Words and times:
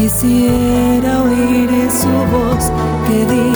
quisiera 0.00 1.22
oír 1.22 1.90
su 1.90 2.08
voz 2.32 2.72
que 3.06 3.18
dice, 3.26 3.49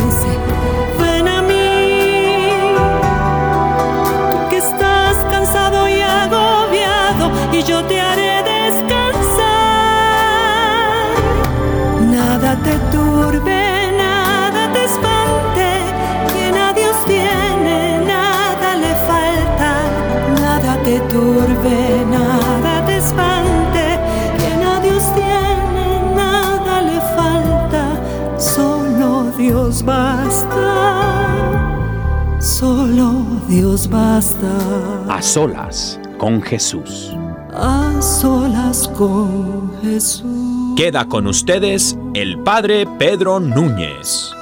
Dios 33.49 33.89
basta. 33.91 35.05
A 35.15 35.21
solas 35.21 36.01
con 36.17 36.41
Jesús. 36.41 37.13
A 37.53 38.01
solas 38.01 38.89
con 38.89 39.71
Jesús. 39.83 40.75
Queda 40.77 41.07
con 41.07 41.27
ustedes 41.27 41.97
el 42.15 42.39
Padre 42.39 42.87
Pedro 42.99 43.41
Núñez. 43.41 44.33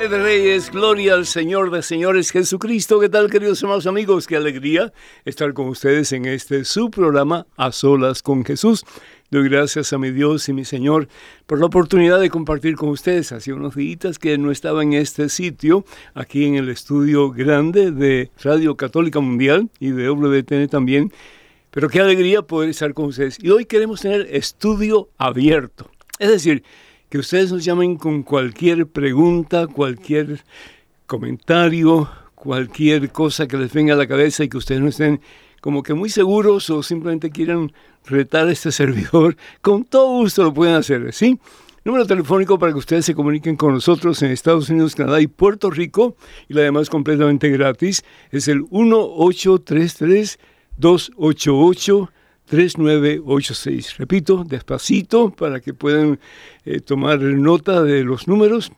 de 0.00 0.08
Reyes, 0.08 0.72
gloria 0.72 1.14
al 1.14 1.26
Señor 1.26 1.70
de 1.70 1.80
señores 1.80 2.32
Jesucristo. 2.32 2.98
¿Qué 2.98 3.08
tal, 3.08 3.30
queridos 3.30 3.62
hermanos 3.62 3.86
amigos? 3.86 4.26
Qué 4.26 4.36
alegría 4.36 4.92
estar 5.24 5.54
con 5.54 5.68
ustedes 5.68 6.10
en 6.10 6.24
este 6.24 6.64
su 6.64 6.90
programa 6.90 7.46
A 7.56 7.70
Solas 7.70 8.20
con 8.20 8.44
Jesús. 8.44 8.84
Doy 9.32 9.48
gracias 9.48 9.94
a 9.94 9.98
mi 9.98 10.10
Dios 10.10 10.46
y 10.50 10.52
mi 10.52 10.66
Señor 10.66 11.08
por 11.46 11.58
la 11.58 11.64
oportunidad 11.64 12.20
de 12.20 12.28
compartir 12.28 12.76
con 12.76 12.90
ustedes. 12.90 13.32
Hace 13.32 13.54
unos 13.54 13.74
días 13.74 14.18
que 14.18 14.36
no 14.36 14.50
estaba 14.50 14.82
en 14.82 14.92
este 14.92 15.30
sitio, 15.30 15.86
aquí 16.12 16.44
en 16.44 16.56
el 16.56 16.68
estudio 16.68 17.30
grande 17.30 17.92
de 17.92 18.30
Radio 18.42 18.76
Católica 18.76 19.20
Mundial 19.20 19.70
y 19.80 19.92
de 19.92 20.10
WTN 20.10 20.68
también. 20.68 21.14
Pero 21.70 21.88
qué 21.88 22.00
alegría 22.00 22.42
poder 22.42 22.68
estar 22.68 22.92
con 22.92 23.06
ustedes. 23.06 23.38
Y 23.42 23.48
hoy 23.48 23.64
queremos 23.64 24.02
tener 24.02 24.28
estudio 24.30 25.08
abierto. 25.16 25.90
Es 26.18 26.28
decir, 26.28 26.62
que 27.08 27.16
ustedes 27.16 27.50
nos 27.50 27.64
llamen 27.64 27.96
con 27.96 28.24
cualquier 28.24 28.86
pregunta, 28.86 29.66
cualquier 29.66 30.44
comentario, 31.06 32.06
cualquier 32.34 33.10
cosa 33.10 33.48
que 33.48 33.56
les 33.56 33.72
venga 33.72 33.94
a 33.94 33.96
la 33.96 34.06
cabeza 34.06 34.44
y 34.44 34.50
que 34.50 34.58
ustedes 34.58 34.82
no 34.82 34.88
estén 34.88 35.22
como 35.62 35.82
que 35.84 35.94
muy 35.94 36.10
seguros 36.10 36.68
o 36.70 36.82
simplemente 36.82 37.30
quieran 37.30 37.72
retar 38.04 38.48
a 38.48 38.52
este 38.52 38.72
servidor, 38.72 39.36
con 39.62 39.84
todo 39.84 40.08
gusto 40.08 40.42
lo 40.42 40.52
pueden 40.52 40.74
hacer, 40.74 41.14
¿sí? 41.14 41.38
Número 41.84 42.04
telefónico 42.04 42.58
para 42.58 42.72
que 42.72 42.78
ustedes 42.78 43.06
se 43.06 43.14
comuniquen 43.14 43.56
con 43.56 43.72
nosotros 43.72 44.20
en 44.22 44.32
Estados 44.32 44.68
Unidos, 44.68 44.96
Canadá 44.96 45.20
y 45.20 45.28
Puerto 45.28 45.70
Rico, 45.70 46.16
y 46.48 46.54
la 46.54 46.62
demás 46.62 46.90
completamente 46.90 47.48
gratis, 47.48 48.04
es 48.32 48.48
el 48.48 48.62
1833 48.70 50.40
288 50.78 52.10
3986. 52.46 53.98
Repito, 53.98 54.42
despacito 54.44 55.30
para 55.30 55.60
que 55.60 55.74
puedan 55.74 56.18
eh, 56.64 56.80
tomar 56.80 57.20
nota 57.20 57.84
de 57.84 58.02
los 58.02 58.26
números. 58.26 58.72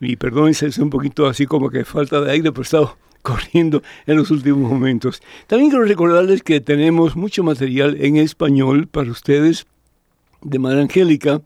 Y 0.00 0.16
perdón, 0.16 0.48
es 0.50 0.78
un 0.78 0.90
poquito 0.90 1.26
así 1.26 1.46
como 1.46 1.70
que 1.70 1.84
falta 1.84 2.20
de 2.20 2.30
aire, 2.30 2.52
pero 2.52 2.62
he 2.62 2.64
estado 2.64 2.96
corriendo 3.24 3.82
en 4.06 4.18
los 4.18 4.30
últimos 4.30 4.70
momentos. 4.70 5.22
También 5.46 5.70
quiero 5.70 5.86
recordarles 5.86 6.42
que 6.42 6.60
tenemos 6.60 7.16
mucho 7.16 7.42
material 7.42 7.96
en 7.98 8.18
español 8.18 8.86
para 8.86 9.10
ustedes 9.10 9.66
de 10.42 10.58
Madre 10.58 10.82
Angélica. 10.82 11.40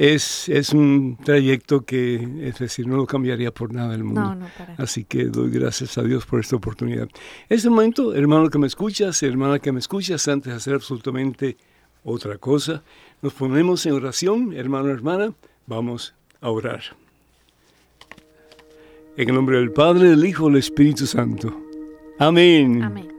Es, 0.01 0.47
es 0.47 0.71
un 0.71 1.17
trayecto 1.21 1.81
que, 1.81 2.25
es 2.41 2.57
decir, 2.57 2.87
no 2.87 2.95
lo 2.95 3.05
cambiaría 3.05 3.51
por 3.51 3.73
nada 3.73 3.89
del 3.89 4.05
mundo. 4.05 4.21
No, 4.21 4.35
no, 4.35 4.47
para. 4.57 4.75
Así 4.75 5.03
que 5.03 5.25
doy 5.25 5.49
gracias 5.51 5.97
a 5.97 6.03
Dios 6.03 6.25
por 6.25 6.39
esta 6.39 6.55
oportunidad. 6.55 7.09
En 7.49 7.57
este 7.57 7.69
momento, 7.69 8.15
hermano 8.15 8.49
que 8.49 8.57
me 8.57 8.67
escuchas, 8.67 9.21
hermana 9.23 9.59
que 9.59 9.73
me 9.73 9.79
escuchas, 9.79 10.25
antes 10.29 10.53
de 10.53 10.55
hacer 10.55 10.75
absolutamente 10.75 11.57
otra 12.05 12.37
cosa, 12.37 12.81
nos 13.21 13.33
ponemos 13.33 13.85
en 13.87 13.91
oración, 13.91 14.53
hermano, 14.53 14.87
hermana, 14.89 15.33
vamos 15.67 16.13
a 16.39 16.49
orar. 16.49 16.81
En 19.17 19.27
el 19.27 19.35
nombre 19.35 19.57
del 19.57 19.73
Padre, 19.73 20.11
del 20.11 20.25
Hijo, 20.25 20.47
del 20.47 20.59
Espíritu 20.59 21.05
Santo. 21.07 21.53
Amén. 22.17 22.83
Amén. 22.83 23.09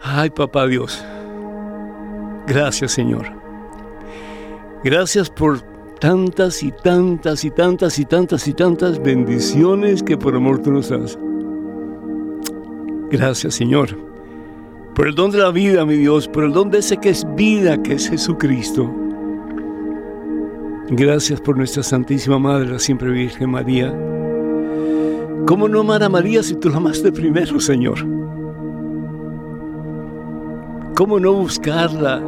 Ay, 0.00 0.30
papá 0.30 0.68
Dios. 0.68 1.04
Gracias, 2.46 2.92
Señor. 2.92 3.43
Gracias 4.84 5.30
por 5.30 5.62
tantas 5.98 6.62
y 6.62 6.70
tantas 6.70 7.42
y 7.42 7.50
tantas 7.50 7.98
y 7.98 8.04
tantas 8.04 8.46
y 8.46 8.52
tantas 8.52 9.02
bendiciones 9.02 10.02
que 10.02 10.18
por 10.18 10.36
amor 10.36 10.58
tú 10.58 10.72
nos 10.72 10.90
das. 10.90 11.18
Gracias, 13.10 13.54
Señor. 13.54 13.96
Por 14.94 15.08
el 15.08 15.14
don 15.14 15.30
de 15.30 15.38
la 15.38 15.50
vida, 15.50 15.86
mi 15.86 15.96
Dios, 15.96 16.28
por 16.28 16.44
el 16.44 16.52
don 16.52 16.70
de 16.70 16.80
ese 16.80 16.98
que 16.98 17.08
es 17.08 17.26
vida, 17.34 17.82
que 17.82 17.94
es 17.94 18.10
Jesucristo. 18.10 18.94
Gracias 20.90 21.40
por 21.40 21.56
nuestra 21.56 21.82
Santísima 21.82 22.38
Madre, 22.38 22.68
la 22.68 22.78
siempre 22.78 23.10
Virgen 23.10 23.52
María. 23.52 23.90
¿Cómo 25.46 25.66
no 25.66 25.80
amar 25.80 26.02
a 26.02 26.10
María 26.10 26.42
si 26.42 26.56
tú 26.56 26.68
la 26.68 26.76
amaste 26.76 27.10
primero, 27.10 27.58
Señor? 27.58 28.00
¿Cómo 30.94 31.18
no 31.18 31.32
buscarla 31.32 32.22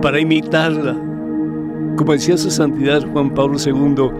para 0.00 0.20
imitarla? 0.20 1.09
Como 1.96 2.12
decía 2.12 2.36
su 2.36 2.50
santidad 2.50 3.02
Juan 3.12 3.34
Pablo 3.34 3.58
II, 3.64 4.10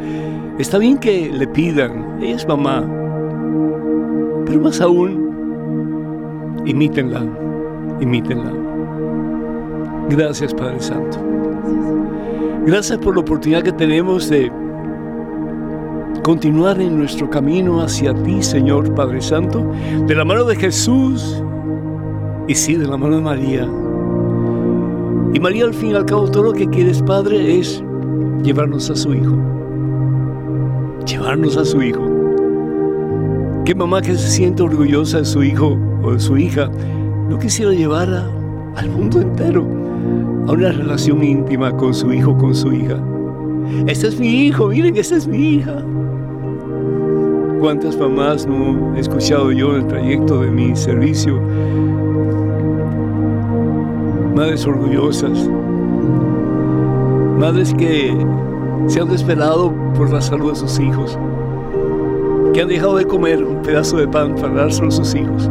está 0.59 0.79
bien 0.79 0.99
que 0.99 1.31
le 1.31 1.47
pidan, 1.47 2.19
ella 2.23 2.37
es 2.37 2.47
mamá, 2.47 2.85
pero 4.47 4.61
más 4.61 4.81
aún, 4.81 6.63
imítenla, 6.67 7.25
imítenla. 8.01 8.53
Gracias 10.09 10.53
Padre 10.53 10.81
Santo. 10.81 11.19
Gracias 12.67 12.99
por 12.99 13.15
la 13.15 13.23
oportunidad 13.23 13.63
que 13.63 13.73
tenemos 13.73 14.29
de 14.29 14.51
continuar 16.23 16.81
en 16.81 16.99
nuestro 16.99 17.31
camino 17.31 17.81
hacia 17.81 18.13
ti, 18.23 18.43
Señor 18.43 18.95
Padre 18.95 19.23
Santo, 19.23 19.73
de 20.07 20.15
la 20.15 20.25
mano 20.25 20.45
de 20.45 20.57
Jesús 20.57 21.43
y 22.47 22.55
sí, 22.55 22.75
de 22.75 22.87
la 22.87 22.97
mano 22.97 23.17
de 23.17 23.23
María. 23.23 23.69
Y 25.33 25.41
María, 25.41 25.65
al 25.65 25.75
fin 25.75 25.91
y 25.91 25.95
al 25.95 26.07
cabo, 26.07 26.31
todo 26.31 26.45
lo 26.45 26.53
que 26.53 26.67
quieres, 26.67 27.03
Padre, 27.03 27.59
es 27.59 27.83
llevarnos 28.43 28.91
a 28.91 28.97
su 28.97 29.15
Hijo. 29.15 29.37
Llevarnos 31.07 31.57
a 31.57 31.65
su 31.65 31.83
Hijo. 31.83 32.21
¿Qué 33.65 33.75
mamá 33.75 34.03
que 34.03 34.17
se 34.17 34.29
siente 34.29 34.63
orgullosa 34.63 35.19
de 35.19 35.25
su 35.25 35.45
hijo 35.45 35.79
o 36.03 36.13
de 36.13 36.19
su 36.19 36.37
hija 36.37 36.69
no 37.29 37.39
quisiera 37.39 37.73
llevar 37.73 38.09
al 38.75 38.91
mundo 38.91 39.21
entero 39.21 39.63
a 40.49 40.53
una 40.53 40.73
relación 40.73 41.23
íntima 41.23 41.77
con 41.77 41.95
su 41.95 42.13
hijo, 42.13 42.37
con 42.37 42.53
su 42.55 42.73
hija? 42.73 43.01
Este 43.87 44.09
es 44.09 44.19
mi 44.19 44.47
hijo, 44.47 44.69
miren, 44.69 44.97
esta 44.97 45.17
es 45.17 45.29
mi 45.29 45.57
hija. 45.57 45.85
¿Cuántas 47.61 47.97
mamás 47.97 48.47
no 48.47 48.97
he 48.97 49.01
escuchado 49.01 49.53
yo 49.53 49.77
en 49.77 49.83
el 49.83 49.87
trayecto 49.87 50.41
de 50.41 50.51
mi 50.51 50.75
servicio? 50.75 51.41
Madres 54.35 54.67
orgullosas, 54.67 55.49
madres 57.39 57.75
que 57.75 58.17
se 58.87 59.01
han 59.01 59.09
desvelado 59.09 59.73
por 59.97 60.11
la 60.11 60.21
salud 60.21 60.51
de 60.51 60.57
sus 60.57 60.79
hijos, 60.79 61.19
que 62.55 62.63
han 62.63 62.69
dejado 62.69 62.97
de 62.97 63.07
comer 63.07 63.43
un 63.45 63.63
pedazo 63.63 63.97
de 63.97 64.09
pan 64.09 64.35
para 64.37 64.55
dárselo 64.55 64.89
a 64.89 64.93
sus 64.93 65.15
hijos, 65.15 65.51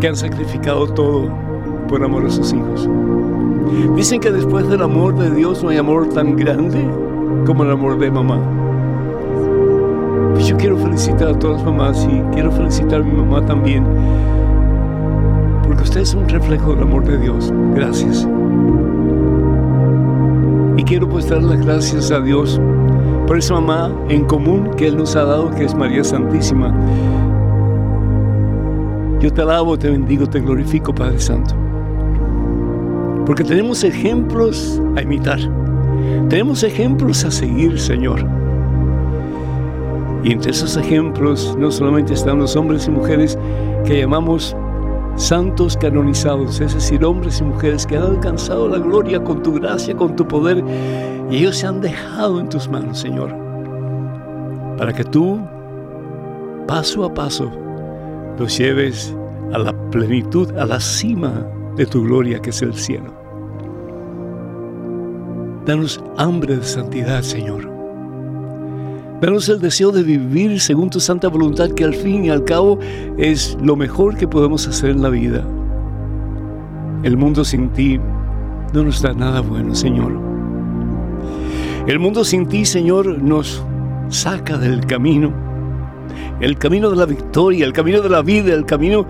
que 0.00 0.08
han 0.08 0.16
sacrificado 0.16 0.86
todo 0.88 1.30
por 1.88 2.02
amor 2.02 2.26
a 2.26 2.30
sus 2.30 2.52
hijos. 2.52 2.88
Dicen 3.94 4.20
que 4.20 4.30
después 4.30 4.68
del 4.68 4.82
amor 4.82 5.16
de 5.16 5.30
Dios 5.30 5.62
no 5.62 5.70
hay 5.70 5.78
amor 5.78 6.08
tan 6.08 6.36
grande 6.36 6.84
como 7.46 7.64
el 7.64 7.70
amor 7.70 7.98
de 7.98 8.10
mamá. 8.10 8.40
Pues 10.34 10.46
yo 10.46 10.56
quiero 10.56 10.76
felicitar 10.76 11.28
a 11.28 11.38
todas 11.38 11.56
las 11.56 11.64
mamás 11.64 12.06
y 12.10 12.20
quiero 12.34 12.52
felicitar 12.52 13.00
a 13.00 13.04
mi 13.04 13.12
mamá 13.12 13.44
también, 13.46 13.84
porque 15.76 15.90
usted 15.90 16.00
es 16.00 16.14
un 16.14 16.26
reflejo 16.26 16.72
del 16.72 16.84
amor 16.84 17.04
de 17.04 17.18
Dios. 17.18 17.52
Gracias. 17.74 18.26
Y 20.78 20.82
quiero 20.84 21.06
pues 21.06 21.28
dar 21.28 21.42
las 21.42 21.60
gracias 21.66 22.10
a 22.10 22.20
Dios 22.20 22.58
por 23.26 23.36
esa 23.36 23.60
mamá 23.60 23.92
en 24.08 24.24
común 24.24 24.70
que 24.74 24.86
Él 24.86 24.96
nos 24.96 25.14
ha 25.16 25.24
dado, 25.24 25.50
que 25.50 25.64
es 25.66 25.74
María 25.74 26.02
Santísima. 26.02 26.74
Yo 29.20 29.30
te 29.30 29.42
alabo, 29.42 29.78
te 29.78 29.90
bendigo, 29.90 30.26
te 30.26 30.40
glorifico, 30.40 30.94
Padre 30.94 31.20
Santo. 31.20 31.54
Porque 33.26 33.44
tenemos 33.44 33.84
ejemplos 33.84 34.80
a 34.96 35.02
imitar. 35.02 35.40
Tenemos 36.30 36.62
ejemplos 36.62 37.22
a 37.26 37.30
seguir, 37.30 37.78
Señor. 37.78 38.26
Y 40.24 40.32
entre 40.32 40.52
esos 40.52 40.78
ejemplos 40.78 41.54
no 41.58 41.70
solamente 41.70 42.14
están 42.14 42.38
los 42.38 42.56
hombres 42.56 42.86
y 42.86 42.90
mujeres 42.90 43.38
que 43.84 43.98
llamamos 43.98 44.56
santos 45.16 45.76
canonizados, 45.76 46.60
es 46.60 46.74
decir, 46.74 47.04
hombres 47.04 47.40
y 47.40 47.44
mujeres 47.44 47.86
que 47.86 47.96
han 47.96 48.04
alcanzado 48.04 48.68
la 48.68 48.78
gloria 48.78 49.22
con 49.22 49.42
tu 49.42 49.54
gracia, 49.54 49.96
con 49.96 50.14
tu 50.14 50.26
poder, 50.26 50.62
y 51.30 51.38
ellos 51.38 51.56
se 51.56 51.66
han 51.66 51.80
dejado 51.80 52.38
en 52.40 52.48
tus 52.48 52.68
manos, 52.68 52.98
Señor, 52.98 53.34
para 54.76 54.92
que 54.92 55.04
tú, 55.04 55.40
paso 56.66 57.04
a 57.04 57.12
paso, 57.12 57.50
los 58.38 58.56
lleves 58.56 59.14
a 59.52 59.58
la 59.58 59.72
plenitud, 59.90 60.50
a 60.58 60.66
la 60.66 60.80
cima 60.80 61.46
de 61.76 61.86
tu 61.86 62.04
gloria 62.04 62.40
que 62.40 62.50
es 62.50 62.62
el 62.62 62.74
cielo. 62.74 63.14
Danos 65.64 66.02
hambre 66.16 66.56
de 66.56 66.64
santidad, 66.64 67.22
Señor. 67.22 67.75
Danos 69.26 69.48
el 69.48 69.58
deseo 69.58 69.90
de 69.90 70.04
vivir 70.04 70.60
según 70.60 70.88
tu 70.88 71.00
santa 71.00 71.26
voluntad, 71.26 71.72
que 71.72 71.82
al 71.82 71.94
fin 71.94 72.24
y 72.26 72.30
al 72.30 72.44
cabo 72.44 72.78
es 73.18 73.58
lo 73.60 73.74
mejor 73.74 74.16
que 74.16 74.28
podemos 74.28 74.68
hacer 74.68 74.90
en 74.90 75.02
la 75.02 75.08
vida. 75.08 75.42
El 77.02 77.16
mundo 77.16 77.44
sin 77.44 77.70
ti 77.70 77.98
no 78.72 78.84
nos 78.84 79.02
da 79.02 79.14
nada 79.14 79.40
bueno, 79.40 79.74
Señor. 79.74 80.12
El 81.88 81.98
mundo 81.98 82.22
sin 82.22 82.46
ti, 82.46 82.64
Señor, 82.64 83.20
nos 83.20 83.64
saca 84.10 84.58
del 84.58 84.86
camino. 84.86 85.32
El 86.38 86.56
camino 86.56 86.88
de 86.88 86.96
la 86.96 87.06
victoria, 87.06 87.66
el 87.66 87.72
camino 87.72 88.02
de 88.02 88.08
la 88.08 88.22
vida, 88.22 88.54
el 88.54 88.64
camino 88.64 89.08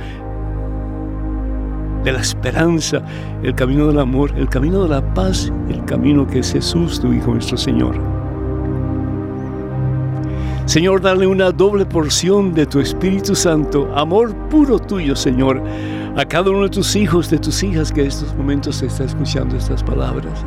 de 2.04 2.12
la 2.12 2.20
esperanza, 2.20 3.02
el 3.42 3.54
camino 3.54 3.88
del 3.88 3.98
amor, 3.98 4.32
el 4.34 4.48
camino 4.48 4.82
de 4.84 4.88
la 4.88 5.12
paz, 5.12 5.52
el 5.68 5.84
camino 5.84 6.26
que 6.26 6.38
es 6.38 6.54
Jesús, 6.54 7.00
tu 7.00 7.12
Hijo 7.12 7.32
nuestro 7.32 7.58
Señor. 7.58 8.15
Señor, 10.66 11.00
dale 11.00 11.28
una 11.28 11.52
doble 11.52 11.86
porción 11.86 12.52
de 12.52 12.66
tu 12.66 12.80
Espíritu 12.80 13.36
Santo, 13.36 13.88
amor 13.94 14.34
puro 14.50 14.80
tuyo, 14.80 15.14
Señor, 15.14 15.62
a 16.16 16.24
cada 16.24 16.50
uno 16.50 16.64
de 16.64 16.70
tus 16.70 16.96
hijos, 16.96 17.30
de 17.30 17.38
tus 17.38 17.62
hijas 17.62 17.92
que 17.92 18.00
en 18.00 18.08
estos 18.08 18.34
momentos 18.34 18.82
está 18.82 19.04
escuchando 19.04 19.56
estas 19.56 19.84
palabras. 19.84 20.44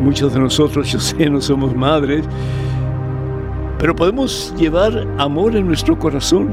Muchos 0.00 0.32
de 0.32 0.40
nosotros, 0.40 0.90
yo 0.90 0.98
sé, 0.98 1.28
no 1.28 1.38
somos 1.42 1.76
madres, 1.76 2.24
pero 3.78 3.94
podemos 3.94 4.54
llevar 4.56 5.06
amor 5.18 5.54
en 5.54 5.66
nuestro 5.66 5.98
corazón. 5.98 6.48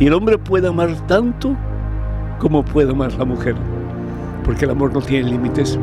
Y 0.00 0.06
el 0.06 0.12
hombre 0.12 0.38
puede 0.38 0.66
amar 0.66 0.90
tanto 1.06 1.56
como 2.40 2.64
puede 2.64 2.90
amar 2.90 3.12
la 3.12 3.24
mujer, 3.24 3.54
porque 4.44 4.64
el 4.64 4.72
amor 4.72 4.92
no 4.92 5.00
tiene 5.00 5.30
límites. 5.30 5.78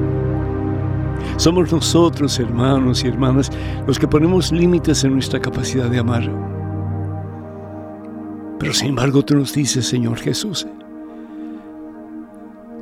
Somos 1.37 1.71
nosotros, 1.71 2.39
hermanos 2.39 3.03
y 3.03 3.07
hermanas, 3.07 3.51
los 3.87 3.99
que 3.99 4.07
ponemos 4.07 4.51
límites 4.51 5.03
en 5.03 5.13
nuestra 5.13 5.39
capacidad 5.39 5.89
de 5.89 5.99
amar. 5.99 6.29
Pero 8.59 8.73
sin 8.73 8.89
embargo 8.89 9.23
tú 9.23 9.35
nos 9.35 9.53
dices, 9.53 9.85
Señor 9.85 10.17
Jesús, 10.17 10.65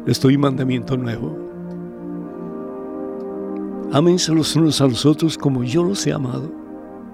les 0.06 0.22
doy 0.22 0.38
mandamiento 0.38 0.98
nuevo. 0.98 1.38
Ámense 3.92 4.34
los 4.34 4.56
unos 4.56 4.82
a 4.82 4.88
los 4.88 5.06
otros 5.06 5.38
como 5.38 5.64
yo 5.64 5.84
los 5.84 6.06
he 6.08 6.14
amado. 6.14 6.52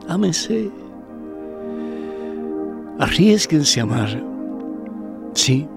Ámense. 0.08 0.72
Arriesguense 3.00 3.80
a 3.80 3.84
amar. 3.84 4.24
Sí. 5.34 5.68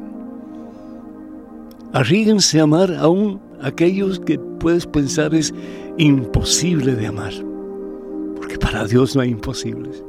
Arriesguense 1.92 2.60
a 2.60 2.62
amar 2.62 2.94
aún 2.94 3.40
aquellos 3.62 4.20
que 4.20 4.38
puedes 4.38 4.86
pensar 4.86 5.34
es 5.34 5.54
imposible 5.98 6.94
de 6.94 7.06
amar. 7.06 7.32
Porque 8.36 8.58
para 8.58 8.86
Dios 8.86 9.14
no 9.14 9.22
hay 9.22 9.30
imposibles. 9.30 10.04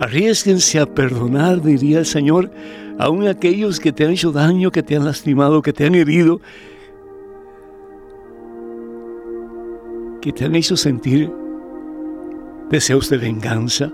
Arriesguense 0.00 0.78
a 0.78 0.86
perdonar, 0.86 1.62
diría 1.62 2.00
el 2.00 2.06
Señor, 2.06 2.50
aún 2.98 3.26
aquellos 3.26 3.80
que 3.80 3.92
te 3.92 4.04
han 4.04 4.10
hecho 4.10 4.32
daño, 4.32 4.70
que 4.70 4.82
te 4.82 4.96
han 4.96 5.04
lastimado, 5.04 5.62
que 5.62 5.72
te 5.72 5.86
han 5.86 5.94
herido, 5.94 6.40
que 10.20 10.32
te 10.32 10.44
han 10.44 10.54
hecho 10.54 10.76
sentir 10.76 11.30
deseos 12.70 13.08
de 13.08 13.16
venganza. 13.16 13.92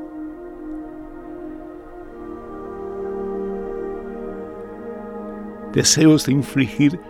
Deseos 5.72 6.26
de 6.26 6.32
infligir 6.32 7.00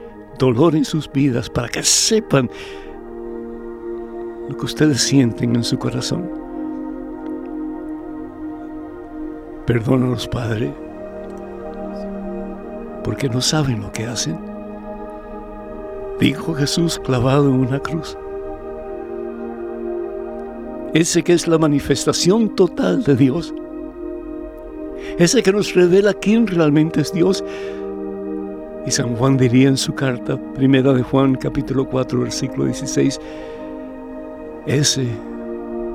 dolor 0.43 0.75
en 0.75 0.85
sus 0.85 1.11
vidas 1.13 1.49
para 1.49 1.69
que 1.69 1.85
sepan 1.85 2.51
lo 4.49 4.57
que 4.57 4.65
ustedes 4.65 5.01
sienten 5.01 5.55
en 5.55 5.63
su 5.63 5.79
corazón. 5.79 6.29
Perdónalos, 9.67 10.27
Padre, 10.27 10.75
porque 13.05 13.29
no 13.29 13.41
saben 13.41 13.83
lo 13.83 13.93
que 13.93 14.05
hacen. 14.05 14.37
Dijo 16.19 16.55
Jesús 16.55 16.99
clavado 16.99 17.49
en 17.49 17.61
una 17.61 17.79
cruz. 17.79 18.19
Ese 20.93 21.23
que 21.23 21.35
es 21.35 21.47
la 21.47 21.59
manifestación 21.59 22.57
total 22.57 23.05
de 23.05 23.15
Dios. 23.15 23.55
Ese 25.19 25.41
que 25.45 25.53
nos 25.53 25.73
revela 25.73 26.13
quién 26.15 26.49
realmente 26.49 27.01
es 27.01 27.13
Dios 27.13 27.45
y 28.87 28.91
San 28.91 29.15
Juan 29.17 29.37
diría 29.37 29.69
en 29.69 29.77
su 29.77 29.95
carta, 29.95 30.37
primera 30.55 30.93
de 30.93 31.03
Juan, 31.03 31.35
capítulo 31.37 31.89
4, 31.89 32.21
versículo 32.21 32.65
16, 32.65 33.21
ese 34.67 35.07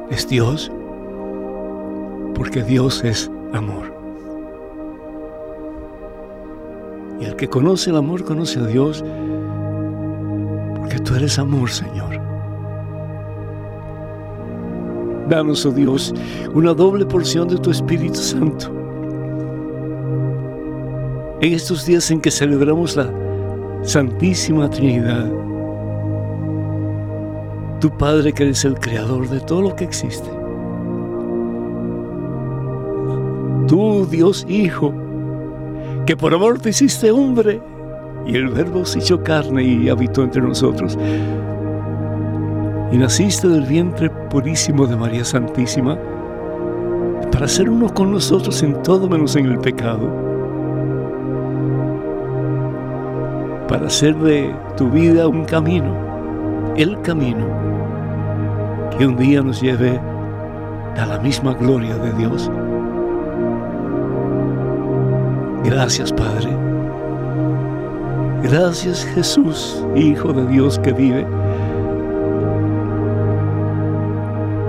es 0.10 0.28
Dios, 0.28 0.72
porque 2.34 2.64
Dios 2.64 3.04
es 3.04 3.30
amor. 3.54 3.94
Y 7.20 7.26
el 7.26 7.36
que 7.36 7.48
conoce 7.48 7.90
el 7.90 7.98
amor 7.98 8.24
conoce 8.24 8.60
a 8.60 8.66
Dios, 8.66 9.04
porque 10.78 11.00
tú 11.00 11.16
eres 11.16 11.40
amor, 11.40 11.70
Señor. 11.70 12.22
Danos, 15.28 15.66
oh 15.66 15.72
Dios, 15.72 16.14
una 16.54 16.74
doble 16.74 17.06
porción 17.06 17.50
de 17.50 17.58
tu 17.58 17.72
Espíritu 17.72 18.16
Santo 18.16 18.77
en 21.42 21.54
estos 21.54 21.86
días 21.86 22.10
en 22.10 22.20
que 22.20 22.32
celebramos 22.32 22.96
la 22.96 23.12
Santísima 23.84 24.70
Trinidad. 24.70 25.32
Tu 27.80 27.92
Padre 27.92 28.34
que 28.34 28.44
eres 28.44 28.66
el 28.66 28.74
creador 28.80 29.30
de 29.30 29.40
todo 29.42 29.62
lo 29.62 29.76
que 29.76 29.84
existe. 29.84 30.28
Tú, 33.68 34.08
Dios 34.10 34.46
Hijo, 34.50 34.94
que 36.06 36.18
por 36.18 36.34
amor 36.34 36.60
te 36.60 36.70
hiciste 36.70 37.12
hombre 37.12 37.62
y 38.26 38.36
el 38.36 38.48
Verbo 38.48 38.84
se 38.86 39.00
hizo 39.00 39.24
carne 39.24 39.64
y 39.64 39.90
habitó 39.90 40.24
entre 40.24 40.42
nosotros. 40.42 40.98
Y 42.92 42.98
naciste 42.98 43.48
del 43.48 43.66
vientre 43.66 44.10
purísimo 44.10 44.88
de 44.88 44.96
María 44.96 45.24
Santísima 45.24 46.00
para 47.32 47.48
ser 47.48 47.70
uno 47.70 47.94
con 47.94 48.12
nosotros 48.12 48.64
en 48.64 48.82
todo 48.82 49.08
menos 49.08 49.36
en 49.36 49.46
el 49.46 49.60
pecado 49.60 50.27
para 53.68 53.88
hacer 53.88 54.16
de 54.16 54.56
tu 54.78 54.90
vida 54.90 55.28
un 55.28 55.46
camino, 55.46 55.94
el 56.76 57.02
camino 57.02 57.46
que 58.98 59.06
un 59.06 59.18
día 59.18 59.42
nos 59.42 59.62
lleve 59.62 60.00
a 60.98 61.06
la 61.06 61.20
misma 61.20 61.54
gloria 61.54 61.96
de 61.98 62.14
Dios. 62.14 62.50
Gracias 65.64 66.14
Padre. 66.14 66.50
Gracias 68.44 69.06
Jesús, 69.14 69.86
Hijo 69.96 70.32
de 70.32 70.48
Dios 70.48 70.80
que 70.80 70.94
vive. 70.94 71.28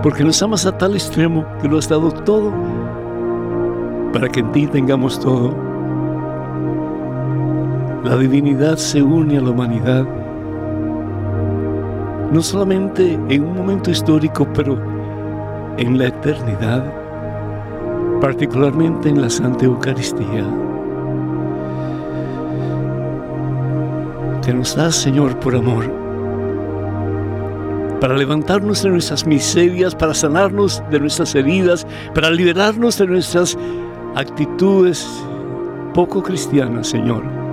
Porque 0.03 0.25
nos 0.25 0.43
amas 0.43 0.67
a 0.67 0.77
tal 0.77 0.95
extremo 0.95 1.45
que 1.61 1.69
lo 1.69 1.79
has 1.79 1.89
dado 1.89 2.11
todo 2.11 2.53
para 4.13 4.29
que 4.29 4.41
en 4.41 4.51
ti 4.53 4.67
tengamos 4.67 5.21
todo 5.21 5.68
la 8.09 8.17
divinidad 8.17 8.79
se 8.79 9.03
une 9.03 9.37
a 9.37 9.41
la 9.43 9.51
humanidad, 9.51 10.07
no 12.33 12.41
solamente 12.41 13.13
en 13.29 13.45
un 13.45 13.55
momento 13.55 13.91
histórico, 13.91 14.49
pero 14.55 14.79
en 15.77 15.99
la 15.99 16.07
eternidad, 16.07 16.91
particularmente 18.19 19.11
en 19.11 19.21
la 19.21 19.29
Santa 19.29 19.67
Eucaristía. 19.67 20.47
Te 24.41 24.55
nos 24.55 24.75
das, 24.75 24.97
Señor, 24.97 25.39
por 25.41 25.55
amor, 25.55 25.85
para 28.01 28.17
levantarnos 28.17 28.83
de 28.85 28.89
nuestras 28.89 29.27
miserias, 29.27 29.95
para 29.95 30.15
sanarnos 30.15 30.83
de 30.91 30.99
nuestras 30.99 31.35
heridas, 31.35 31.87
para 32.15 32.31
liberarnos 32.31 32.97
de 32.97 33.07
nuestras 33.07 33.59
actitudes 34.15 35.07
poco 35.93 36.23
cristianas, 36.23 36.87
Señor 36.87 37.48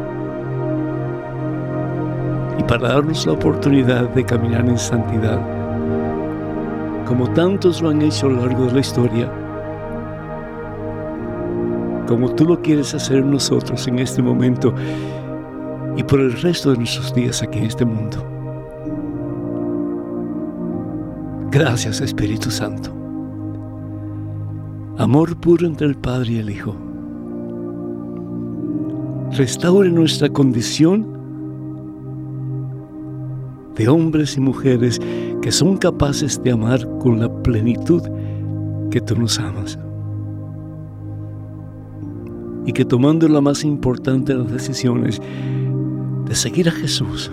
para 2.63 2.89
darnos 2.89 3.25
la 3.25 3.33
oportunidad 3.33 4.09
de 4.09 4.23
caminar 4.23 4.67
en 4.67 4.77
santidad, 4.77 5.39
como 7.05 7.29
tantos 7.31 7.81
lo 7.81 7.89
han 7.89 8.01
hecho 8.01 8.27
a 8.27 8.29
lo 8.29 8.45
largo 8.45 8.65
de 8.65 8.73
la 8.73 8.79
historia, 8.79 9.31
como 12.07 12.31
tú 12.31 12.45
lo 12.45 12.61
quieres 12.61 12.93
hacer 12.93 13.23
nosotros 13.23 13.87
en 13.87 13.99
este 13.99 14.21
momento 14.21 14.73
y 15.95 16.03
por 16.03 16.19
el 16.19 16.33
resto 16.41 16.71
de 16.71 16.77
nuestros 16.77 17.13
días 17.13 17.41
aquí 17.41 17.59
en 17.59 17.65
este 17.65 17.85
mundo. 17.85 18.17
Gracias 21.51 22.01
Espíritu 22.01 22.51
Santo. 22.51 22.91
Amor 24.97 25.35
puro 25.37 25.67
entre 25.67 25.87
el 25.87 25.95
Padre 25.95 26.33
y 26.33 26.37
el 26.39 26.49
Hijo. 26.49 26.75
Restaure 29.31 29.89
nuestra 29.89 30.29
condición 30.29 31.14
de 33.75 33.87
hombres 33.89 34.37
y 34.37 34.41
mujeres 34.41 34.99
que 35.41 35.51
son 35.51 35.77
capaces 35.77 36.41
de 36.41 36.51
amar 36.51 36.87
con 36.99 37.19
la 37.19 37.31
plenitud 37.43 38.01
que 38.89 39.01
tú 39.01 39.15
nos 39.15 39.39
amas. 39.39 39.77
Y 42.65 42.73
que 42.73 42.85
tomando 42.85 43.27
la 43.27 43.41
más 43.41 43.63
importante 43.63 44.33
de 44.33 44.39
las 44.39 44.51
decisiones 44.51 45.21
de 46.25 46.35
seguir 46.35 46.67
a 46.67 46.71
Jesús, 46.71 47.31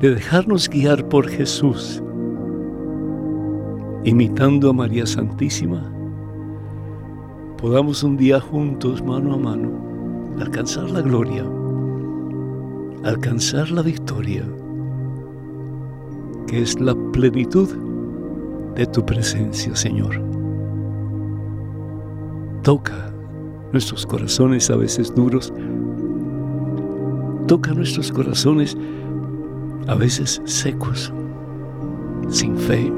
de 0.00 0.14
dejarnos 0.14 0.68
guiar 0.68 1.08
por 1.08 1.28
Jesús, 1.28 2.02
imitando 4.04 4.70
a 4.70 4.72
María 4.72 5.06
Santísima, 5.06 5.92
podamos 7.58 8.02
un 8.02 8.16
día 8.16 8.40
juntos, 8.40 9.04
mano 9.04 9.34
a 9.34 9.36
mano, 9.36 9.70
alcanzar 10.40 10.90
la 10.90 11.02
gloria 11.02 11.44
alcanzar 13.04 13.70
la 13.70 13.82
victoria, 13.82 14.44
que 16.46 16.62
es 16.62 16.80
la 16.80 16.94
plenitud 17.12 17.68
de 18.76 18.86
tu 18.86 19.04
presencia, 19.04 19.74
Señor. 19.74 20.20
Toca 22.62 23.12
nuestros 23.72 24.06
corazones 24.06 24.70
a 24.70 24.76
veces 24.76 25.12
duros, 25.14 25.52
toca 27.48 27.72
nuestros 27.72 28.12
corazones 28.12 28.76
a 29.88 29.94
veces 29.96 30.40
secos, 30.44 31.12
sin 32.28 32.56
fe. 32.56 32.92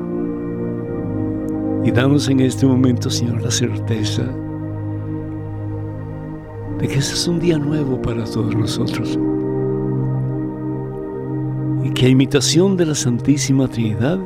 Y 1.85 1.91
danos 1.91 2.29
en 2.29 2.41
este 2.41 2.67
momento, 2.67 3.09
Señor, 3.11 3.43
la 3.43 3.51
certeza 3.51 4.23
de 6.79 6.89
que 6.89 6.99
ese 6.99 7.15
es 7.15 7.29
un 7.29 7.39
día 7.39 7.59
nuevo 7.59 8.01
para 8.01 8.25
todos 8.25 8.55
nosotros. 8.55 9.19
Que 12.05 12.09
a 12.09 12.11
imitación 12.11 12.77
de 12.77 12.85
la 12.85 12.95
Santísima 12.95 13.67
Trinidad, 13.67 14.19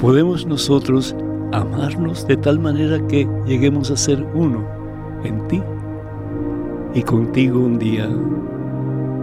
podemos 0.00 0.44
nosotros 0.46 1.14
amarnos 1.52 2.26
de 2.26 2.36
tal 2.36 2.58
manera 2.58 2.98
que 3.06 3.24
lleguemos 3.46 3.92
a 3.92 3.96
ser 3.96 4.26
uno 4.34 4.66
en 5.22 5.46
ti 5.46 5.62
y 6.92 7.02
contigo 7.04 7.60
un 7.60 7.78
día 7.78 8.10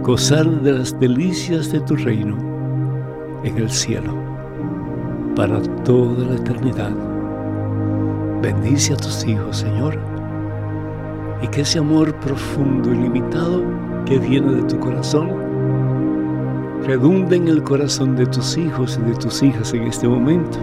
gozar 0.04 0.46
de 0.62 0.72
las 0.72 0.98
delicias 0.98 1.70
de 1.70 1.80
tu 1.80 1.96
reino 1.96 2.38
en 3.44 3.58
el 3.58 3.70
cielo 3.70 4.14
para 5.36 5.60
toda 5.84 6.24
la 6.24 6.36
eternidad. 6.36 6.96
Bendice 8.40 8.94
a 8.94 8.96
tus 8.96 9.22
hijos, 9.26 9.58
Señor, 9.58 9.98
y 11.42 11.48
que 11.48 11.60
ese 11.60 11.78
amor 11.78 12.14
profundo 12.20 12.90
y 12.90 12.96
limitado 12.96 13.62
que 14.06 14.18
viene 14.18 14.50
de 14.54 14.62
tu 14.62 14.78
corazón 14.80 15.45
redunde 16.86 17.36
en 17.36 17.48
el 17.48 17.62
corazón 17.64 18.14
de 18.14 18.26
tus 18.26 18.56
hijos 18.56 18.98
y 19.02 19.10
de 19.10 19.16
tus 19.16 19.42
hijas 19.42 19.74
en 19.74 19.82
este 19.82 20.06
momento 20.06 20.58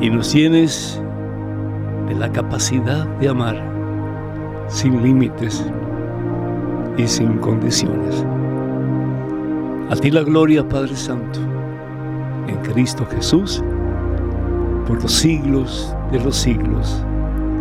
y 0.00 0.08
nos 0.08 0.32
llenes 0.32 1.00
de 2.08 2.14
la 2.14 2.32
capacidad 2.32 3.06
de 3.18 3.28
amar 3.28 3.62
sin 4.68 5.02
límites 5.02 5.64
y 6.96 7.06
sin 7.06 7.36
condiciones. 7.38 8.24
A 9.90 9.96
ti 9.96 10.10
la 10.10 10.22
gloria, 10.22 10.66
Padre 10.66 10.96
Santo, 10.96 11.38
en 12.46 12.56
Cristo 12.72 13.06
Jesús, 13.10 13.62
por 14.86 15.02
los 15.02 15.12
siglos 15.12 15.94
de 16.12 16.20
los 16.20 16.36
siglos. 16.36 17.04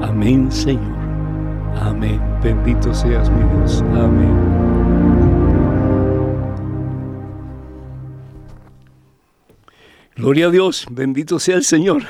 Amén, 0.01 0.51
Señor. 0.51 0.97
Amén. 1.81 2.21
Bendito 2.41 2.93
seas 2.93 3.29
mi 3.29 3.43
Dios. 3.57 3.83
Amén. 3.93 4.66
Gloria 10.17 10.47
a 10.47 10.49
Dios, 10.49 10.87
bendito 10.89 11.39
sea 11.39 11.57
el 11.57 11.63
Señor. 11.63 12.03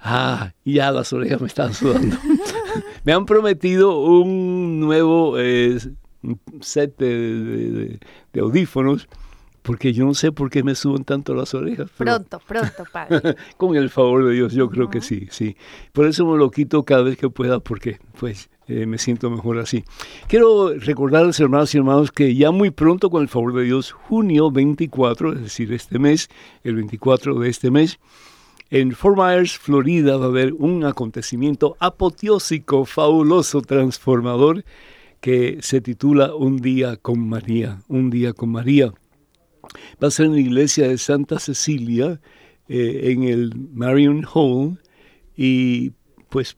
Ah, 0.00 0.52
ya 0.64 0.90
las 0.90 1.12
orejas 1.12 1.40
me 1.40 1.46
están 1.46 1.72
sudando. 1.72 2.16
me 3.04 3.12
han 3.12 3.26
prometido 3.26 4.00
un 4.00 4.80
nuevo 4.80 5.38
eh, 5.38 5.78
set 6.60 6.98
de, 6.98 8.00
audífonos 8.34 9.08
porque 9.62 9.92
yo 9.92 10.04
no 10.04 10.14
sé 10.14 10.32
por 10.32 10.50
qué 10.50 10.64
me 10.64 10.74
suben 10.74 11.04
tanto 11.04 11.32
las 11.36 11.54
orejas. 11.54 11.88
Pronto, 11.96 12.40
pronto, 12.44 12.84
padre. 12.92 13.36
con 13.56 13.76
el 13.76 13.90
favor 13.90 14.26
de 14.26 14.34
Dios, 14.34 14.54
yo 14.54 14.68
creo 14.68 14.90
que 14.90 15.00
sí, 15.00 15.28
sí. 15.30 15.56
Por 15.92 16.06
eso 16.06 16.26
me 16.26 16.36
lo 16.36 16.50
quito 16.50 16.82
cada 16.84 17.02
vez 17.02 17.16
que 17.16 17.30
pueda, 17.30 17.60
porque 17.60 18.00
pues 18.18 18.50
eh, 18.72 18.86
me 18.86 18.98
siento 18.98 19.30
mejor 19.30 19.58
así. 19.58 19.84
Quiero 20.28 20.74
recordarles, 20.74 21.38
hermanos 21.40 21.74
y 21.74 21.78
hermanos, 21.78 22.12
que 22.12 22.34
ya 22.34 22.50
muy 22.50 22.70
pronto, 22.70 23.10
con 23.10 23.22
el 23.22 23.28
favor 23.28 23.54
de 23.54 23.64
Dios, 23.64 23.92
junio 23.92 24.50
24, 24.50 25.34
es 25.34 25.42
decir, 25.42 25.72
este 25.72 25.98
mes, 25.98 26.28
el 26.64 26.76
24 26.76 27.38
de 27.38 27.48
este 27.48 27.70
mes, 27.70 27.98
en 28.70 28.92
Fort 28.92 29.18
Myers, 29.18 29.58
Florida, 29.58 30.16
va 30.16 30.24
a 30.24 30.28
haber 30.28 30.54
un 30.54 30.84
acontecimiento 30.84 31.76
apoteósico, 31.78 32.86
fabuloso, 32.86 33.60
transformador, 33.60 34.64
que 35.20 35.58
se 35.60 35.82
titula 35.82 36.34
Un 36.34 36.56
día 36.56 36.96
con 36.96 37.28
María, 37.28 37.82
un 37.88 38.08
día 38.08 38.32
con 38.32 38.48
María. 38.48 38.92
Va 40.02 40.08
a 40.08 40.10
ser 40.10 40.26
en 40.26 40.32
la 40.32 40.40
iglesia 40.40 40.88
de 40.88 40.96
Santa 40.96 41.38
Cecilia, 41.38 42.20
eh, 42.66 43.12
en 43.12 43.24
el 43.24 43.52
Marion 43.74 44.24
Hall, 44.32 44.80
y 45.36 45.92
pues 46.30 46.56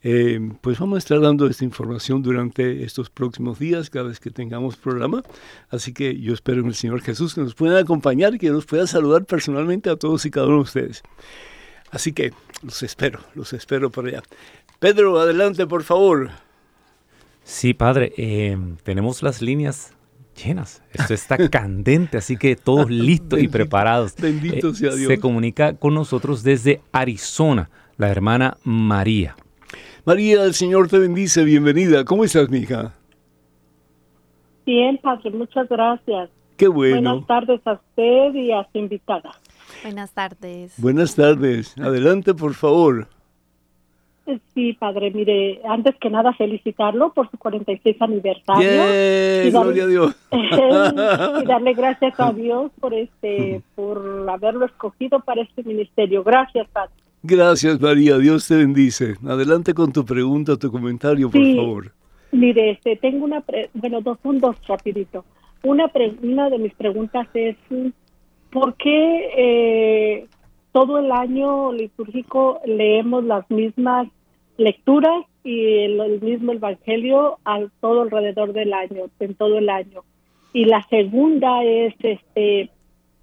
Eh, 0.00 0.38
pues 0.60 0.78
vamos 0.78 0.94
a 0.96 0.98
estar 0.98 1.20
dando 1.20 1.48
esta 1.48 1.64
información 1.64 2.22
durante 2.22 2.84
estos 2.84 3.10
próximos 3.10 3.58
días, 3.58 3.90
cada 3.90 4.06
vez 4.08 4.20
que 4.20 4.30
tengamos 4.30 4.76
programa. 4.76 5.24
Así 5.70 5.92
que 5.92 6.20
yo 6.20 6.34
espero 6.34 6.60
en 6.60 6.66
el 6.66 6.74
Señor 6.74 7.00
Jesús 7.02 7.34
que 7.34 7.40
nos 7.40 7.54
pueda 7.54 7.78
acompañar 7.78 8.34
y 8.34 8.38
que 8.38 8.50
nos 8.50 8.66
pueda 8.66 8.86
saludar 8.86 9.24
personalmente 9.24 9.90
a 9.90 9.96
todos 9.96 10.26
y 10.26 10.30
cada 10.30 10.46
uno 10.46 10.56
de 10.56 10.62
ustedes. 10.62 11.02
Así 11.90 12.12
que 12.12 12.32
los 12.62 12.82
espero, 12.82 13.20
los 13.34 13.52
espero 13.52 13.90
por 13.90 14.06
allá. 14.06 14.22
Pedro, 14.78 15.18
adelante, 15.18 15.66
por 15.66 15.82
favor. 15.84 16.30
Sí, 17.44 17.72
padre, 17.72 18.12
eh, 18.16 18.56
tenemos 18.82 19.22
las 19.22 19.42
líneas 19.42 19.94
llenas. 20.44 20.82
Esto 20.92 21.14
está 21.14 21.48
candente, 21.48 22.18
así 22.18 22.36
que 22.36 22.56
todos 22.56 22.90
listos 22.90 23.40
y 23.40 23.48
preparados. 23.48 24.14
Bendito 24.16 24.68
eh, 24.68 24.74
sea 24.74 24.94
Dios. 24.94 25.08
Se 25.08 25.18
comunica 25.18 25.74
con 25.74 25.94
nosotros 25.94 26.42
desde 26.42 26.80
Arizona, 26.92 27.70
la 27.96 28.08
hermana 28.08 28.56
María. 28.64 29.36
María, 30.04 30.44
el 30.44 30.54
Señor 30.54 30.88
te 30.88 30.98
bendice, 30.98 31.44
bienvenida. 31.44 32.04
¿Cómo 32.04 32.24
estás, 32.24 32.48
mija? 32.48 32.94
Bien, 34.64 34.98
Padre, 34.98 35.30
muchas 35.30 35.68
gracias. 35.68 36.30
Qué 36.56 36.68
bueno. 36.68 37.10
Buenas 37.10 37.26
tardes 37.26 37.60
a 37.66 37.74
usted 37.74 38.34
y 38.34 38.52
a 38.52 38.66
su 38.72 38.78
invitada. 38.78 39.30
Buenas 39.82 40.12
tardes. 40.12 40.74
Buenas 40.76 41.14
tardes. 41.14 41.76
Adelante, 41.78 42.34
por 42.34 42.54
favor. 42.54 43.08
Sí, 44.54 44.74
padre, 44.74 45.10
mire, 45.10 45.60
antes 45.64 45.94
que 45.96 46.10
nada 46.10 46.32
felicitarlo 46.34 47.12
por 47.12 47.30
su 47.30 47.38
46 47.38 47.96
aniversario. 48.00 49.46
y 49.46 49.50
gloria 49.50 49.84
a 49.84 49.86
Dios. 49.86 50.16
y 50.32 51.46
darle 51.46 51.72
gracias 51.72 52.18
a 52.20 52.32
Dios 52.32 52.70
por 52.78 52.92
este 52.92 53.62
por 53.74 54.26
haberlo 54.28 54.66
escogido 54.66 55.20
para 55.20 55.42
este 55.42 55.62
ministerio. 55.62 56.22
Gracias, 56.22 56.68
padre. 56.68 56.92
Gracias, 57.22 57.80
María. 57.80 58.18
Dios 58.18 58.46
te 58.46 58.56
bendice. 58.56 59.16
Adelante 59.26 59.74
con 59.74 59.92
tu 59.92 60.04
pregunta, 60.04 60.56
tu 60.56 60.70
comentario, 60.70 61.30
por 61.30 61.56
favor. 61.56 61.92
Mire, 62.30 62.72
este, 62.72 62.96
tengo 62.96 63.24
una, 63.24 63.42
bueno, 63.74 64.00
dos, 64.02 64.18
un 64.22 64.40
dos 64.40 64.56
rapidito. 64.66 65.24
Una, 65.62 65.90
una 66.22 66.50
de 66.50 66.58
mis 66.58 66.74
preguntas 66.74 67.26
es, 67.34 67.56
¿por 68.50 68.74
qué 68.74 69.30
eh, 69.36 70.26
todo 70.72 70.98
el 70.98 71.10
año 71.10 71.72
litúrgico 71.72 72.60
leemos 72.64 73.24
las 73.24 73.50
mismas 73.50 74.08
lecturas 74.58 75.24
y 75.44 75.84
el, 75.84 76.20
mismo 76.20 76.52
evangelio 76.52 77.38
al 77.44 77.70
todo 77.80 78.02
alrededor 78.02 78.52
del 78.52 78.74
año, 78.74 79.04
en 79.20 79.34
todo 79.34 79.56
el 79.56 79.70
año. 79.70 80.02
Y 80.52 80.66
la 80.66 80.86
segunda 80.88 81.62
es, 81.64 81.94
este, 82.00 82.70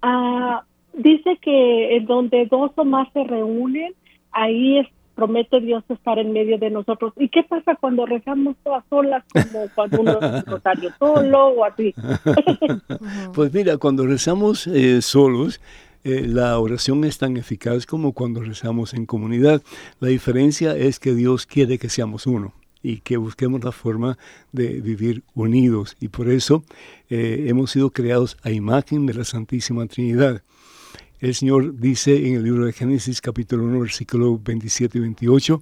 ah, 0.02 0.64
dice 0.94 1.38
que 1.40 1.96
en 1.96 2.06
donde 2.06 2.46
dos 2.46 2.72
o 2.74 2.84
más 2.84 3.08
se 3.12 3.22
reúnen, 3.22 3.94
ahí 4.32 4.78
es, 4.78 4.88
promete 5.14 5.60
Dios 5.60 5.82
estar 5.88 6.18
en 6.18 6.32
medio 6.32 6.58
de 6.58 6.70
nosotros. 6.70 7.12
¿Y 7.16 7.28
qué 7.28 7.42
pasa 7.42 7.76
cuando 7.76 8.06
rezamos 8.06 8.56
todas 8.62 8.84
solas, 8.90 9.24
como 9.32 9.66
cuando 9.74 10.00
uno 10.00 10.18
es 10.20 10.44
rosario 10.44 10.90
solo 10.98 11.48
o 11.48 11.64
así? 11.64 11.94
pues 13.34 13.52
mira, 13.52 13.78
cuando 13.78 14.06
rezamos 14.06 14.66
eh, 14.66 15.00
solos, 15.00 15.60
eh, 16.06 16.24
la 16.24 16.56
oración 16.60 17.02
es 17.02 17.18
tan 17.18 17.36
eficaz 17.36 17.84
como 17.84 18.12
cuando 18.12 18.40
rezamos 18.40 18.94
en 18.94 19.06
comunidad. 19.06 19.60
La 19.98 20.06
diferencia 20.06 20.76
es 20.76 21.00
que 21.00 21.16
Dios 21.16 21.46
quiere 21.46 21.80
que 21.80 21.88
seamos 21.88 22.28
uno 22.28 22.54
y 22.80 22.98
que 22.98 23.16
busquemos 23.16 23.64
la 23.64 23.72
forma 23.72 24.16
de 24.52 24.80
vivir 24.80 25.24
unidos. 25.34 25.96
Y 25.98 26.06
por 26.06 26.30
eso 26.30 26.62
eh, 27.10 27.46
hemos 27.48 27.72
sido 27.72 27.90
creados 27.90 28.36
a 28.44 28.52
imagen 28.52 29.04
de 29.06 29.14
la 29.14 29.24
Santísima 29.24 29.84
Trinidad. 29.86 30.44
El 31.18 31.34
Señor 31.34 31.76
dice 31.76 32.28
en 32.28 32.34
el 32.34 32.44
libro 32.44 32.66
de 32.66 32.72
Génesis 32.72 33.20
capítulo 33.20 33.64
1 33.64 33.80
versículo 33.80 34.38
27 34.38 34.98
y 34.98 35.00
28 35.00 35.60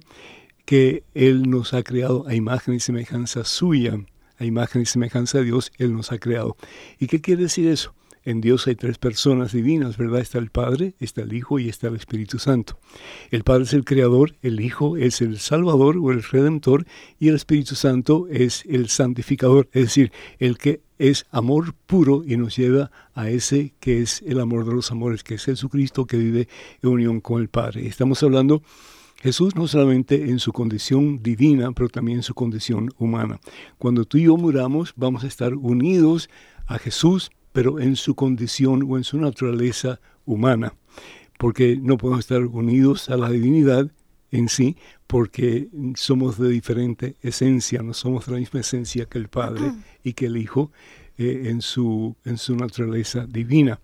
que 0.63 1.01
Él 1.15 1.49
nos 1.49 1.73
ha 1.73 1.81
creado 1.81 2.27
a 2.27 2.35
imagen 2.35 2.75
y 2.75 2.79
semejanza 2.79 3.45
suya, 3.45 3.97
a 4.37 4.45
imagen 4.45 4.83
y 4.83 4.85
semejanza 4.85 5.39
de 5.39 5.45
Dios, 5.45 5.71
Él 5.79 5.91
nos 5.93 6.11
ha 6.11 6.19
creado. 6.19 6.55
¿Y 6.99 7.07
qué 7.07 7.19
quiere 7.19 7.41
decir 7.41 7.67
eso? 7.67 7.95
En 8.25 8.41
Dios 8.41 8.67
hay 8.67 8.75
tres 8.75 8.97
personas 8.97 9.53
divinas, 9.53 9.97
¿verdad? 9.97 10.19
Está 10.19 10.39
el 10.39 10.49
Padre, 10.49 10.95
está 10.99 11.21
el 11.21 11.33
Hijo 11.33 11.59
y 11.59 11.69
está 11.69 11.87
el 11.87 11.95
Espíritu 11.95 12.39
Santo. 12.39 12.79
El 13.31 13.43
Padre 13.43 13.63
es 13.63 13.73
el 13.73 13.85
Creador, 13.85 14.35
el 14.41 14.59
Hijo 14.59 14.97
es 14.97 15.21
el 15.21 15.39
Salvador 15.39 15.97
o 15.97 16.11
el 16.11 16.23
Redentor 16.23 16.85
y 17.19 17.29
el 17.29 17.35
Espíritu 17.35 17.75
Santo 17.75 18.27
es 18.29 18.63
el 18.67 18.89
Santificador, 18.89 19.69
es 19.71 19.83
decir, 19.83 20.11
el 20.39 20.57
que 20.57 20.81
es 20.97 21.25
amor 21.29 21.73
puro 21.85 22.23
y 22.25 22.37
nos 22.37 22.55
lleva 22.55 22.91
a 23.13 23.29
ese 23.29 23.73
que 23.79 24.01
es 24.01 24.21
el 24.25 24.39
amor 24.39 24.65
de 24.65 24.73
los 24.73 24.91
amores, 24.91 25.23
que 25.23 25.35
es 25.35 25.45
Jesucristo 25.45 26.05
que 26.05 26.17
vive 26.17 26.47
en 26.81 26.89
unión 26.89 27.21
con 27.21 27.41
el 27.41 27.49
Padre. 27.49 27.87
Estamos 27.87 28.23
hablando 28.23 28.63
Jesús 29.21 29.55
no 29.55 29.67
solamente 29.67 30.29
en 30.29 30.39
su 30.39 30.51
condición 30.51 31.21
divina, 31.23 31.71
pero 31.71 31.89
también 31.89 32.19
en 32.19 32.23
su 32.23 32.33
condición 32.33 32.91
humana. 32.97 33.39
Cuando 33.77 34.05
tú 34.05 34.17
y 34.17 34.23
yo 34.23 34.37
muramos, 34.37 34.93
vamos 34.95 35.23
a 35.23 35.27
estar 35.27 35.55
unidos 35.55 36.29
a 36.67 36.77
Jesús, 36.77 37.31
pero 37.55 37.79
en 37.79 37.95
su 37.95 38.15
condición 38.15 38.83
o 38.85 38.97
en 38.97 39.05
su 39.05 39.17
naturaleza 39.17 40.01
humana, 40.25 40.73
porque 41.37 41.77
no 41.77 41.95
podemos 41.95 42.19
estar 42.19 42.43
unidos 42.43 43.09
a 43.09 43.15
la 43.15 43.29
divinidad 43.29 43.89
en 44.29 44.49
sí, 44.49 44.75
porque 45.07 45.69
somos 45.95 46.37
de 46.37 46.49
diferente 46.49 47.15
esencia, 47.21 47.81
no 47.81 47.93
somos 47.93 48.25
de 48.25 48.33
la 48.33 48.39
misma 48.39 48.59
esencia 48.59 49.05
que 49.05 49.19
el 49.19 49.29
Padre 49.29 49.71
y 50.03 50.11
que 50.11 50.25
el 50.25 50.35
Hijo 50.35 50.73
eh, 51.17 51.43
en, 51.45 51.61
su, 51.61 52.17
en 52.25 52.37
su 52.37 52.57
naturaleza 52.57 53.25
divina. 53.25 53.79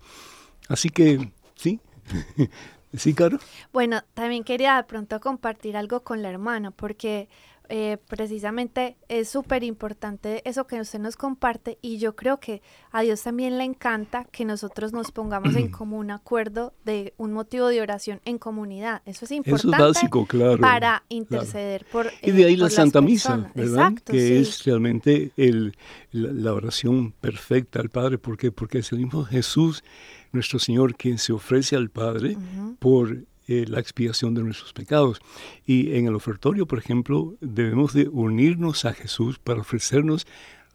Así 0.68 0.90
que, 0.90 1.30
sí, 1.54 1.80
sí, 2.92 3.14
Caro. 3.14 3.38
Bueno, 3.72 4.02
también 4.12 4.44
quería 4.44 4.76
de 4.76 4.84
pronto 4.84 5.18
compartir 5.18 5.78
algo 5.78 6.02
con 6.02 6.20
la 6.20 6.28
hermana, 6.28 6.72
porque 6.72 7.30
eh, 7.74 7.96
precisamente 8.06 8.98
es 9.08 9.30
súper 9.30 9.64
importante 9.64 10.46
eso 10.46 10.66
que 10.66 10.78
usted 10.78 10.98
nos 10.98 11.16
comparte 11.16 11.78
y 11.80 11.96
yo 11.96 12.14
creo 12.14 12.38
que 12.38 12.60
a 12.90 13.00
Dios 13.00 13.22
también 13.22 13.56
le 13.56 13.64
encanta 13.64 14.26
que 14.30 14.44
nosotros 14.44 14.92
nos 14.92 15.10
pongamos 15.10 15.56
en 15.56 15.68
común 15.70 16.10
acuerdo 16.10 16.74
de 16.84 17.14
un 17.16 17.32
motivo 17.32 17.68
de 17.68 17.80
oración 17.80 18.20
en 18.26 18.36
comunidad. 18.36 19.00
Eso 19.06 19.24
es 19.24 19.30
importante 19.30 19.82
básico, 19.82 20.26
claro, 20.26 20.58
para 20.58 21.04
interceder 21.08 21.86
por 21.90 22.12
Y 22.20 22.32
de 22.32 22.44
ahí 22.44 22.56
la 22.56 22.68
Santa 22.68 23.00
Misa, 23.00 23.50
¿verdad? 23.54 23.94
que 24.04 24.38
es 24.38 24.62
realmente 24.66 25.32
el, 25.38 25.74
la, 26.10 26.52
oración 26.52 27.12
perfecta 27.22 27.80
al 27.80 27.88
Padre. 27.88 28.18
¿Por 28.18 28.36
qué? 28.36 28.52
Porque 28.52 28.80
es 28.80 28.92
el 28.92 28.98
mismo 28.98 29.24
Jesús, 29.24 29.82
nuestro 30.30 30.58
Señor, 30.58 30.94
quien 30.94 31.16
se 31.16 31.32
ofrece 31.32 31.74
al 31.74 31.88
Padre 31.88 32.36
por 32.78 33.16
eh, 33.48 33.64
la 33.68 33.80
expiación 33.80 34.34
de 34.34 34.42
nuestros 34.42 34.72
pecados. 34.72 35.20
Y 35.66 35.96
en 35.96 36.06
el 36.06 36.14
ofertorio, 36.14 36.66
por 36.66 36.78
ejemplo, 36.78 37.34
debemos 37.40 37.92
de 37.92 38.08
unirnos 38.08 38.84
a 38.84 38.92
Jesús 38.92 39.38
para 39.38 39.60
ofrecernos 39.60 40.26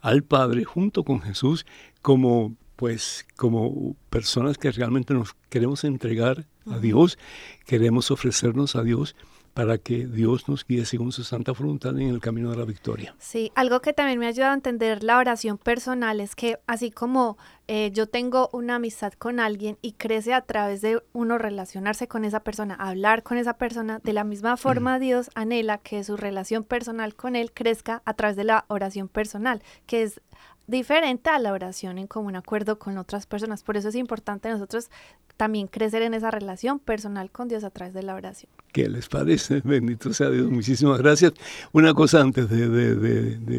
al 0.02 0.24
Padre 0.24 0.64
junto 0.64 1.04
con 1.04 1.22
Jesús 1.22 1.66
como 2.02 2.56
pues 2.76 3.26
como 3.36 3.96
personas 4.12 4.60
que 4.60 4.72
realmente 4.72 5.16
nos 5.16 5.36
queremos 5.50 5.84
entregar 5.84 6.46
a 6.68 6.78
Dios, 6.78 7.18
queremos 7.66 8.12
ofrecernos 8.12 8.76
a 8.76 8.84
Dios 8.84 9.16
para 9.58 9.80
que 9.80 10.06
Dios 10.06 10.48
nos 10.48 10.64
guíe 10.68 10.86
según 10.86 11.12
su 11.12 11.24
santa 11.24 11.52
voluntad 11.52 12.00
en 12.00 12.10
el 12.10 12.20
camino 12.20 12.52
de 12.52 12.58
la 12.58 12.64
victoria. 12.64 13.16
Sí, 13.18 13.52
algo 13.56 13.82
que 13.82 13.92
también 13.92 14.20
me 14.20 14.28
ha 14.28 14.30
ayudado 14.30 14.52
a 14.52 14.54
entender 14.54 15.04
la 15.04 15.18
oración 15.18 15.58
personal 15.58 16.22
es 16.22 16.36
que 16.36 16.60
así 16.68 16.92
como 16.92 17.40
eh, 17.68 17.90
yo 17.92 18.06
tengo 18.06 18.52
una 18.54 18.76
amistad 18.76 19.14
con 19.14 19.40
alguien 19.40 19.80
y 19.82 19.94
crece 19.94 20.36
a 20.36 20.42
través 20.42 20.82
de 20.82 21.02
uno 21.12 21.40
relacionarse 21.40 22.08
con 22.08 22.24
esa 22.24 22.42
persona, 22.42 22.76
hablar 22.76 23.24
con 23.24 23.40
esa 23.40 23.58
persona, 23.58 24.00
de 24.04 24.14
la 24.14 24.24
misma 24.24 24.58
forma 24.58 25.00
Dios 25.00 25.32
anhela 25.34 25.80
que 25.80 26.04
su 26.04 26.18
relación 26.18 26.64
personal 26.64 27.16
con 27.16 27.36
Él 27.36 27.52
crezca 27.52 28.04
a 28.06 28.14
través 28.14 28.36
de 28.36 28.44
la 28.44 28.66
oración 28.68 29.08
personal, 29.08 29.64
que 29.88 30.04
es 30.04 30.22
diferente 30.68 31.30
a 31.30 31.40
la 31.40 31.54
oración 31.54 31.98
en 31.98 32.08
común 32.08 32.36
acuerdo 32.36 32.78
con 32.78 32.98
otras 32.98 33.26
personas. 33.26 33.64
Por 33.64 33.78
eso 33.78 33.90
es 33.90 33.96
importante 33.96 34.50
nosotros 34.50 34.90
también 35.38 35.68
crecer 35.68 36.02
en 36.02 36.14
esa 36.14 36.30
relación 36.30 36.80
personal 36.80 37.32
con 37.32 37.48
Dios 37.48 37.64
a 37.64 37.70
través 37.70 37.94
de 37.94 38.04
la 38.04 38.16
oración. 38.16 38.52
¿Qué 38.74 38.90
les 38.90 39.08
parece? 39.08 39.62
Bendito 39.64 40.14
sea 40.14 40.30
Dios, 40.30 40.50
muchísimas 40.52 41.00
gracias. 41.00 41.34
Una 41.72 41.94
cosa 41.94 42.22
antes 42.22 42.50
de, 42.50 42.68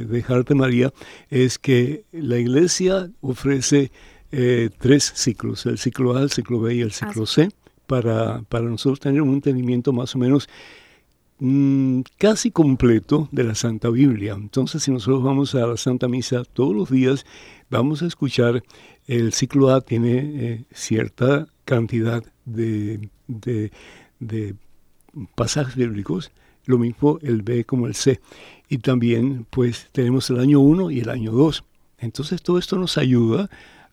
dejarte, 0.06 0.54
María, 0.54 0.92
es 1.30 1.58
que 1.58 2.04
la 2.12 2.36
iglesia 2.36 3.10
ofrece 3.22 3.90
eh, 4.30 4.68
tres 4.78 5.12
ciclos, 5.16 5.64
el 5.66 5.78
ciclo 5.78 6.16
A, 6.16 6.22
el 6.22 6.30
ciclo 6.30 6.60
B 6.60 6.74
y 6.74 6.80
el 6.82 6.92
ciclo 6.92 7.24
C, 7.24 7.48
para, 7.86 8.42
para 8.42 8.66
nosotros 8.66 9.00
tener 9.00 9.22
un 9.22 9.34
entendimiento 9.34 9.92
más 9.94 10.14
o 10.14 10.18
menos 10.18 10.48
mm, 11.40 12.00
casi 12.18 12.50
completo 12.50 13.28
de 13.32 13.44
la 13.44 13.54
Santa 13.54 13.90
Biblia. 13.90 14.34
Entonces, 14.34 14.82
si 14.82 14.90
nosotros 14.90 15.22
vamos 15.22 15.54
a 15.54 15.66
la 15.66 15.76
Santa 15.76 16.08
Misa 16.08 16.44
todos 16.44 16.74
los 16.74 16.90
días, 16.90 17.26
vamos 17.70 18.02
a 18.02 18.06
escuchar 18.06 18.62
el 19.08 19.32
ciclo 19.32 19.70
A 19.70 19.80
tiene 19.80 20.18
eh, 20.18 20.64
cierta 20.70 21.48
cantidad 21.64 22.22
de, 22.44 23.08
de, 23.26 24.54
pasajes 25.34 25.76
bíblicos, 25.76 26.30
lo 26.66 26.78
mismo 26.78 27.18
el 27.22 27.42
B 27.42 27.64
como 27.64 27.86
el 27.86 27.94
C. 27.94 28.20
Y 28.68 28.78
también 28.78 29.46
pues 29.48 29.88
tenemos 29.92 30.28
el 30.28 30.40
año 30.40 30.60
1 30.60 30.90
y 30.90 31.00
el 31.00 31.08
año 31.08 31.32
2. 31.32 31.64
Entonces 32.00 32.42
todo 32.42 32.58
esto 32.58 32.76
nos 32.76 32.98
ayuda 32.98 33.48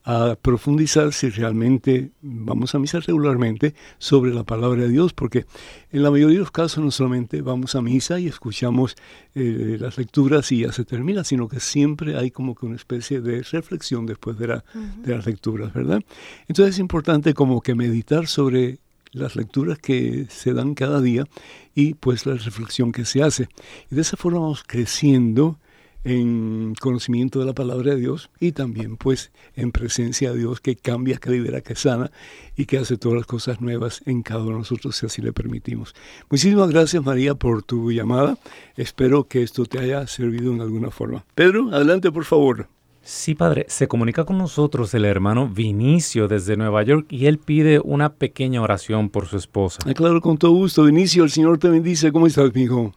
a 0.05 0.37
profundizar 0.39 1.13
si 1.13 1.29
realmente 1.31 2.11
vamos 2.21 2.75
a 2.75 2.79
misa 2.79 2.99
regularmente 2.99 3.73
sobre 3.97 4.33
la 4.35 4.43
palabra 4.43 4.83
de 4.83 4.89
Dios, 4.89 5.13
porque 5.13 5.47
en 5.91 6.03
la 6.03 6.11
mayoría 6.11 6.35
de 6.35 6.41
los 6.41 6.51
casos 6.51 6.83
no 6.83 6.91
solamente 6.91 7.41
vamos 7.41 7.73
a 7.73 7.81
misa 7.81 8.19
y 8.19 8.27
escuchamos 8.27 8.95
eh, 9.33 9.77
las 9.79 9.97
lecturas 9.97 10.51
y 10.51 10.59
ya 10.59 10.71
se 10.71 10.85
termina, 10.85 11.23
sino 11.23 11.47
que 11.47 11.59
siempre 11.59 12.17
hay 12.17 12.29
como 12.29 12.53
que 12.53 12.67
una 12.67 12.75
especie 12.75 13.19
de 13.19 13.41
reflexión 13.41 14.05
después 14.05 14.37
de, 14.37 14.47
la, 14.47 14.63
de 15.01 15.15
las 15.15 15.25
lecturas, 15.25 15.73
¿verdad? 15.73 16.03
Entonces 16.47 16.75
es 16.75 16.79
importante 16.79 17.33
como 17.33 17.61
que 17.61 17.73
meditar 17.73 18.27
sobre 18.27 18.77
las 19.11 19.35
lecturas 19.35 19.79
que 19.79 20.27
se 20.29 20.53
dan 20.53 20.75
cada 20.75 21.01
día 21.01 21.25
y 21.73 21.95
pues 21.95 22.27
la 22.27 22.35
reflexión 22.35 22.91
que 22.91 23.05
se 23.05 23.23
hace. 23.23 23.47
Y 23.89 23.95
de 23.95 24.01
esa 24.01 24.17
forma 24.17 24.39
vamos 24.39 24.63
creciendo 24.67 25.57
en 26.05 26.75
conocimiento 26.79 27.39
de 27.39 27.45
la 27.45 27.53
palabra 27.53 27.95
de 27.95 27.99
Dios 27.99 28.29
y 28.39 28.51
también 28.53 28.95
pues 28.95 29.31
en 29.55 29.71
presencia 29.71 30.31
de 30.31 30.37
Dios 30.37 30.61
que 30.61 30.75
cambia, 30.75 31.17
que 31.17 31.31
libera, 31.31 31.61
que 31.61 31.75
sana 31.75 32.11
y 32.55 32.65
que 32.65 32.77
hace 32.77 32.97
todas 32.97 33.17
las 33.17 33.25
cosas 33.25 33.59
nuevas 33.59 34.01
en 34.05 34.21
cada 34.21 34.41
uno 34.41 34.51
de 34.51 34.57
nosotros 34.59 34.95
si 34.95 35.07
así 35.07 35.21
le 35.21 35.33
permitimos. 35.33 35.95
Muchísimas 36.29 36.69
gracias 36.69 37.03
María 37.03 37.35
por 37.35 37.63
tu 37.63 37.91
llamada. 37.91 38.37
Espero 38.77 39.25
que 39.25 39.41
esto 39.41 39.65
te 39.65 39.79
haya 39.79 40.05
servido 40.07 40.53
en 40.53 40.61
alguna 40.61 40.91
forma. 40.91 41.25
Pedro, 41.33 41.69
adelante 41.73 42.11
por 42.11 42.23
favor. 42.23 42.67
Sí, 43.01 43.35
padre, 43.35 43.65
se 43.67 43.87
comunica 43.87 44.25
con 44.25 44.37
nosotros 44.37 44.93
el 44.93 45.05
hermano 45.05 45.47
Vinicio 45.47 46.27
desde 46.27 46.55
Nueva 46.55 46.81
York 46.83 47.05
y 47.09 47.27
él 47.27 47.37
pide 47.39 47.79
una 47.79 48.13
pequeña 48.13 48.61
oración 48.61 49.09
por 49.09 49.27
su 49.27 49.37
esposa. 49.37 49.79
Ah, 49.85 49.93
claro, 49.93 50.21
con 50.21 50.37
todo 50.37 50.51
gusto. 50.51 50.83
Vinicio, 50.83 51.23
el 51.23 51.29
Señor 51.29 51.59
te 51.59 51.69
bendice. 51.69 52.11
¿Cómo 52.11 52.25
estás, 52.25 52.53
mi 52.55 52.63
hijo? 52.63 52.93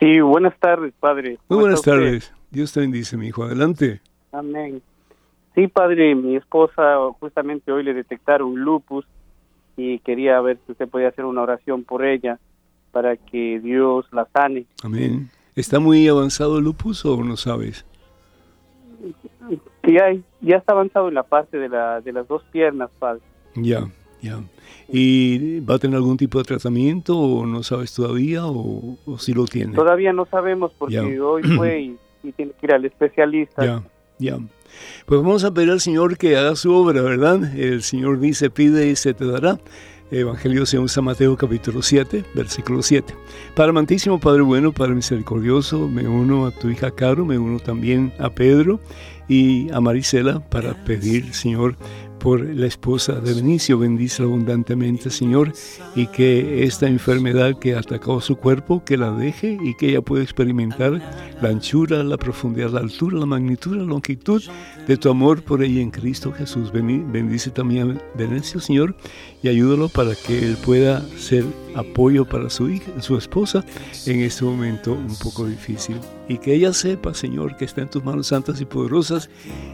Sí, 0.00 0.18
buenas 0.20 0.58
tardes, 0.58 0.94
padre. 0.98 1.38
Muy 1.48 1.60
buenas 1.60 1.82
tardes. 1.82 2.32
Dios 2.50 2.72
te 2.72 2.80
bendice, 2.80 3.18
mi 3.18 3.28
hijo. 3.28 3.44
Adelante. 3.44 4.00
Amén. 4.32 4.82
Sí, 5.54 5.68
padre, 5.68 6.14
mi 6.14 6.36
esposa 6.36 6.96
justamente 7.20 7.70
hoy 7.70 7.82
le 7.82 7.92
detectaron 7.92 8.54
lupus 8.56 9.04
y 9.76 9.98
quería 9.98 10.40
ver 10.40 10.58
si 10.64 10.72
usted 10.72 10.88
podía 10.88 11.08
hacer 11.08 11.26
una 11.26 11.42
oración 11.42 11.84
por 11.84 12.04
ella 12.04 12.38
para 12.92 13.16
que 13.16 13.60
Dios 13.60 14.06
la 14.12 14.26
sane. 14.32 14.64
Amén. 14.82 15.30
¿Está 15.54 15.80
muy 15.80 16.08
avanzado 16.08 16.58
el 16.58 16.64
lupus 16.64 17.04
o 17.04 17.22
no 17.22 17.36
sabes? 17.36 17.84
Ya, 19.82 20.14
ya 20.40 20.56
está 20.56 20.72
avanzado 20.72 21.08
en 21.08 21.14
la 21.14 21.24
parte 21.24 21.58
de, 21.58 21.68
la, 21.68 22.00
de 22.00 22.12
las 22.12 22.26
dos 22.26 22.42
piernas, 22.52 22.90
padre. 22.98 23.20
Ya, 23.54 23.86
ya. 24.22 24.40
¿Y 24.92 25.60
va 25.60 25.76
a 25.76 25.78
tener 25.78 25.96
algún 25.96 26.16
tipo 26.16 26.38
de 26.38 26.44
tratamiento 26.44 27.16
o 27.16 27.46
no 27.46 27.62
sabes 27.62 27.94
todavía 27.94 28.42
o, 28.44 28.98
si 29.18 29.32
lo 29.32 29.44
tiene? 29.44 29.74
Todavía 29.74 30.12
no 30.12 30.26
sabemos 30.26 30.72
porque 30.76 31.20
hoy 31.20 31.42
fue 31.56 31.80
y, 31.80 32.32
tiene 32.32 32.52
que 32.52 32.66
ir 32.66 32.72
al 32.72 32.84
especialista. 32.84 33.64
Ya, 33.64 33.82
ya. 34.18 34.38
Pues 35.06 35.20
vamos 35.20 35.44
a 35.44 35.52
pedir 35.52 35.70
al 35.70 35.80
Señor 35.80 36.16
que 36.16 36.36
haga 36.36 36.54
su 36.56 36.72
obra, 36.72 37.02
¿verdad? 37.02 37.56
El 37.56 37.82
Señor 37.82 38.20
dice, 38.20 38.50
pide 38.50 38.88
y 38.88 38.96
se 38.96 39.14
te 39.14 39.24
dará. 39.24 39.58
Evangelio 40.10 40.66
según 40.66 40.88
San 40.88 41.04
Mateo 41.04 41.36
capítulo 41.36 41.82
7, 41.82 42.24
versículo 42.34 42.82
7. 42.82 43.14
Padre 43.54 43.70
amantísimo, 43.70 44.18
Padre 44.18 44.42
bueno, 44.42 44.72
Padre 44.72 44.94
misericordioso, 44.94 45.86
me 45.86 46.08
uno 46.08 46.46
a 46.46 46.50
tu 46.50 46.68
hija 46.68 46.90
Caro, 46.90 47.24
me 47.24 47.38
uno 47.38 47.60
también 47.60 48.12
a 48.18 48.28
Pedro 48.28 48.80
y 49.28 49.70
a 49.70 49.80
Marisela 49.80 50.40
para 50.40 50.74
pedir, 50.84 51.32
Señor, 51.32 51.76
por 52.20 52.40
la 52.42 52.66
esposa 52.66 53.14
de 53.14 53.34
Benicio. 53.34 53.78
Bendice 53.78 54.22
abundantemente, 54.22 55.10
Señor, 55.10 55.52
y 55.96 56.06
que 56.06 56.62
esta 56.64 56.86
enfermedad 56.86 57.58
que 57.58 57.74
atacado 57.74 58.20
su 58.20 58.36
cuerpo, 58.36 58.84
que 58.84 58.96
la 58.96 59.10
deje 59.10 59.58
y 59.60 59.74
que 59.74 59.88
ella 59.88 60.02
pueda 60.02 60.22
experimentar 60.22 61.00
la 61.42 61.48
anchura, 61.48 62.04
la 62.04 62.16
profundidad, 62.16 62.70
la 62.70 62.80
altura, 62.80 63.18
la 63.18 63.26
magnitud, 63.26 63.76
la 63.76 63.82
longitud 63.82 64.42
de 64.86 64.96
tu 64.96 65.10
amor 65.10 65.42
por 65.42 65.62
ella 65.62 65.80
en 65.80 65.90
Cristo 65.90 66.32
Jesús. 66.32 66.70
Bendice 66.72 67.50
también 67.50 67.90
a 67.90 68.16
Benicio, 68.16 68.60
Señor, 68.60 68.94
y 69.42 69.48
ayúdalo 69.48 69.88
para 69.88 70.14
que 70.14 70.38
él 70.38 70.56
pueda 70.56 71.02
ser 71.16 71.44
apoyo 71.74 72.24
para 72.24 72.50
su 72.50 72.68
hija, 72.68 73.00
su 73.00 73.16
esposa 73.16 73.64
en 74.06 74.20
este 74.20 74.44
momento 74.44 74.92
un 74.92 75.16
poco 75.16 75.46
difícil. 75.46 75.96
y 76.28 76.38
que 76.38 76.54
ella 76.54 76.72
sepa, 76.72 77.14
Señor, 77.14 77.56
que 77.56 77.64
está 77.64 77.80
en 77.80 77.90
tus 77.90 78.04
manos 78.04 78.28
santas 78.28 78.60
y 78.60 78.64
poderosas 78.64 79.30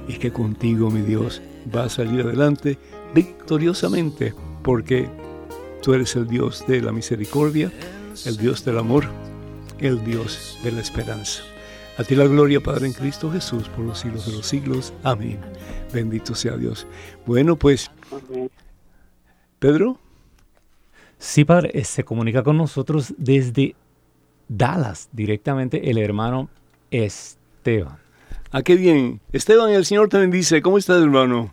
y 0.09 0.15
que 0.15 0.33
contigo, 0.33 0.91
mi 0.91 1.03
Dios, 1.03 1.43
va 1.75 1.85
a 1.85 1.89
salir 1.89 2.21
adelante 2.21 2.79
victoriosamente, 3.15 4.35
porque 4.63 5.09
tú 5.83 5.95
eres 5.95 6.17
el 6.17 6.27
Dios 6.27 6.65
de 6.67 6.81
la 6.81 6.93
misericordia, 6.93 7.73
el 8.25 8.37
Dios 8.37 8.65
del 8.65 8.79
amor, 8.79 9.05
el 9.79 10.05
Dios 10.05 10.59
de 10.63 10.73
la 10.73 10.81
esperanza. 10.81 11.43
A 11.99 12.05
ti 12.05 12.15
la 12.15 12.27
gloria, 12.27 12.61
Padre, 12.61 12.87
en 12.87 12.93
Cristo 12.93 13.31
Jesús, 13.31 13.69
por 13.71 13.85
los 13.85 14.01
siglos 14.01 14.27
de 14.27 14.33
los 14.33 14.47
siglos. 14.47 14.93
Amén. 15.03 15.39
Bendito 15.95 16.35
sea 16.35 16.57
Dios. 16.57 16.87
Bueno, 17.25 17.57
pues, 17.57 17.91
Pedro. 19.59 19.99
Sí, 21.19 21.45
Padre, 21.45 21.71
eh, 21.75 21.85
se 21.85 22.05
comunica 22.05 22.43
con 22.43 22.57
nosotros 22.57 23.15
desde 23.17 23.75
Dallas, 24.49 25.09
directamente 25.13 25.91
el 25.91 25.99
hermano 25.99 26.49
Esteban. 26.91 27.97
Ah, 28.53 28.63
qué 28.63 28.77
bien. 28.77 29.21
Esteban, 29.33 29.71
el 29.71 29.85
Señor 29.85 30.09
te 30.09 30.19
bendice. 30.19 30.63
¿Cómo 30.63 30.79
estás, 30.79 31.03
hermano? 31.03 31.51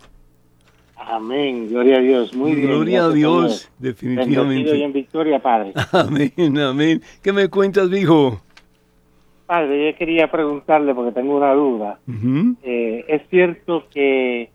Amén, 0.96 1.70
gloria 1.70 1.98
a 1.98 2.02
Dios, 2.02 2.34
muy 2.34 2.56
bien. 2.56 2.68
Gloria 2.68 3.04
a 3.06 3.10
Dios, 3.10 3.70
definitivamente. 3.78 4.76
y 4.78 4.84
en 4.84 4.94
victoria, 4.94 5.40
Padre. 5.40 5.74
Amén, 5.92 6.58
amén. 6.58 7.02
¿Qué 7.22 7.34
me 7.34 7.50
cuentas, 7.50 7.92
hijo? 7.92 8.42
Padre, 9.46 9.92
yo 9.92 9.98
quería 9.98 10.32
preguntarle, 10.32 10.96
porque 10.96 11.12
tengo 11.12 11.36
una 11.36 11.54
duda. 11.54 12.00
Eh, 12.64 13.06
¿Es 13.08 13.22
cierto 13.30 13.84
que 13.94 14.50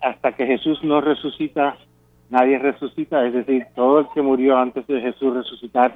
hasta 0.00 0.32
que 0.32 0.46
Jesús 0.46 0.82
no 0.82 1.00
resucita, 1.00 1.76
nadie 2.30 2.58
resucita? 2.58 3.26
Es 3.26 3.34
decir, 3.34 3.66
todo 3.74 4.00
el 4.00 4.06
que 4.14 4.22
murió 4.22 4.56
antes 4.56 4.86
de 4.86 5.00
Jesús 5.00 5.34
resucitar, 5.34 5.94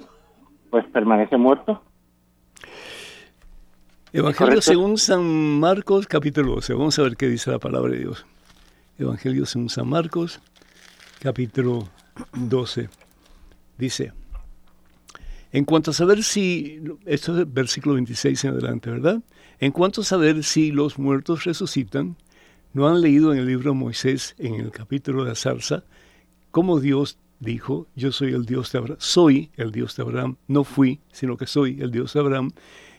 pues 0.71 0.85
permanece 0.87 1.37
muerto. 1.37 1.83
Evangelio 4.13 4.61
según 4.61 4.99
San 4.99 5.25
Marcos, 5.59 6.07
capítulo 6.07 6.57
12. 6.57 6.75
Vamos 6.75 6.99
a 6.99 7.03
ver 7.03 7.17
qué 7.17 7.29
dice 7.29 7.51
la 7.51 7.59
palabra 7.59 7.93
de 7.93 7.99
Dios. 7.99 8.27
Evangelio 8.99 9.45
según 9.47 9.69
San 9.69 9.89
Marcos, 9.89 10.41
capítulo 11.21 11.89
12. 12.33 12.89
Dice, 13.77 14.13
en 15.51 15.65
cuanto 15.65 15.91
a 15.91 15.95
saber 15.95 16.23
si, 16.23 16.81
esto 17.07 17.41
es 17.41 17.53
versículo 17.53 17.95
26 17.95 18.45
en 18.45 18.51
adelante, 18.53 18.91
¿verdad? 18.91 19.21
En 19.59 19.73
cuanto 19.73 20.03
a 20.03 20.05
saber 20.05 20.45
si 20.45 20.71
los 20.71 20.99
muertos 20.99 21.45
resucitan, 21.45 22.17
¿no 22.73 22.89
han 22.89 23.01
leído 23.01 23.33
en 23.33 23.41
el 23.41 23.47
libro 23.47 23.73
de 23.73 23.79
Moisés, 23.79 24.35
en 24.39 24.55
el 24.55 24.71
capítulo 24.71 25.25
de 25.25 25.31
la 25.31 25.35
zarza, 25.35 25.85
cómo 26.55 26.79
Dios 26.79 27.19
dijo, 27.41 27.89
yo 27.97 28.13
soy 28.13 28.33
el 28.33 28.47
Dios 28.47 28.71
de 28.71 28.79
Abraham, 28.79 28.97
soy 29.01 29.51
el 29.57 29.73
Dios 29.73 29.97
de 29.97 30.05
Abraham, 30.05 30.37
no 30.47 30.63
fui, 30.63 31.01
sino 31.11 31.37
que 31.37 31.49
soy 31.49 31.81
el 31.81 31.91
Dios 31.91 32.15
de 32.15 32.21
Abraham, 32.21 32.53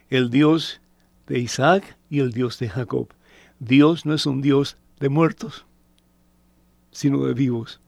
el 0.10 0.30
Dios 0.30 0.82
de 1.28 1.40
Isaac 1.40 1.98
y 2.10 2.20
el 2.20 2.34
Dios 2.34 2.60
de 2.60 2.68
Jacob. 2.68 3.08
Dios 3.60 4.06
no 4.06 4.14
es 4.14 4.26
un 4.26 4.42
Dios 4.42 4.78
de 5.00 5.08
muertos, 5.08 5.66
sino 6.92 7.24
de 7.24 7.34
vivos. 7.34 7.80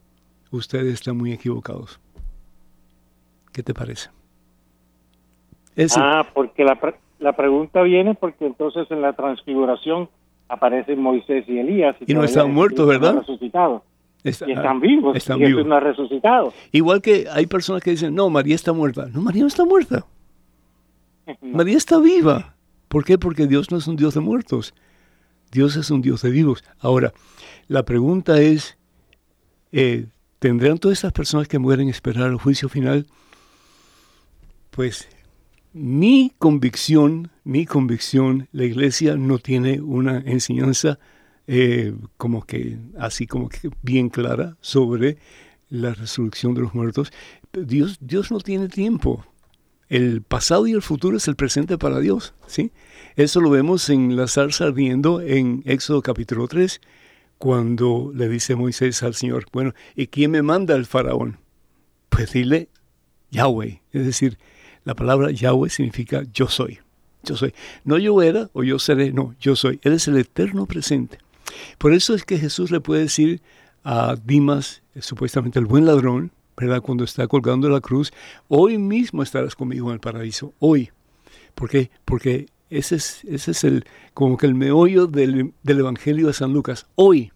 Ustedes 0.50 0.94
están 0.94 1.18
muy 1.18 1.34
equivocados. 1.34 2.00
¿Qué 3.52 3.62
te 3.62 3.74
parece? 3.74 4.08
Ah, 5.98 6.26
porque 6.32 6.64
la, 6.64 6.78
la 7.18 7.36
pregunta 7.36 7.82
viene 7.82 8.14
porque 8.14 8.46
entonces 8.46 8.90
en 8.90 9.02
la 9.02 9.12
transfiguración 9.12 10.08
aparecen 10.48 11.02
Moisés 11.02 11.44
y 11.46 11.58
Elías. 11.58 11.94
Y, 12.06 12.14
no 12.14 12.24
están 12.24 12.54
muertos, 12.54 12.88
¿verdad? 12.88 13.16
Resucitados. 13.16 13.82
Y 14.24 14.30
están 14.30 14.80
vivos. 14.80 15.16
Están 15.16 15.38
y 15.40 15.46
vivos. 15.46 15.66
no 15.66 15.76
ha 15.76 15.80
resucitado. 15.80 16.52
Igual 16.72 17.00
que 17.00 17.26
hay 17.30 17.46
personas 17.46 17.82
que 17.82 17.90
dicen, 17.90 18.14
no, 18.14 18.28
María 18.30 18.54
está 18.54 18.72
muerta. 18.72 19.06
No, 19.12 19.20
María 19.20 19.42
no 19.42 19.48
está 19.48 19.64
muerta. 19.64 20.04
María 21.42 21.76
está 21.76 21.98
viva. 21.98 22.54
¿Por 22.88 23.04
qué? 23.04 23.18
Porque 23.18 23.46
Dios 23.46 23.70
no 23.70 23.78
es 23.78 23.86
un 23.86 23.96
Dios 23.96 24.14
de 24.14 24.20
muertos. 24.20 24.74
Dios 25.52 25.76
es 25.76 25.90
un 25.90 26.02
Dios 26.02 26.22
de 26.22 26.30
vivos. 26.30 26.64
Ahora, 26.80 27.12
la 27.68 27.84
pregunta 27.84 28.40
es, 28.40 28.78
eh, 29.72 30.06
¿tendrán 30.38 30.78
todas 30.78 30.98
estas 30.98 31.12
personas 31.12 31.48
que 31.48 31.58
mueren 31.58 31.88
esperar 31.88 32.30
el 32.30 32.36
juicio 32.36 32.68
final? 32.68 33.06
Pues 34.70 35.08
mi 35.72 36.32
convicción, 36.38 37.30
mi 37.44 37.66
convicción, 37.66 38.48
la 38.52 38.64
iglesia 38.64 39.16
no 39.16 39.38
tiene 39.38 39.80
una 39.80 40.18
enseñanza 40.18 40.98
eh, 41.48 41.94
como 42.18 42.44
que 42.44 42.78
así 42.98 43.26
como 43.26 43.48
que 43.48 43.70
bien 43.82 44.10
clara 44.10 44.56
sobre 44.60 45.16
la 45.70 45.94
resurrección 45.94 46.54
de 46.54 46.60
los 46.60 46.74
muertos. 46.74 47.10
Dios, 47.52 47.96
Dios 48.00 48.30
no 48.30 48.38
tiene 48.38 48.68
tiempo. 48.68 49.24
El 49.88 50.20
pasado 50.20 50.66
y 50.66 50.72
el 50.72 50.82
futuro 50.82 51.16
es 51.16 51.26
el 51.26 51.36
presente 51.36 51.78
para 51.78 52.00
Dios, 52.00 52.34
¿sí? 52.46 52.70
Eso 53.16 53.40
lo 53.40 53.48
vemos 53.48 53.88
en 53.88 54.14
la 54.16 54.28
zarza 54.28 54.66
ardiendo 54.66 55.22
en 55.22 55.62
Éxodo 55.64 56.02
capítulo 56.02 56.46
3, 56.46 56.82
cuando 57.38 58.12
le 58.14 58.28
dice 58.28 58.54
Moisés 58.54 59.02
al 59.02 59.14
Señor, 59.14 59.46
bueno, 59.50 59.72
¿y 59.96 60.08
quién 60.08 60.32
me 60.32 60.42
manda 60.42 60.74
el 60.76 60.84
faraón? 60.84 61.38
Pues 62.10 62.32
dile 62.32 62.68
Yahweh, 63.30 63.80
es 63.92 64.04
decir, 64.04 64.38
la 64.84 64.94
palabra 64.94 65.30
Yahweh 65.30 65.70
significa 65.70 66.22
yo 66.34 66.48
soy, 66.48 66.80
yo 67.22 67.36
soy. 67.36 67.54
No 67.84 67.96
yo 67.96 68.20
era 68.20 68.50
o 68.52 68.64
yo 68.64 68.78
seré, 68.78 69.12
no, 69.12 69.34
yo 69.40 69.56
soy. 69.56 69.80
Él 69.82 69.94
es 69.94 70.06
el 70.08 70.18
eterno 70.18 70.66
presente. 70.66 71.18
Por 71.78 71.92
eso 71.92 72.14
es 72.14 72.24
que 72.24 72.38
Jesús 72.38 72.70
le 72.70 72.80
puede 72.80 73.02
decir 73.02 73.40
a 73.84 74.16
Dimas, 74.16 74.82
eh, 74.94 75.02
supuestamente 75.02 75.58
el 75.58 75.66
buen 75.66 75.86
ladrón, 75.86 76.32
¿verdad? 76.56 76.82
Cuando 76.82 77.04
está 77.04 77.26
colgando 77.26 77.68
la 77.68 77.80
cruz, 77.80 78.12
hoy 78.48 78.78
mismo 78.78 79.22
estarás 79.22 79.54
conmigo 79.54 79.88
en 79.88 79.94
el 79.94 80.00
paraíso, 80.00 80.54
hoy. 80.58 80.90
¿Por 81.54 81.70
qué? 81.70 81.90
Porque 82.04 82.46
ese 82.70 82.96
es, 82.96 83.24
ese 83.24 83.52
es 83.52 83.64
el, 83.64 83.84
como 84.14 84.36
que 84.36 84.46
el 84.46 84.54
meollo 84.54 85.06
del, 85.06 85.54
del 85.62 85.78
Evangelio 85.78 86.26
de 86.26 86.32
San 86.32 86.52
Lucas. 86.52 86.86
Hoy, 86.96 87.32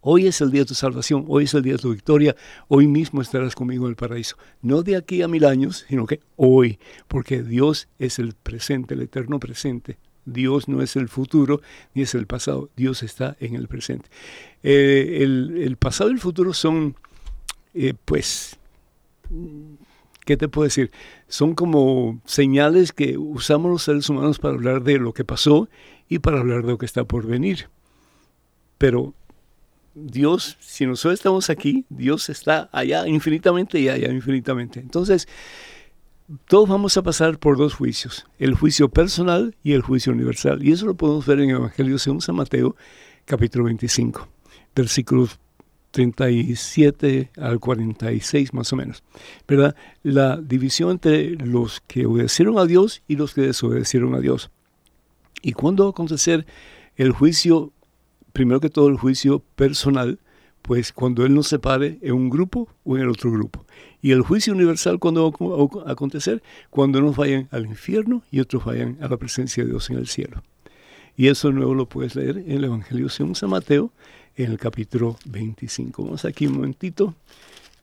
hoy 0.00 0.26
es 0.26 0.40
el 0.40 0.50
día 0.50 0.62
de 0.62 0.66
tu 0.66 0.74
salvación, 0.74 1.24
hoy 1.28 1.44
es 1.44 1.54
el 1.54 1.62
día 1.62 1.74
de 1.74 1.78
tu 1.78 1.90
victoria, 1.90 2.36
hoy 2.68 2.86
mismo 2.86 3.20
estarás 3.20 3.54
conmigo 3.54 3.86
en 3.86 3.90
el 3.90 3.96
paraíso. 3.96 4.36
No 4.62 4.82
de 4.82 4.96
aquí 4.96 5.22
a 5.22 5.28
mil 5.28 5.44
años, 5.44 5.84
sino 5.88 6.06
que 6.06 6.20
hoy, 6.36 6.78
porque 7.08 7.42
Dios 7.42 7.88
es 7.98 8.18
el 8.18 8.34
presente, 8.34 8.94
el 8.94 9.02
eterno 9.02 9.40
presente. 9.40 9.98
Dios 10.32 10.68
no 10.68 10.82
es 10.82 10.96
el 10.96 11.08
futuro 11.08 11.60
ni 11.94 12.02
es 12.02 12.14
el 12.14 12.26
pasado, 12.26 12.70
Dios 12.76 13.02
está 13.02 13.36
en 13.40 13.54
el 13.54 13.68
presente. 13.68 14.08
Eh, 14.62 15.18
el, 15.22 15.76
pasado 15.78 16.10
y 16.10 16.14
el 16.14 16.20
futuro 16.20 16.52
son, 16.52 16.96
eh, 17.74 17.94
pues, 18.04 18.58
¿qué 20.24 20.36
te 20.36 20.48
puedo 20.48 20.64
decir? 20.64 20.90
Son 21.28 21.54
como 21.54 22.20
señales 22.24 22.92
que 22.92 23.16
usamos 23.16 23.70
los 23.70 23.82
seres 23.82 24.08
humanos 24.08 24.38
para 24.38 24.54
hablar 24.54 24.82
de 24.82 24.98
lo 24.98 25.12
que 25.12 25.24
pasó 25.24 25.68
y 26.08 26.18
para 26.18 26.40
hablar 26.40 26.62
de 26.62 26.72
lo 26.72 26.78
que 26.78 26.86
está 26.86 27.04
por 27.04 27.26
venir. 27.26 27.68
Pero 28.78 29.14
Dios, 29.94 30.56
si 30.60 30.86
nosotros 30.86 31.14
estamos 31.14 31.50
aquí, 31.50 31.84
Dios 31.88 32.28
está 32.28 32.68
allá 32.72 33.06
infinitamente 33.08 33.80
y 33.80 33.88
allá 33.88 34.10
infinitamente. 34.12 34.80
Entonces, 34.80 35.28
todos 36.46 36.68
vamos 36.68 36.96
a 36.96 37.02
pasar 37.02 37.38
por 37.38 37.56
dos 37.56 37.74
juicios, 37.74 38.26
el 38.38 38.54
juicio 38.54 38.90
personal 38.90 39.56
y 39.62 39.72
el 39.72 39.82
juicio 39.82 40.12
universal. 40.12 40.62
Y 40.62 40.72
eso 40.72 40.86
lo 40.86 40.94
podemos 40.94 41.24
ver 41.26 41.40
en 41.40 41.50
el 41.50 41.56
Evangelio 41.56 41.98
según 41.98 42.20
San 42.20 42.36
Mateo, 42.36 42.76
capítulo 43.24 43.64
25, 43.64 44.28
versículos 44.74 45.38
37 45.90 47.30
al 47.38 47.60
46 47.60 48.52
más 48.52 48.70
o 48.72 48.76
menos, 48.76 49.02
¿verdad? 49.46 49.74
La 50.02 50.36
división 50.36 50.90
entre 50.90 51.30
los 51.30 51.80
que 51.86 52.04
obedecieron 52.04 52.58
a 52.58 52.66
Dios 52.66 53.02
y 53.08 53.16
los 53.16 53.32
que 53.32 53.42
desobedecieron 53.42 54.14
a 54.14 54.20
Dios. 54.20 54.50
¿Y 55.40 55.52
cuándo 55.52 55.84
va 55.84 55.88
a 55.88 55.92
acontecer 55.92 56.46
el 56.96 57.12
juicio, 57.12 57.72
primero 58.34 58.60
que 58.60 58.68
todo 58.68 58.88
el 58.88 58.98
juicio 58.98 59.42
personal, 59.56 60.18
pues 60.68 60.92
cuando 60.92 61.24
Él 61.24 61.34
nos 61.34 61.48
separe 61.48 61.98
en 62.02 62.12
un 62.12 62.28
grupo 62.28 62.68
o 62.84 62.98
en 62.98 63.04
el 63.04 63.08
otro 63.08 63.32
grupo. 63.32 63.64
Y 64.02 64.10
el 64.10 64.20
juicio 64.20 64.52
universal, 64.52 64.98
cuando 64.98 65.32
va 65.32 65.88
a 65.88 65.92
acontecer? 65.92 66.42
Cuando 66.68 66.98
unos 66.98 67.16
vayan 67.16 67.48
al 67.52 67.64
infierno 67.64 68.22
y 68.30 68.40
otros 68.40 68.66
vayan 68.66 68.98
a 69.00 69.08
la 69.08 69.16
presencia 69.16 69.64
de 69.64 69.70
Dios 69.70 69.88
en 69.88 69.96
el 69.96 70.06
cielo. 70.08 70.42
Y 71.16 71.28
eso 71.28 71.50
nuevo 71.52 71.72
lo 71.72 71.88
puedes 71.88 72.14
leer 72.16 72.36
en 72.36 72.50
el 72.50 72.64
Evangelio 72.64 73.08
según 73.08 73.34
San 73.34 73.48
Mateo, 73.48 73.92
en 74.36 74.50
el 74.50 74.58
capítulo 74.58 75.16
25. 75.24 76.04
Vamos 76.04 76.26
aquí 76.26 76.46
un 76.46 76.56
momentito 76.56 77.14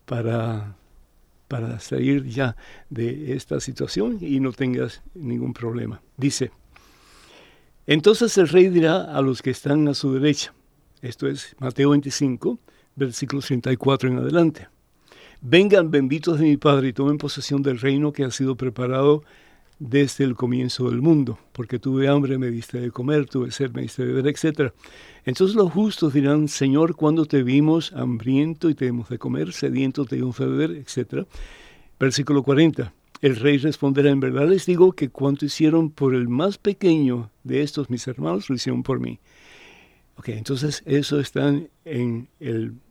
para, 0.05 0.75
para 1.47 1.79
salir 1.79 2.23
ya 2.25 2.55
de 2.91 3.33
esta 3.33 3.59
situación 3.61 4.19
y 4.21 4.39
no 4.39 4.51
tengas 4.53 5.01
ningún 5.15 5.55
problema. 5.55 6.03
Dice, 6.17 6.51
entonces 7.87 8.37
el 8.37 8.47
rey 8.47 8.69
dirá 8.69 9.05
a 9.05 9.23
los 9.23 9.41
que 9.41 9.49
están 9.49 9.87
a 9.87 9.95
su 9.95 10.13
derecha, 10.13 10.53
esto 11.01 11.27
es 11.27 11.55
Mateo 11.59 11.89
25, 11.89 12.59
versículo 12.95 13.41
34 13.41 14.09
en 14.09 14.17
adelante. 14.19 14.67
Vengan 15.41 15.91
benditos 15.91 16.39
de 16.39 16.45
mi 16.45 16.57
Padre 16.57 16.89
y 16.89 16.93
tomen 16.93 17.17
posesión 17.17 17.61
del 17.61 17.79
reino 17.79 18.11
que 18.11 18.23
ha 18.23 18.31
sido 18.31 18.55
preparado 18.55 19.23
desde 19.79 20.23
el 20.23 20.35
comienzo 20.35 20.89
del 20.89 21.01
mundo, 21.01 21.37
porque 21.51 21.79
tuve 21.79 22.07
hambre, 22.07 22.37
me 22.37 22.49
diste 22.49 22.79
de 22.79 22.91
comer, 22.91 23.25
tuve 23.25 23.51
sed, 23.51 23.71
me 23.71 23.81
diste 23.81 24.05
de 24.05 24.13
beber, 24.13 24.33
etc. 24.33 24.71
Entonces 25.25 25.55
los 25.55 25.71
justos 25.71 26.13
dirán, 26.13 26.47
Señor, 26.47 26.95
cuando 26.95 27.25
te 27.25 27.43
vimos 27.43 27.91
hambriento 27.93 28.69
y 28.69 28.75
te 28.75 28.85
dimos 28.85 29.09
de 29.09 29.19
comer, 29.19 29.51
sediento 29.51 30.05
te 30.05 30.15
dimos 30.15 30.37
de 30.37 30.45
beber, 30.47 30.71
etc. 30.71 31.27
Versículo 31.99 32.43
40. 32.43 32.93
El 33.21 33.35
rey 33.37 33.57
responderá, 33.57 34.09
en 34.09 34.19
verdad 34.19 34.47
les 34.47 34.65
digo 34.65 34.93
que 34.93 35.09
cuanto 35.09 35.45
hicieron 35.45 35.89
por 35.89 36.13
el 36.15 36.27
más 36.27 36.57
pequeño 36.57 37.31
de 37.43 37.61
estos 37.61 37.89
mis 37.89 38.07
hermanos, 38.07 38.49
lo 38.49 38.55
hicieron 38.55 38.83
por 38.83 38.99
mí. 38.99 39.19
Ok, 40.17 40.29
entonces 40.29 40.81
eso 40.85 41.19
está 41.19 41.53
en 41.83 42.29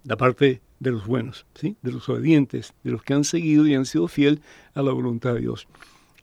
la 0.05 0.17
parte 0.17 0.61
de 0.85 0.93
los 0.93 1.07
buenos, 1.07 1.47
¿sí? 1.55 1.77
de 1.83 1.93
los 1.93 2.09
obedientes, 2.09 2.75
de 2.85 2.93
los 2.93 3.03
que 3.03 3.15
han 3.15 3.25
seguido 3.25 3.67
y 3.67 3.75
han 3.75 3.87
sido 3.87 4.07
fiel 4.07 4.41
a 4.75 4.83
la 4.83 4.93
voluntad 4.93 5.35
de 5.35 5.41
Dios. 5.41 5.67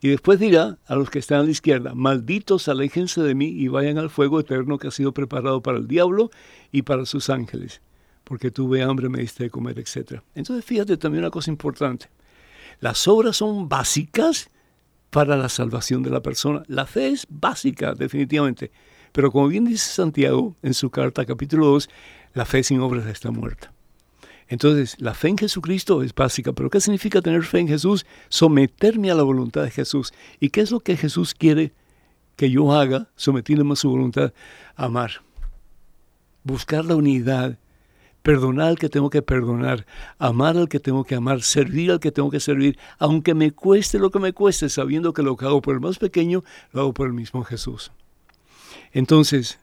Y 0.00 0.08
después 0.08 0.40
dirá 0.40 0.78
a 0.86 0.94
los 0.96 1.10
que 1.10 1.18
están 1.18 1.40
a 1.40 1.42
la 1.44 1.50
izquierda, 1.50 1.94
malditos 1.94 2.68
aléjense 2.68 3.22
de 3.22 3.34
mí 3.34 3.46
y 3.46 3.68
vayan 3.68 3.98
al 3.98 4.10
fuego 4.10 4.40
eterno 4.40 4.78
que 4.78 4.88
ha 4.88 4.90
sido 4.90 5.12
preparado 5.12 5.62
para 5.62 5.78
el 5.78 5.86
diablo 5.86 6.30
y 6.72 6.82
para 6.82 7.06
sus 7.06 7.30
ángeles, 7.30 7.82
porque 8.24 8.50
tuve 8.50 8.82
hambre, 8.82 9.08
me 9.08 9.20
diste 9.20 9.44
de 9.44 9.50
comer, 9.50 9.78
etc. 9.78 10.20
Entonces 10.34 10.64
fíjate 10.64 10.96
también 10.96 11.22
una 11.22 11.30
cosa 11.30 11.50
importante. 11.50 12.06
Las 12.80 13.06
obras 13.06 13.36
son 13.36 13.68
básicas 13.68 14.50
para 15.10 15.36
la 15.36 15.48
salvación 15.48 16.02
de 16.02 16.10
la 16.10 16.20
persona. 16.20 16.64
La 16.66 16.86
fe 16.86 17.08
es 17.08 17.26
básica, 17.28 17.94
definitivamente. 17.94 18.72
Pero 19.12 19.30
como 19.30 19.48
bien 19.48 19.64
dice 19.64 19.92
Santiago 19.92 20.56
en 20.62 20.74
su 20.74 20.90
carta 20.90 21.24
capítulo 21.24 21.66
2, 21.66 21.88
la 22.34 22.44
fe 22.46 22.62
sin 22.62 22.80
obras 22.80 23.06
está 23.06 23.30
muerta. 23.30 23.72
Entonces, 24.48 24.96
la 24.98 25.14
fe 25.14 25.28
en 25.28 25.38
Jesucristo 25.38 26.02
es 26.02 26.14
básica, 26.14 26.52
pero 26.52 26.68
¿qué 26.68 26.80
significa 26.80 27.22
tener 27.22 27.42
fe 27.42 27.60
en 27.60 27.68
Jesús? 27.68 28.04
Someterme 28.28 29.10
a 29.10 29.14
la 29.14 29.22
voluntad 29.22 29.62
de 29.62 29.70
Jesús. 29.70 30.12
¿Y 30.40 30.50
qué 30.50 30.60
es 30.60 30.70
lo 30.70 30.80
que 30.80 30.96
Jesús 30.96 31.34
quiere 31.34 31.72
que 32.36 32.50
yo 32.50 32.72
haga? 32.72 33.08
Someterme 33.16 33.72
a 33.72 33.76
su 33.76 33.88
voluntad. 33.88 34.32
Amar. 34.76 35.22
Buscar 36.44 36.84
la 36.84 36.96
unidad. 36.96 37.58
Perdonar 38.22 38.68
al 38.68 38.78
que 38.78 38.90
tengo 38.90 39.08
que 39.08 39.22
perdonar. 39.22 39.86
Amar 40.18 40.56
al 40.56 40.68
que 40.68 40.80
tengo 40.80 41.04
que 41.04 41.14
amar. 41.14 41.40
Servir 41.40 41.90
al 41.90 42.00
que 42.00 42.12
tengo 42.12 42.30
que 42.30 42.40
servir. 42.40 42.78
Aunque 42.98 43.32
me 43.34 43.52
cueste 43.52 43.98
lo 43.98 44.10
que 44.10 44.18
me 44.18 44.34
cueste, 44.34 44.68
sabiendo 44.68 45.14
que 45.14 45.22
lo 45.22 45.36
que 45.36 45.46
hago 45.46 45.62
por 45.62 45.74
el 45.74 45.80
más 45.80 45.98
pequeño, 45.98 46.44
lo 46.72 46.82
hago 46.82 46.92
por 46.92 47.06
el 47.06 47.14
mismo 47.14 47.42
Jesús. 47.42 47.90
Entonces, 48.92 49.58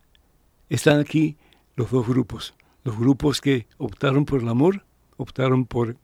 están 0.69 0.99
aquí 0.99 1.37
los 1.75 1.91
dos 1.91 2.07
grupos. 2.07 2.53
Los 2.83 2.97
grupos 2.97 3.41
que 3.41 3.67
optaron 3.77 4.25
por 4.25 4.41
el 4.41 4.49
amor, 4.49 4.85
optaron 5.17 5.65
por 5.65 5.97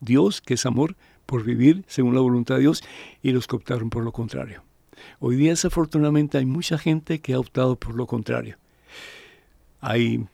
Dios, 0.00 0.40
que 0.40 0.54
es 0.54 0.66
amor, 0.66 0.96
por 1.26 1.44
vivir 1.44 1.84
según 1.86 2.14
la 2.14 2.20
voluntad 2.20 2.56
de 2.56 2.62
Dios, 2.62 2.82
y 3.22 3.32
los 3.32 3.46
que 3.46 3.56
optaron 3.56 3.90
por 3.90 4.02
lo 4.02 4.12
contrario. 4.12 4.62
Hoy 5.20 5.36
día, 5.36 5.50
desafortunadamente, 5.50 6.38
hay 6.38 6.46
mucha 6.46 6.78
gente 6.78 7.20
que 7.20 7.34
ha 7.34 7.38
optado 7.38 7.76
por 7.76 7.94
lo 7.94 8.06
contrario. 8.06 8.58
Hay 9.80 10.26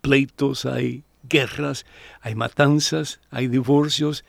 pleitos, 0.00 0.66
hay 0.66 1.04
guerras, 1.28 1.86
hay 2.20 2.34
matanzas, 2.34 3.20
hay 3.30 3.48
divorcios. 3.48 4.24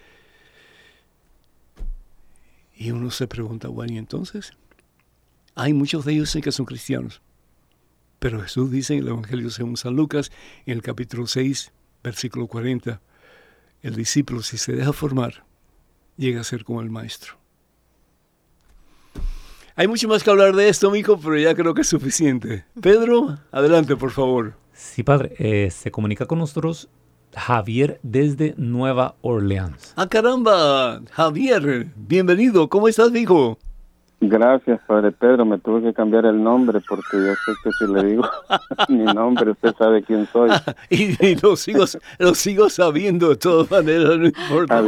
Y 2.75 2.91
uno 2.91 3.11
se 3.11 3.27
pregunta, 3.27 3.67
bueno, 3.67 3.93
¿y 3.93 3.97
entonces? 3.97 4.53
Hay 5.55 5.73
muchos 5.73 6.05
de 6.05 6.13
ellos 6.13 6.35
que 6.41 6.51
son 6.51 6.65
cristianos. 6.65 7.21
Pero 8.19 8.41
Jesús 8.41 8.71
dice 8.71 8.93
en 8.93 9.01
el 9.01 9.09
Evangelio 9.09 9.49
según 9.49 9.77
San 9.77 9.95
Lucas, 9.95 10.31
en 10.65 10.73
el 10.73 10.81
capítulo 10.81 11.27
6, 11.27 11.71
versículo 12.03 12.47
40, 12.47 13.01
el 13.81 13.95
discípulo 13.95 14.41
si 14.41 14.57
se 14.57 14.73
deja 14.73 14.93
formar, 14.93 15.45
llega 16.17 16.41
a 16.41 16.45
ser 16.45 16.63
como 16.63 16.81
el 16.81 16.89
maestro. 16.89 17.33
Hay 19.75 19.87
mucho 19.87 20.07
más 20.07 20.23
que 20.23 20.29
hablar 20.29 20.55
de 20.55 20.69
esto, 20.69 20.89
mijo, 20.91 21.19
pero 21.19 21.37
ya 21.37 21.55
creo 21.55 21.73
que 21.73 21.81
es 21.81 21.87
suficiente. 21.87 22.65
Pedro, 22.79 23.39
adelante, 23.51 23.95
por 23.95 24.11
favor. 24.11 24.53
Sí, 24.71 25.03
padre, 25.03 25.35
eh, 25.37 25.69
se 25.71 25.91
comunica 25.91 26.25
con 26.25 26.39
nosotros 26.39 26.89
Javier 27.35 27.99
desde 28.03 28.53
Nueva 28.57 29.15
Orleans. 29.21 29.93
Ah, 29.95 30.07
caramba, 30.07 31.01
Javier, 31.11 31.87
bienvenido, 31.95 32.69
¿cómo 32.69 32.87
estás, 32.87 33.13
hijo? 33.15 33.57
Gracias, 34.29 34.79
Padre 34.87 35.11
Pedro. 35.11 35.45
Me 35.45 35.59
tuve 35.59 35.81
que 35.81 35.93
cambiar 35.93 36.25
el 36.25 36.41
nombre 36.41 36.79
porque 36.87 37.17
yo 37.17 37.33
sé 37.33 37.51
que 37.63 37.71
si 37.77 37.91
le 37.91 38.03
digo 38.03 38.23
mi 38.89 39.03
nombre, 39.03 39.51
usted 39.51 39.73
sabe 39.77 40.01
quién 40.03 40.25
soy. 40.27 40.49
y, 40.89 41.35
lo, 41.41 41.55
sigo, 41.55 41.85
lo 42.19 42.33
sigo 42.33 42.69
sabiendo 42.69 43.29
de 43.29 43.35
todas 43.35 43.69
maneras, 43.69 44.17
no 44.17 44.25
importa. 44.25 44.81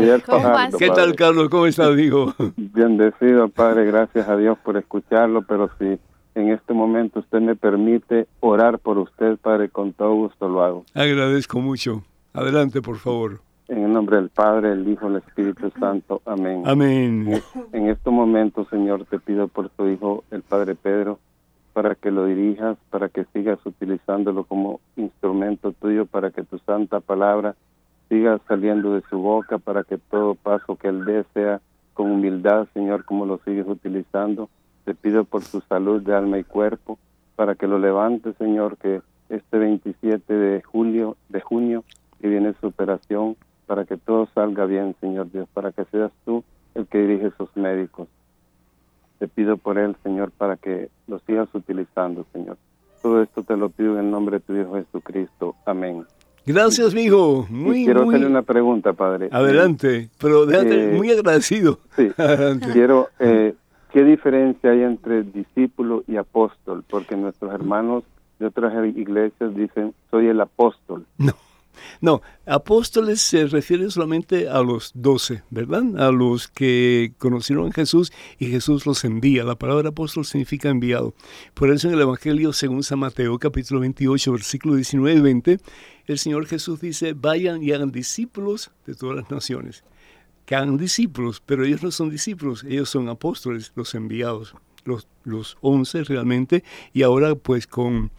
¿Qué 0.78 0.90
tal, 0.90 1.16
Carlos? 1.16 1.50
¿Cómo 1.50 1.66
estás, 1.66 1.98
hijo? 1.98 2.34
Bendecido, 2.56 3.50
Padre. 3.50 3.86
Gracias 3.86 4.28
a 4.28 4.38
Dios 4.38 4.58
por 4.64 4.78
escucharlo, 4.78 5.42
pero 5.42 5.70
si 5.80 6.00
en 6.36 6.52
este 6.52 6.74
momento 6.74 7.20
usted 7.20 7.40
me 7.40 7.56
permite 7.56 8.28
orar 8.40 8.80
por 8.80 8.98
usted, 8.98 9.38
Padre, 9.38 9.70
con 9.70 9.94
todo 9.94 10.14
gusto 10.16 10.48
lo 10.48 10.64
hago. 10.64 10.86
Agradezco 10.94 11.60
mucho. 11.60 12.04
Adelante, 12.34 12.82
por 12.82 12.98
favor. 12.98 13.40
En 13.68 13.84
el 13.84 13.92
nombre 13.92 14.18
del 14.18 14.30
Padre, 14.30 14.74
el 14.74 14.88
Hijo, 14.88 15.08
el 15.08 15.16
Espíritu 15.16 15.72
Santo. 15.80 16.22
Amén. 16.26 16.62
Amén. 16.66 17.42
En, 17.74 17.88
estos 17.90 18.14
momentos, 18.14 18.68
Señor, 18.70 19.06
te 19.06 19.20
pido 19.20 19.48
por 19.48 19.70
tu 19.70 19.88
Hijo, 19.88 20.24
el 20.30 20.44
Padre 20.44 20.76
Pedro, 20.76 21.20
para 21.74 21.96
que 21.96 22.12
lo 22.12 22.26
dirijas, 22.26 22.78
para 22.92 23.10
que 23.10 23.26
sigas 23.34 23.58
utilizándolo 23.66 24.44
como 24.44 24.82
instrumento 24.96 25.72
tuyo, 25.72 26.06
para 26.06 26.30
que 26.30 26.44
tu 26.44 26.60
santa 26.60 27.00
palabra 27.00 27.56
siga 28.08 28.40
saliendo 28.48 28.94
de 28.94 29.02
su 29.10 29.18
boca, 29.18 29.58
para 29.58 29.84
que 29.84 29.98
todo 29.98 30.36
paso 30.36 30.76
que 30.76 30.90
él 30.90 31.04
dé 31.04 31.26
sea 31.34 31.60
con 31.96 32.12
humildad, 32.12 32.68
Señor, 32.74 33.04
como 33.04 33.26
lo 33.26 33.40
sigues 33.40 33.68
utilizando. 33.68 34.48
Te 34.84 34.94
pido 34.94 35.24
por 35.24 35.42
su 35.42 35.62
salud 35.62 36.04
de 36.04 36.14
alma 36.14 36.38
y 36.38 36.44
cuerpo, 36.44 37.00
para 37.36 37.56
que 37.56 37.66
lo 37.66 37.80
levante, 37.80 38.34
Señor, 38.34 38.78
que 38.78 39.02
este 39.30 39.58
27 39.58 40.32
de 40.32 40.62
julio, 40.62 41.18
de 41.30 41.42
junio, 41.42 41.84
que 42.22 42.28
viene 42.28 42.54
su 42.62 42.68
operación, 42.68 43.36
para 43.66 43.86
que 43.86 43.98
todo 43.98 44.28
salga 44.34 44.66
bien, 44.66 44.96
Señor 45.02 45.32
Dios, 45.32 45.48
para 45.54 45.72
que 45.72 45.86
seas 45.86 46.12
tú 46.26 46.44
el 46.76 46.88
que 46.88 47.00
dirige 47.00 47.28
esos 47.28 47.50
médicos. 47.56 48.08
Te 49.20 49.28
pido 49.28 49.58
por 49.58 49.78
él, 49.78 49.96
Señor, 50.04 50.32
para 50.32 50.58
que 50.58 50.90
lo 51.08 51.20
sigas 51.20 51.48
utilizando, 51.54 52.26
Señor. 52.34 52.58
Todo 53.02 53.22
esto 53.22 53.44
te 53.44 53.56
lo 53.56 53.70
pido 53.70 54.00
en 54.00 54.12
nombre 54.12 54.38
de 54.38 54.40
tu 54.42 54.56
Hijo 54.56 54.76
Jesucristo. 54.76 55.56
Amén. 55.66 56.06
Gracias, 56.46 56.94
mijo. 56.94 57.48
Muy, 57.50 57.86
quiero 57.86 58.08
hacerle 58.08 58.28
una 58.28 58.44
pregunta, 58.44 58.94
Padre. 58.94 59.30
Adelante, 59.32 60.10
pero 60.20 60.46
déjate 60.46 60.90
eh, 60.90 60.98
muy 60.98 61.10
agradecido. 61.12 61.80
Sí, 61.96 62.12
quiero, 62.74 63.10
eh, 63.20 63.56
¿qué 63.92 64.04
diferencia 64.04 64.72
hay 64.72 64.84
entre 64.84 65.24
discípulo 65.24 66.04
y 66.08 66.18
apóstol? 66.18 66.84
Porque 66.88 67.16
nuestros 67.16 67.52
hermanos 67.52 68.04
de 68.38 68.48
otras 68.48 68.74
iglesias 68.96 69.56
dicen, 69.56 69.94
soy 70.12 70.28
el 70.28 70.40
apóstol. 70.40 71.06
No. 71.18 71.34
No, 72.02 72.22
apóstoles 72.46 73.22
se 73.22 73.48
refiere 73.48 73.90
solamente 73.90 74.48
a 74.48 74.62
los 74.62 74.92
doce, 74.94 75.44
¿verdad? 75.50 75.84
A 75.98 76.12
los 76.12 76.48
que 76.48 77.14
conocieron 77.18 77.70
a 77.70 77.74
Jesús 77.74 78.12
y 78.40 78.48
Jesús 78.48 78.86
los 78.86 79.04
envía. 79.04 79.44
La 79.44 79.56
palabra 79.56 79.90
apóstol 79.90 80.26
significa 80.26 80.70
enviado. 80.70 81.14
Por 81.54 81.72
eso 81.72 81.88
en 81.88 81.96
el 81.96 82.02
Evangelio, 82.02 82.54
según 82.54 82.84
San 82.84 83.00
Mateo, 83.00 83.38
capítulo 83.40 83.80
28, 83.82 84.32
versículo 84.32 84.76
19 84.76 85.20
y 85.20 85.22
20, 85.22 85.60
el 86.08 86.20
Señor 86.20 86.46
Jesús 86.46 86.80
dice, 86.82 87.14
vayan 87.14 87.64
y 87.64 87.72
hagan 87.72 87.92
discípulos 87.92 88.72
de 88.86 88.96
todas 88.96 89.16
las 89.16 89.32
naciones. 89.32 89.84
Que 90.46 90.56
hagan 90.56 90.78
discípulos, 90.78 91.42
pero 91.44 91.66
ellos 91.66 91.82
no 91.82 91.92
son 91.92 92.10
discípulos, 92.10 92.64
ellos 92.64 92.90
son 92.90 93.10
apóstoles, 93.10 93.72
los 93.76 93.96
enviados, 93.96 94.56
los, 94.84 95.08
los 95.24 95.58
once 95.62 96.04
realmente, 96.04 96.64
y 96.94 97.02
ahora 97.02 97.34
pues 97.36 97.66
con 97.66 98.12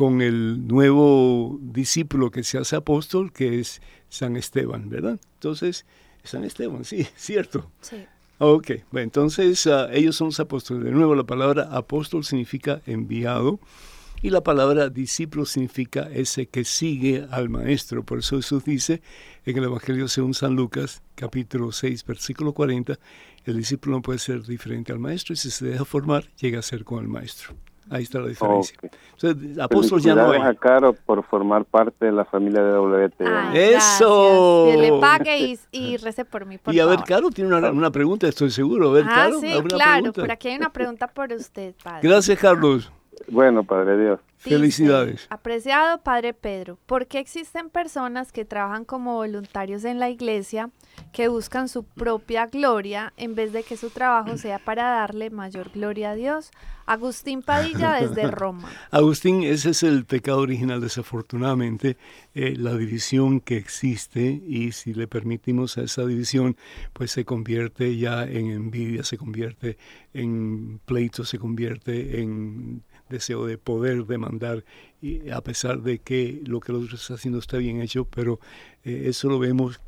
con 0.00 0.22
el 0.22 0.66
nuevo 0.66 1.58
discípulo 1.60 2.30
que 2.30 2.42
se 2.42 2.56
hace 2.56 2.74
apóstol, 2.74 3.34
que 3.34 3.60
es 3.60 3.82
San 4.08 4.34
Esteban, 4.34 4.88
¿verdad? 4.88 5.20
Entonces, 5.34 5.84
San 6.24 6.42
Esteban, 6.44 6.86
sí, 6.86 7.06
cierto. 7.16 7.70
Sí. 7.82 7.96
Ok, 8.38 8.70
bueno, 8.90 9.04
entonces 9.04 9.66
ah, 9.66 9.90
ellos 9.92 10.16
son 10.16 10.28
los 10.28 10.40
apóstoles. 10.40 10.84
De 10.84 10.90
nuevo, 10.90 11.14
la 11.14 11.24
palabra 11.24 11.68
apóstol 11.70 12.24
significa 12.24 12.80
enviado 12.86 13.60
y 14.22 14.30
la 14.30 14.42
palabra 14.42 14.88
discípulo 14.88 15.44
significa 15.44 16.08
ese 16.10 16.46
que 16.46 16.64
sigue 16.64 17.26
al 17.30 17.50
maestro. 17.50 18.02
Por 18.02 18.20
eso 18.20 18.36
Jesús 18.36 18.64
dice 18.64 19.02
en 19.44 19.58
el 19.58 19.64
Evangelio 19.64 20.08
según 20.08 20.32
San 20.32 20.56
Lucas, 20.56 21.02
capítulo 21.14 21.72
6, 21.72 22.06
versículo 22.06 22.54
40, 22.54 22.98
el 23.44 23.56
discípulo 23.58 23.96
no 23.96 24.02
puede 24.02 24.18
ser 24.18 24.44
diferente 24.44 24.92
al 24.92 24.98
maestro 24.98 25.34
y 25.34 25.36
si 25.36 25.50
se 25.50 25.66
deja 25.66 25.84
formar, 25.84 26.24
llega 26.40 26.60
a 26.60 26.62
ser 26.62 26.84
con 26.84 27.00
el 27.00 27.08
maestro. 27.08 27.54
Ahí 27.90 28.04
está 28.04 28.20
la 28.20 28.28
diferencia. 28.28 28.76
Entonces, 28.82 29.58
apóstol 29.58 30.00
ya 30.00 30.14
no 30.14 30.30
hay. 30.30 30.40
a 30.40 30.54
Caro 30.54 30.92
por 30.92 31.24
formar 31.24 31.64
parte 31.64 32.06
de 32.06 32.12
la 32.12 32.24
familia 32.24 32.62
de 32.62 32.78
WTN. 32.78 33.56
¡Eso! 33.56 34.68
Que 34.70 34.76
le 34.76 35.00
pague 35.00 35.58
y, 35.72 35.96
rece 35.98 36.24
por 36.24 36.46
mí, 36.46 36.56
por 36.56 36.72
Y 36.72 36.78
a 36.78 36.86
ver, 36.86 37.00
Caro 37.00 37.30
tiene 37.30 37.54
una, 37.56 37.90
pregunta, 37.90 38.28
estoy 38.28 38.50
seguro. 38.50 38.90
A 38.90 38.92
ver, 38.92 39.04
ah, 39.08 39.14
Caro, 39.14 39.40
sí, 39.40 39.52
claro. 39.68 40.12
Por 40.12 40.30
aquí 40.30 40.48
hay 40.48 40.56
una 40.56 40.72
pregunta 40.72 41.08
por 41.08 41.32
usted, 41.32 41.74
padre. 41.82 42.08
Gracias, 42.08 42.38
Carlos. 42.38 42.92
Bueno, 43.28 43.64
Padre 43.64 43.98
Dios. 43.98 44.20
Felicidades. 44.40 45.26
Apreciado 45.28 46.02
Padre 46.02 46.32
Pedro, 46.32 46.78
¿por 46.86 47.06
qué 47.06 47.18
existen 47.18 47.68
personas 47.68 48.32
que 48.32 48.46
trabajan 48.46 48.86
como 48.86 49.16
voluntarios 49.16 49.84
en 49.84 49.98
la 49.98 50.08
iglesia 50.08 50.70
que 51.12 51.28
buscan 51.28 51.68
su 51.68 51.84
propia 51.84 52.46
gloria 52.46 53.12
en 53.18 53.34
vez 53.34 53.52
de 53.52 53.62
que 53.64 53.76
su 53.76 53.90
trabajo 53.90 54.38
sea 54.38 54.58
para 54.58 54.84
darle 54.84 55.28
mayor 55.28 55.68
gloria 55.68 56.12
a 56.12 56.14
Dios? 56.14 56.52
Agustín 56.86 57.42
Padilla 57.42 57.92
desde 58.00 58.30
Roma. 58.30 58.70
Agustín, 58.90 59.42
ese 59.42 59.70
es 59.70 59.82
el 59.82 60.06
pecado 60.06 60.38
original, 60.38 60.80
desafortunadamente, 60.80 61.98
eh, 62.34 62.54
la 62.56 62.74
división 62.74 63.40
que 63.40 63.58
existe 63.58 64.40
y 64.46 64.72
si 64.72 64.94
le 64.94 65.06
permitimos 65.06 65.76
a 65.76 65.82
esa 65.82 66.06
división, 66.06 66.56
pues 66.94 67.10
se 67.10 67.26
convierte 67.26 67.94
ya 67.98 68.24
en 68.24 68.50
envidia, 68.50 69.04
se 69.04 69.18
convierte 69.18 69.76
en 70.14 70.80
pleito, 70.86 71.24
se 71.24 71.38
convierte 71.38 72.22
en 72.22 72.82
deseo 73.10 73.44
de 73.44 73.58
poder 73.58 74.06
demandar, 74.06 74.64
y 75.02 75.28
a 75.28 75.42
pesar 75.42 75.82
de 75.82 75.98
que 75.98 76.40
lo 76.46 76.60
que 76.60 76.72
el 76.72 76.78
otro 76.78 76.96
está 76.96 77.14
haciendo 77.14 77.38
está 77.38 77.58
bien 77.58 77.82
hecho, 77.82 78.06
pero 78.06 78.40
eh, 78.84 79.02
eso 79.06 79.28
lo 79.28 79.38
vemos 79.38 79.80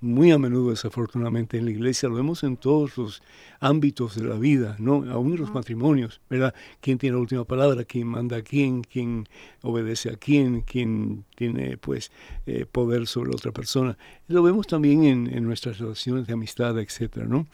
muy 0.00 0.30
a 0.30 0.38
menudo 0.38 0.70
desafortunadamente 0.70 1.58
en 1.58 1.66
la 1.66 1.72
iglesia, 1.72 2.08
lo 2.08 2.14
vemos 2.14 2.42
en 2.42 2.56
todos 2.56 2.96
los 2.96 3.22
ámbitos 3.60 4.16
de 4.16 4.24
la 4.24 4.36
vida, 4.36 4.76
¿no? 4.78 5.04
Aún 5.10 5.32
en 5.32 5.40
los 5.40 5.52
matrimonios, 5.52 6.20
¿verdad? 6.30 6.54
¿Quién 6.80 6.96
tiene 6.96 7.16
la 7.16 7.20
última 7.20 7.44
palabra? 7.44 7.84
¿Quién 7.84 8.06
manda 8.06 8.38
a 8.38 8.42
quién? 8.42 8.82
¿Quién 8.82 9.28
obedece 9.62 10.10
a 10.10 10.16
quién? 10.16 10.62
¿Quién 10.62 11.24
tiene, 11.36 11.76
pues, 11.76 12.10
eh, 12.46 12.64
poder 12.64 13.06
sobre 13.06 13.30
otra 13.30 13.52
persona? 13.52 13.98
Lo 14.26 14.42
vemos 14.42 14.66
también 14.66 15.04
en, 15.04 15.26
en 15.34 15.44
nuestras 15.44 15.78
relaciones 15.78 16.26
de 16.26 16.32
amistad, 16.32 16.78
etcétera, 16.78 17.26
¿no? 17.26 17.46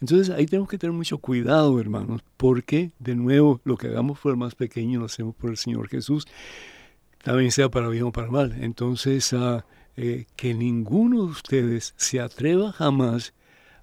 Entonces 0.00 0.30
ahí 0.30 0.46
tenemos 0.46 0.68
que 0.68 0.78
tener 0.78 0.94
mucho 0.94 1.18
cuidado, 1.18 1.80
hermanos, 1.80 2.22
porque 2.36 2.90
de 2.98 3.14
nuevo 3.14 3.60
lo 3.64 3.76
que 3.76 3.88
hagamos 3.88 4.18
por 4.18 4.32
el 4.32 4.36
más 4.36 4.54
pequeño 4.54 5.00
lo 5.00 5.06
hacemos 5.06 5.34
por 5.34 5.50
el 5.50 5.56
Señor 5.56 5.88
Jesús, 5.88 6.26
también 7.22 7.50
sea 7.50 7.70
para 7.70 7.88
bien 7.88 8.04
o 8.04 8.12
para 8.12 8.30
mal. 8.30 8.56
Entonces, 8.60 9.32
uh, 9.32 9.62
eh, 9.96 10.26
que 10.36 10.54
ninguno 10.54 11.24
de 11.24 11.30
ustedes 11.30 11.94
se 11.96 12.20
atreva 12.20 12.72
jamás 12.72 13.32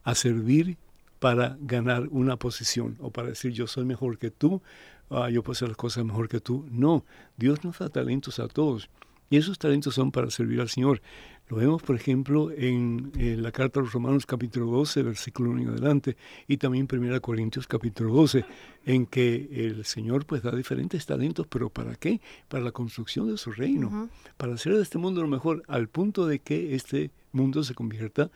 a 0.04 0.14
servir 0.14 0.78
para 1.20 1.58
ganar 1.62 2.08
una 2.12 2.38
posición 2.38 2.98
o 3.00 3.10
para 3.10 3.30
decir 3.30 3.52
yo 3.52 3.66
soy 3.66 3.86
mejor 3.86 4.20
que 4.20 4.30
tú, 4.30 4.62
uh, 5.10 5.28
yo 5.30 5.42
puedo 5.42 5.54
hacer 5.54 5.70
las 5.70 5.78
cosas 5.78 6.06
mejor 6.06 6.30
que 6.30 6.40
tú. 6.40 6.68
No, 6.70 7.06
Dios 7.38 7.64
nos 7.64 7.80
da 7.80 7.90
talentos 7.90 8.40
a 8.40 8.48
todos 8.48 8.90
y 9.34 9.38
esos 9.38 9.58
talentos 9.58 9.96
son 9.96 10.12
para 10.12 10.30
servir 10.30 10.62
al 10.62 10.70
Señor. 10.70 11.02
Lo 11.50 11.58
vemos, 11.58 11.84
por 11.84 11.96
ejemplo, 11.96 12.52
en, 12.52 13.12
la 13.42 13.52
carta 13.52 13.80
a 13.80 13.84
los 13.84 13.92
Romanos 13.92 14.26
capítulo 14.26 14.68
12, 14.68 15.04
versículo 15.04 15.52
1 15.52 15.62
en 15.62 15.68
adelante, 15.70 16.16
y 16.48 16.58
también 16.58 16.88
1 16.92 17.22
Corintios 17.22 17.68
capítulo 17.68 18.14
12, 18.14 18.46
en 18.86 19.06
que 19.06 19.50
el 19.52 19.84
Señor 19.84 20.26
pues 20.26 20.42
da 20.42 20.56
diferentes 20.56 21.06
talentos, 21.06 21.46
pero 21.48 21.70
¿para 21.70 21.96
qué? 21.96 22.22
Para 22.48 22.64
la 22.64 22.72
construcción 22.72 23.30
de 23.30 23.38
su 23.38 23.52
reino, 23.52 24.10
para 24.38 24.54
hacer 24.54 24.74
de 24.74 24.82
este 24.82 24.98
mundo 24.98 25.22
lo 25.22 25.28
mejor, 25.28 25.64
al 25.68 25.90
punto 25.90 26.26
de 26.26 26.40
que 26.40 26.76
este 26.76 27.12
mundo 27.34 27.64
se 27.64 27.74
convierta 27.74 28.32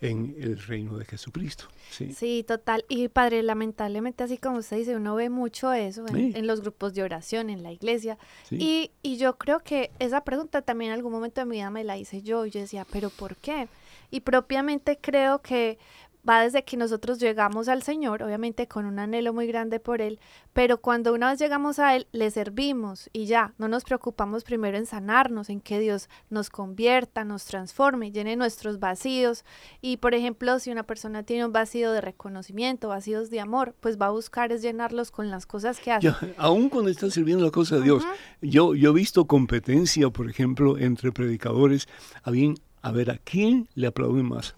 en 0.00 0.36
el 0.38 0.58
reino 0.58 0.96
de 0.96 1.04
Jesucristo. 1.04 1.64
Sí, 1.90 2.12
sí 2.12 2.44
total. 2.46 2.84
Y 2.88 3.08
padre, 3.08 3.42
lamentablemente, 3.42 4.22
así 4.22 4.38
como 4.38 4.58
usted 4.58 4.76
dice, 4.76 4.94
uno 4.94 5.14
ve 5.16 5.28
mucho 5.28 5.72
eso 5.72 6.06
en, 6.08 6.46
los 6.46 6.60
grupos 6.60 6.94
de 6.94 7.02
oración, 7.02 7.50
en 7.50 7.62
la 7.62 7.72
iglesia. 7.72 8.16
Y, 8.50 8.92
y, 9.02 9.16
yo 9.16 9.36
creo 9.38 9.60
que 9.60 9.90
esa 9.98 10.22
pregunta 10.22 10.62
también 10.62 10.92
en 10.92 10.98
algún 10.98 11.12
momento 11.12 11.40
de 11.40 11.46
mi 11.46 11.56
vida 11.56 11.70
me 11.70 11.82
la 11.82 11.98
hice 11.98 12.22
yo. 12.22 12.46
Y 12.46 12.50
yo 12.50 12.60
decía, 12.60 12.86
¿pero 12.90 13.10
por 13.10 13.36
qué? 13.36 13.68
Y 14.10 14.20
propiamente 14.20 14.98
creo 14.98 15.42
que 15.42 15.78
va 16.26 16.42
desde 16.42 16.64
que 16.64 16.76
nosotros 16.76 17.18
llegamos 17.18 17.68
al 17.68 17.82
Señor, 17.82 18.22
obviamente 18.22 18.68
con 18.68 18.86
un 18.86 18.98
anhelo 18.98 19.32
muy 19.32 19.46
grande 19.46 19.80
por 19.80 20.00
Él, 20.00 20.18
pero 20.52 20.80
cuando 20.80 21.12
una 21.12 21.30
vez 21.30 21.38
llegamos 21.38 21.78
a 21.78 21.96
Él, 21.96 22.06
le 22.12 22.30
servimos 22.30 23.10
y 23.12 23.26
ya, 23.26 23.54
no 23.58 23.68
nos 23.68 23.84
preocupamos 23.84 24.44
primero 24.44 24.76
en 24.76 24.86
sanarnos, 24.86 25.50
en 25.50 25.60
que 25.60 25.78
Dios 25.78 26.08
nos 26.30 26.50
convierta, 26.50 27.24
nos 27.24 27.44
transforme, 27.44 28.12
llene 28.12 28.36
nuestros 28.36 28.78
vacíos. 28.78 29.44
Y 29.80 29.98
por 29.98 30.14
ejemplo, 30.14 30.58
si 30.58 30.70
una 30.70 30.84
persona 30.84 31.22
tiene 31.22 31.44
un 31.44 31.52
vacío 31.52 31.92
de 31.92 32.00
reconocimiento, 32.00 32.88
vacíos 32.88 33.30
de 33.30 33.40
amor, 33.40 33.74
pues 33.80 33.98
va 33.98 34.06
a 34.06 34.10
buscar 34.10 34.52
es 34.52 34.62
llenarlos 34.62 35.10
con 35.10 35.30
las 35.30 35.46
cosas 35.46 35.80
que 35.80 35.92
hace. 35.92 36.12
aún 36.36 36.68
cuando 36.68 36.90
está 36.90 37.10
sirviendo 37.10 37.44
la 37.44 37.50
cosa 37.50 37.76
de 37.76 37.82
Dios, 37.82 38.04
yo, 38.40 38.74
yo 38.74 38.90
he 38.90 38.94
visto 38.94 39.26
competencia, 39.26 40.10
por 40.10 40.30
ejemplo, 40.30 40.78
entre 40.78 41.12
predicadores, 41.12 41.88
a, 42.22 42.30
bien, 42.30 42.54
a 42.82 42.92
ver 42.92 43.10
a 43.10 43.18
quién 43.18 43.68
le 43.74 43.86
aplauden 43.86 44.26
más. 44.26 44.54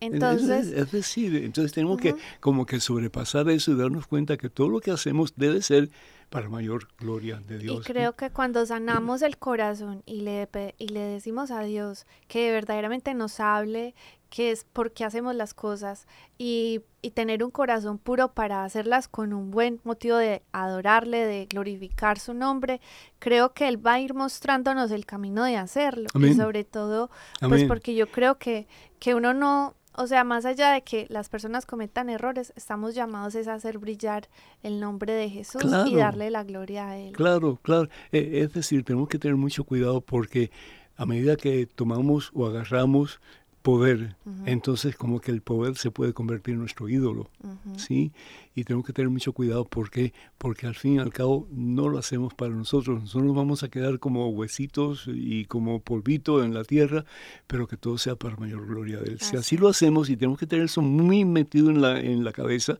Entonces, 0.00 0.68
es, 0.68 0.90
decir, 0.92 1.36
entonces 1.36 1.72
tenemos 1.72 2.00
que 2.00 2.14
como 2.40 2.64
que 2.64 2.80
sobrepasar 2.80 3.48
eso 3.50 3.72
y 3.72 3.76
darnos 3.76 4.06
cuenta 4.06 4.36
que 4.36 4.48
todo 4.48 4.68
lo 4.68 4.80
que 4.80 4.90
hacemos 4.90 5.34
debe 5.36 5.60
ser 5.62 5.90
para 6.30 6.48
mayor 6.48 6.88
gloria 6.98 7.40
de 7.46 7.58
Dios. 7.58 7.78
Y 7.80 7.92
creo 7.92 8.14
que 8.14 8.30
cuando 8.30 8.64
sanamos 8.66 9.22
el 9.22 9.36
corazón 9.36 10.02
y 10.06 10.22
le, 10.22 10.48
y 10.78 10.88
le 10.88 11.00
decimos 11.00 11.50
a 11.50 11.60
Dios 11.62 12.06
que 12.28 12.50
verdaderamente 12.50 13.14
nos 13.14 13.38
hable, 13.38 13.94
que 14.30 14.50
es 14.50 14.64
por 14.64 14.92
qué 14.92 15.04
hacemos 15.04 15.34
las 15.34 15.54
cosas 15.54 16.06
y, 16.38 16.82
y, 17.02 17.10
tener 17.12 17.44
un 17.44 17.50
corazón 17.50 17.98
puro 17.98 18.32
para 18.32 18.64
hacerlas 18.64 19.08
con 19.08 19.32
un 19.32 19.50
buen 19.50 19.80
motivo 19.84 20.16
de 20.16 20.42
adorarle, 20.52 21.24
de 21.24 21.46
glorificar 21.46 22.18
su 22.18 22.34
nombre, 22.34 22.80
creo 23.18 23.54
que 23.54 23.68
Él 23.68 23.84
va 23.84 23.94
a 23.94 24.00
ir 24.00 24.14
mostrándonos 24.14 24.90
el 24.90 25.06
camino 25.06 25.44
de 25.44 25.56
hacerlo. 25.56 26.08
Y 26.20 26.34
sobre 26.34 26.64
todo, 26.64 27.10
pues 27.40 27.64
porque 27.64 27.94
yo 27.94 28.08
creo 28.08 28.38
que, 28.38 28.66
que 28.98 29.14
uno 29.14 29.32
no, 29.32 29.74
o 29.94 30.06
sea, 30.06 30.24
más 30.24 30.44
allá 30.44 30.72
de 30.72 30.82
que 30.82 31.06
las 31.08 31.28
personas 31.28 31.64
cometan 31.64 32.10
errores, 32.10 32.52
estamos 32.56 32.94
llamados 32.94 33.34
es 33.34 33.48
a 33.48 33.54
hacer 33.54 33.78
brillar 33.78 34.28
el 34.62 34.80
nombre 34.80 35.12
de 35.14 35.30
Jesús 35.30 35.64
y 35.86 35.96
darle 35.96 36.30
la 36.30 36.44
gloria 36.44 36.88
a 36.88 36.98
Él. 36.98 37.12
Claro, 37.12 37.58
claro. 37.62 37.88
Eh, 38.12 38.42
es 38.42 38.52
decir, 38.52 38.84
tenemos 38.84 39.08
que 39.08 39.18
tener 39.18 39.36
mucho 39.36 39.64
cuidado 39.64 40.00
porque 40.00 40.50
a 40.96 41.06
medida 41.06 41.36
que 41.36 41.66
tomamos 41.66 42.30
o 42.34 42.46
agarramos 42.46 43.20
poder, 43.66 44.14
entonces 44.44 44.94
como 44.94 45.20
que 45.20 45.32
el 45.32 45.42
poder 45.42 45.76
se 45.76 45.90
puede 45.90 46.12
convertir 46.12 46.54
en 46.54 46.60
nuestro 46.60 46.88
ídolo, 46.88 47.30
¿sí? 47.76 48.12
Y 48.54 48.62
tenemos 48.62 48.86
que 48.86 48.92
tener 48.92 49.10
mucho 49.10 49.32
cuidado. 49.32 49.64
Porque 49.64 50.12
porque 50.38 50.68
al 50.68 50.76
fin 50.76 50.94
y 50.94 50.98
al 51.00 51.12
cabo 51.12 51.48
no 51.50 51.88
lo 51.88 51.98
hacemos 51.98 52.32
para 52.32 52.54
nosotros, 52.54 53.00
nosotros 53.00 53.24
nos 53.24 53.34
vamos 53.34 53.64
a 53.64 53.68
quedar 53.68 53.98
como 53.98 54.28
huesitos 54.28 55.10
y 55.12 55.46
como 55.46 55.80
polvito 55.80 56.44
en 56.44 56.54
la 56.54 56.62
tierra, 56.62 57.06
pero 57.48 57.66
que 57.66 57.76
todo 57.76 57.98
sea 57.98 58.14
para 58.14 58.36
mayor 58.36 58.68
gloria 58.68 59.00
de 59.00 59.10
él. 59.10 59.20
Si 59.20 59.36
así 59.36 59.56
lo 59.56 59.66
hacemos 59.66 60.10
y 60.10 60.16
tenemos 60.16 60.38
que 60.38 60.46
tener 60.46 60.66
eso 60.66 60.80
muy 60.80 61.24
metido 61.24 61.68
en 61.68 61.82
la 61.82 61.98
en 61.98 62.22
la 62.22 62.30
cabeza, 62.30 62.78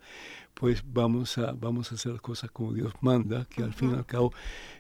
pues 0.59 0.83
vamos 0.91 1.37
a, 1.37 1.53
vamos 1.53 1.93
a 1.93 1.97
hacer 1.97 2.13
las 2.13 2.23
cosas 2.23 2.51
como 2.51 2.73
Dios 2.73 2.95
manda, 3.03 3.47
que 3.55 3.63
al 3.63 3.75
fin 3.75 3.91
y 3.91 3.95
al 3.95 4.07
cabo 4.07 4.33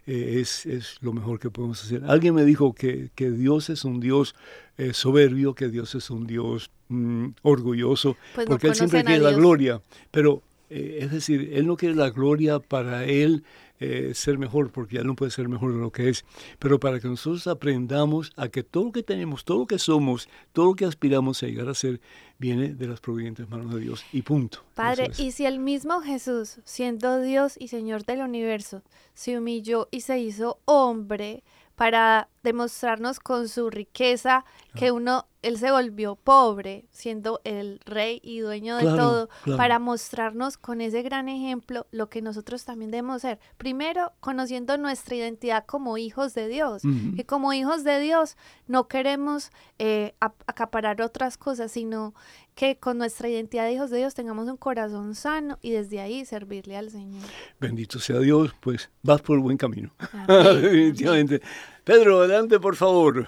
eh, 0.06 0.38
es, 0.40 0.64
es, 0.64 0.96
lo 1.02 1.12
mejor 1.12 1.38
que 1.38 1.50
podemos 1.50 1.84
hacer. 1.84 2.02
Alguien 2.06 2.34
me 2.34 2.46
dijo 2.46 2.72
que, 2.72 3.10
que 3.14 3.30
Dios 3.30 3.68
es 3.68 3.84
un 3.84 4.00
Dios 4.00 4.34
eh, 4.78 4.94
soberbio, 4.94 5.54
que 5.54 5.68
Dios 5.68 5.94
es 5.94 6.08
un 6.08 6.26
Dios 6.26 6.70
mm, 6.88 7.26
orgulloso, 7.42 8.16
pues 8.34 8.46
porque 8.46 8.68
Él 8.68 8.74
siempre 8.74 9.04
quiere 9.04 9.20
la 9.20 9.32
gloria, 9.32 9.82
pero 10.10 10.42
eh, 10.70 11.00
es 11.02 11.10
decir, 11.10 11.50
Él 11.52 11.66
no 11.66 11.76
quiere 11.76 11.94
la 11.94 12.08
gloria 12.08 12.58
para 12.58 13.04
Él 13.04 13.44
eh, 13.80 14.12
ser 14.14 14.38
mejor, 14.38 14.70
porque 14.70 14.96
ya 14.96 15.02
no 15.02 15.14
puede 15.14 15.30
ser 15.30 15.48
mejor 15.48 15.72
de 15.74 15.80
lo 15.80 15.90
que 15.90 16.08
es, 16.08 16.24
pero 16.58 16.80
para 16.80 17.00
que 17.00 17.08
nosotros 17.08 17.46
aprendamos 17.46 18.32
a 18.36 18.48
que 18.48 18.62
todo 18.62 18.84
lo 18.86 18.92
que 18.92 19.02
tenemos, 19.02 19.44
todo 19.44 19.58
lo 19.58 19.66
que 19.66 19.78
somos, 19.78 20.28
todo 20.52 20.66
lo 20.66 20.74
que 20.74 20.84
aspiramos 20.84 21.42
a 21.42 21.46
llegar 21.46 21.68
a 21.68 21.74
ser, 21.74 22.00
viene 22.38 22.74
de 22.74 22.86
las 22.86 23.00
providentes 23.00 23.48
manos 23.48 23.74
de 23.74 23.80
Dios. 23.80 24.04
Y 24.12 24.22
punto. 24.22 24.64
Padre, 24.74 25.10
y 25.18 25.32
si 25.32 25.46
el 25.46 25.58
mismo 25.58 26.00
Jesús, 26.00 26.58
siendo 26.64 27.20
Dios 27.20 27.56
y 27.58 27.68
Señor 27.68 28.04
del 28.04 28.20
universo, 28.20 28.82
se 29.14 29.38
humilló 29.38 29.88
y 29.90 30.02
se 30.02 30.18
hizo 30.18 30.58
hombre, 30.64 31.42
para 31.76 32.30
demostrarnos 32.42 33.20
con 33.20 33.48
su 33.48 33.70
riqueza 33.70 34.44
que 34.74 34.92
uno, 34.92 35.26
él 35.42 35.58
se 35.58 35.70
volvió 35.70 36.16
pobre, 36.16 36.86
siendo 36.90 37.40
el 37.44 37.80
rey 37.84 38.20
y 38.22 38.38
dueño 38.38 38.76
de 38.76 38.84
todo, 38.84 39.28
para 39.56 39.78
mostrarnos 39.78 40.56
con 40.56 40.80
ese 40.80 41.02
gran 41.02 41.28
ejemplo 41.28 41.86
lo 41.90 42.08
que 42.08 42.22
nosotros 42.22 42.64
también 42.64 42.90
debemos 42.90 43.22
ser. 43.22 43.38
Primero, 43.58 44.12
conociendo 44.20 44.78
nuestra 44.78 45.16
identidad 45.16 45.66
como 45.66 45.98
hijos 45.98 46.34
de 46.34 46.48
Dios, 46.48 46.82
que 47.14 47.26
como 47.26 47.52
hijos 47.52 47.84
de 47.84 48.00
Dios 48.00 48.36
no 48.66 48.88
queremos 48.88 49.50
eh, 49.78 50.14
acaparar 50.20 51.02
otras 51.02 51.36
cosas, 51.36 51.72
sino 51.72 52.14
que 52.56 52.76
con 52.76 52.96
nuestra 52.96 53.28
identidad 53.28 53.66
de 53.66 53.74
hijos 53.74 53.90
de 53.90 53.98
Dios 53.98 54.14
tengamos 54.14 54.48
un 54.48 54.56
corazón 54.56 55.14
sano 55.14 55.58
y 55.60 55.72
desde 55.72 56.00
ahí 56.00 56.24
servirle 56.24 56.76
al 56.76 56.90
Señor. 56.90 57.22
Bendito 57.60 57.98
sea 57.98 58.18
Dios, 58.18 58.56
pues 58.60 58.90
vas 59.02 59.20
por 59.20 59.36
el 59.36 59.42
buen 59.42 59.58
camino. 59.58 59.90
Definitivamente. 60.26 61.42
Pedro, 61.84 62.20
adelante 62.20 62.58
por 62.58 62.74
favor. 62.74 63.26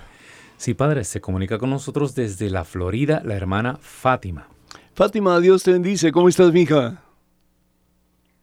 Sí, 0.56 0.72
padre, 0.72 1.04
se 1.04 1.20
comunica 1.20 1.58
con 1.58 1.68
nosotros 1.68 2.14
desde 2.14 2.48
la 2.48 2.64
Florida 2.64 3.20
la 3.22 3.34
hermana 3.36 3.76
Fátima. 3.80 4.48
Fátima, 4.94 5.38
Dios 5.40 5.62
te 5.62 5.72
bendice. 5.72 6.10
¿Cómo 6.10 6.30
estás, 6.30 6.50
mija? 6.50 7.02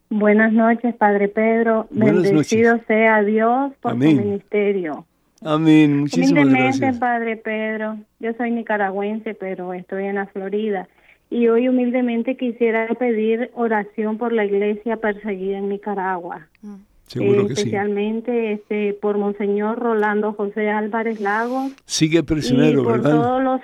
Buenas 0.09 0.53
noches, 0.53 0.95
Padre 0.95 1.29
Pedro. 1.29 1.87
Bendecido 1.89 2.79
sea 2.87 3.23
Dios 3.23 3.73
por 3.81 3.93
su 3.93 3.97
ministerio. 3.97 5.05
Amén. 5.41 5.99
Muchísimas 5.99 6.45
humildemente, 6.45 6.93
Padre 6.99 7.37
Pedro. 7.37 7.97
Yo 8.19 8.33
soy 8.33 8.51
nicaragüense, 8.51 9.33
pero 9.33 9.73
estoy 9.73 10.05
en 10.05 10.15
la 10.15 10.27
Florida. 10.27 10.87
Y 11.29 11.47
hoy 11.47 11.67
humildemente 11.67 12.37
quisiera 12.37 12.87
pedir 12.95 13.51
oración 13.53 14.17
por 14.17 14.31
la 14.31 14.45
iglesia 14.45 14.97
perseguida 14.97 15.57
en 15.57 15.69
Nicaragua. 15.69 16.47
Mm. 16.61 16.75
Seguro 17.07 17.47
especialmente 17.47 18.53
este, 18.53 18.93
por 18.93 19.17
Monseñor 19.17 19.77
Rolando 19.77 20.33
José 20.33 20.69
Álvarez 20.69 21.21
Lagos. 21.21 21.71
Sigue 21.85 22.23
prisionero, 22.23 22.81
y 22.81 22.83
por 22.83 23.01
Todos 23.03 23.43
los, 23.43 23.61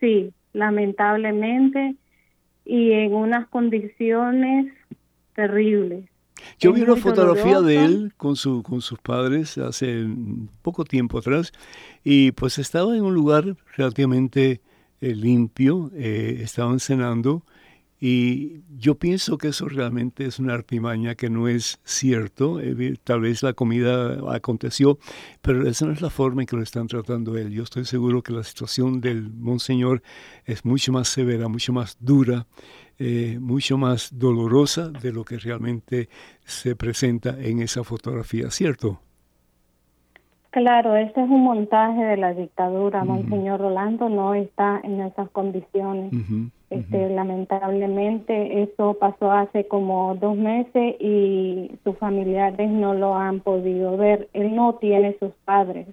sí, 0.00 0.32
lamentablemente, 0.54 1.96
y 2.64 2.92
en 2.92 3.14
unas 3.14 3.48
condiciones 3.48 4.72
terribles. 5.34 6.04
Yo 6.58 6.72
vi 6.72 6.82
una 6.82 6.96
fotografía 6.96 7.60
de 7.60 7.84
él 7.84 8.12
con, 8.16 8.36
su, 8.36 8.62
con 8.62 8.80
sus 8.80 8.98
padres 8.98 9.58
hace 9.58 10.06
poco 10.62 10.84
tiempo 10.84 11.18
atrás 11.18 11.52
y 12.04 12.32
pues 12.32 12.58
estaba 12.58 12.96
en 12.96 13.02
un 13.02 13.14
lugar 13.14 13.56
relativamente 13.76 14.60
eh, 15.00 15.14
limpio, 15.14 15.90
eh, 15.94 16.40
estaban 16.42 16.80
cenando 16.80 17.44
y 18.00 18.62
yo 18.78 18.96
pienso 18.96 19.38
que 19.38 19.48
eso 19.48 19.68
realmente 19.68 20.24
es 20.24 20.38
una 20.38 20.54
artimaña 20.54 21.16
que 21.16 21.30
no 21.30 21.48
es 21.48 21.80
cierto. 21.84 22.60
Eh, 22.60 22.96
tal 23.02 23.22
vez 23.22 23.42
la 23.42 23.54
comida 23.54 24.32
aconteció, 24.32 24.98
pero 25.42 25.66
esa 25.68 25.86
no 25.86 25.92
es 25.92 26.00
la 26.00 26.10
forma 26.10 26.42
en 26.42 26.46
que 26.46 26.56
lo 26.56 26.62
están 26.62 26.86
tratando 26.86 27.36
él. 27.36 27.50
Yo 27.50 27.64
estoy 27.64 27.84
seguro 27.84 28.22
que 28.22 28.32
la 28.32 28.44
situación 28.44 29.00
del 29.00 29.30
monseñor 29.30 30.02
es 30.44 30.64
mucho 30.64 30.92
más 30.92 31.08
severa, 31.08 31.48
mucho 31.48 31.72
más 31.72 31.96
dura, 31.98 32.46
eh, 32.98 33.38
mucho 33.40 33.78
más 33.78 34.18
dolorosa 34.18 34.88
de 34.88 35.12
lo 35.12 35.24
que 35.24 35.38
realmente 35.38 36.08
se 36.44 36.74
presenta 36.74 37.36
en 37.38 37.60
esa 37.62 37.84
fotografía, 37.84 38.50
¿cierto? 38.50 39.00
Claro, 40.50 40.96
este 40.96 41.22
es 41.22 41.28
un 41.28 41.44
montaje 41.44 42.02
de 42.02 42.16
la 42.16 42.32
dictadura. 42.32 43.04
Monseñor 43.04 43.60
Rolando 43.60 44.08
no 44.08 44.34
está 44.34 44.80
en 44.82 45.00
esas 45.00 45.28
condiciones. 45.30 46.12
Este, 46.70 47.10
lamentablemente 47.10 48.62
eso 48.62 48.94
pasó 48.94 49.30
hace 49.30 49.68
como 49.68 50.14
dos 50.16 50.36
meses 50.36 50.96
y 51.00 51.70
sus 51.84 51.96
familiares 51.98 52.70
no 52.70 52.94
lo 52.94 53.14
han 53.14 53.40
podido 53.40 53.96
ver. 53.96 54.28
Él 54.32 54.56
no 54.56 54.74
tiene 54.74 55.16
sus 55.20 55.32
padres. 55.44 55.86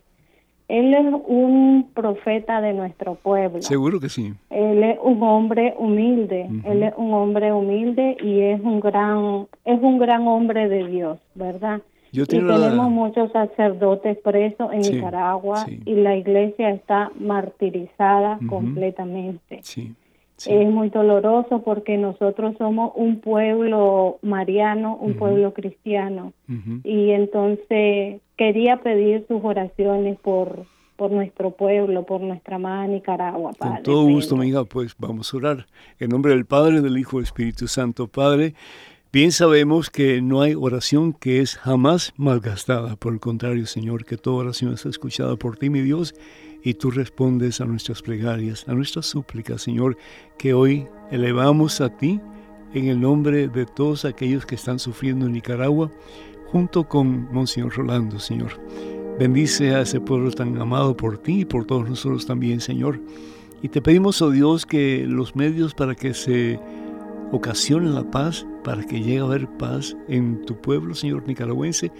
Él 0.68 0.94
es 0.94 1.06
un 1.28 1.90
profeta 1.94 2.60
de 2.62 2.74
nuestro 2.74 3.16
pueblo. 3.16 3.62
Seguro 3.62 4.00
que 4.00 4.10
sí. 4.10 4.34
Él 4.50 4.84
es 4.84 4.98
un 5.02 5.22
hombre 5.22 5.76
humilde. 5.78 6.50
Él 6.66 6.84
es 6.84 6.94
un 6.98 7.14
hombre 7.14 7.54
humilde 7.54 8.18
y 8.24 8.42
es 8.42 8.60
un 8.62 8.80
gran 8.80 9.48
es 9.64 9.82
un 9.82 10.00
gran 10.00 10.28
hombre 10.28 10.68
de 10.68 10.88
Dios, 10.88 11.20
¿verdad? 11.36 11.82
y 12.12 12.26
tenemos 12.26 12.90
muchos 12.90 13.32
sacerdotes 13.32 14.18
presos 14.20 14.72
en 14.72 14.80
Nicaragua 14.80 15.66
y 15.86 15.96
la 15.96 16.16
iglesia 16.16 16.70
está 16.70 17.12
martirizada 17.20 18.40
completamente. 18.48 19.60
Sí. 19.64 19.94
Es 20.46 20.70
muy 20.70 20.90
doloroso 20.90 21.62
porque 21.64 21.98
nosotros 21.98 22.56
somos 22.58 22.92
un 22.96 23.20
pueblo 23.22 24.20
mariano, 24.22 24.98
un 25.00 25.16
pueblo 25.16 25.54
cristiano. 25.54 26.34
Y 26.84 27.12
entonces 27.12 28.22
quería 28.36 28.78
pedir 28.78 29.26
sus 29.28 29.44
oraciones 29.44 30.20
por, 30.20 30.66
por 30.98 31.12
nuestro 31.12 31.52
pueblo, 31.52 32.06
por 32.06 32.22
nuestra 32.22 32.58
amada 32.58 32.88
Nicaragua. 32.88 33.54
Con 33.58 33.84
todo 33.84 34.04
gusto, 34.06 34.36
amiga, 34.36 34.66
pues 34.66 34.94
vamos 34.98 35.34
a 35.34 35.38
orar. 35.38 35.66
En 36.00 36.10
nombre 36.10 36.34
del 36.34 36.46
Padre, 36.46 36.82
del 36.82 36.98
Hijo 36.98 37.18
del 37.18 37.26
Espíritu 37.26 37.68
Santo, 37.68 38.08
Padre. 38.08 38.54
Bien 39.14 39.32
sabemos 39.32 39.90
que 39.90 40.22
no 40.22 40.42
hay 40.42 40.56
oración 40.56 41.14
que 41.14 41.40
es 41.40 41.56
jamás 41.56 42.14
malgastada. 42.18 42.98
Por 42.98 43.14
el 43.14 43.22
contrario, 43.22 43.66
Señor, 43.66 44.04
que 44.04 44.18
toda 44.18 44.44
oración 44.44 44.74
es 44.74 44.86
escuchada 44.86 45.38
por 45.38 45.56
ti, 45.56 45.70
mi 45.70 45.80
Dios, 45.80 46.14
y 46.66 46.74
tú 46.74 46.90
respondes 46.90 47.62
a 47.62 47.66
nuestras 47.66 48.02
plegarias, 48.02 48.68
a 48.68 48.74
nuestras 48.74 49.06
súplicas, 49.06 49.62
Señor, 49.62 49.98
que 50.36 50.56
hoy 50.56 50.88
elevamos 51.12 51.80
a 51.80 51.96
ti 51.96 52.20
en 52.74 52.88
el 52.88 53.00
nombre 53.00 53.48
de 53.48 53.68
todos 53.68 54.04
aquellos 54.04 54.48
que 54.48 54.56
están 54.56 54.80
sufriendo 54.80 55.28
en 55.28 55.34
Nicaragua, 55.34 55.92
junto 56.48 56.90
con 56.90 57.32
Monseñor 57.32 57.76
Rolando, 57.76 58.18
Señor. 58.18 58.60
Bendice 59.20 59.76
a 59.76 59.82
ese 59.82 60.02
pueblo 60.02 60.32
tan 60.32 60.60
amado 60.60 60.98
por 60.98 61.20
ti 61.20 61.42
y 61.42 61.46
por 61.46 61.66
todos 61.66 61.88
nosotros 61.88 62.26
también, 62.26 62.60
Señor. 62.60 63.00
Y 63.62 63.70
te 63.70 63.80
pedimos, 63.80 64.20
oh 64.24 64.32
Dios, 64.32 64.66
que 64.66 65.06
los 65.08 65.36
medios 65.36 65.76
para 65.76 65.94
que 65.94 66.16
se 66.16 66.60
ocasione 67.32 67.92
la 67.92 68.10
paz, 68.10 68.44
para 68.64 68.84
que 68.84 69.02
llegue 69.02 69.20
a 69.20 69.26
haber 69.26 69.48
paz 69.60 69.96
en 70.08 70.44
tu 70.46 70.60
pueblo, 70.60 70.96
Señor 70.96 71.28
nicaragüense, 71.28 71.92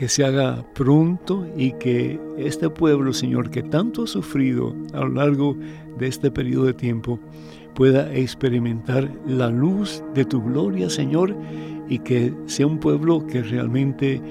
que 0.00 0.08
se 0.08 0.24
haga 0.24 0.64
pronto 0.72 1.46
y 1.58 1.72
que 1.72 2.18
este 2.38 2.70
pueblo, 2.70 3.12
Señor, 3.12 3.50
que 3.50 3.62
tanto 3.62 4.04
ha 4.04 4.06
sufrido 4.06 4.74
a 4.94 5.00
lo 5.00 5.10
largo 5.10 5.58
de 5.98 6.06
este 6.06 6.30
periodo 6.30 6.64
de 6.64 6.72
tiempo, 6.72 7.20
pueda 7.74 8.10
experimentar 8.14 9.12
la 9.26 9.50
luz 9.50 10.02
de 10.14 10.24
tu 10.24 10.42
gloria, 10.42 10.88
Señor, 10.88 11.36
y 11.90 11.98
que 11.98 12.32
sea 12.46 12.66
un 12.66 12.80
pueblo 12.80 13.26
que 13.26 13.42
realmente, 13.42 14.22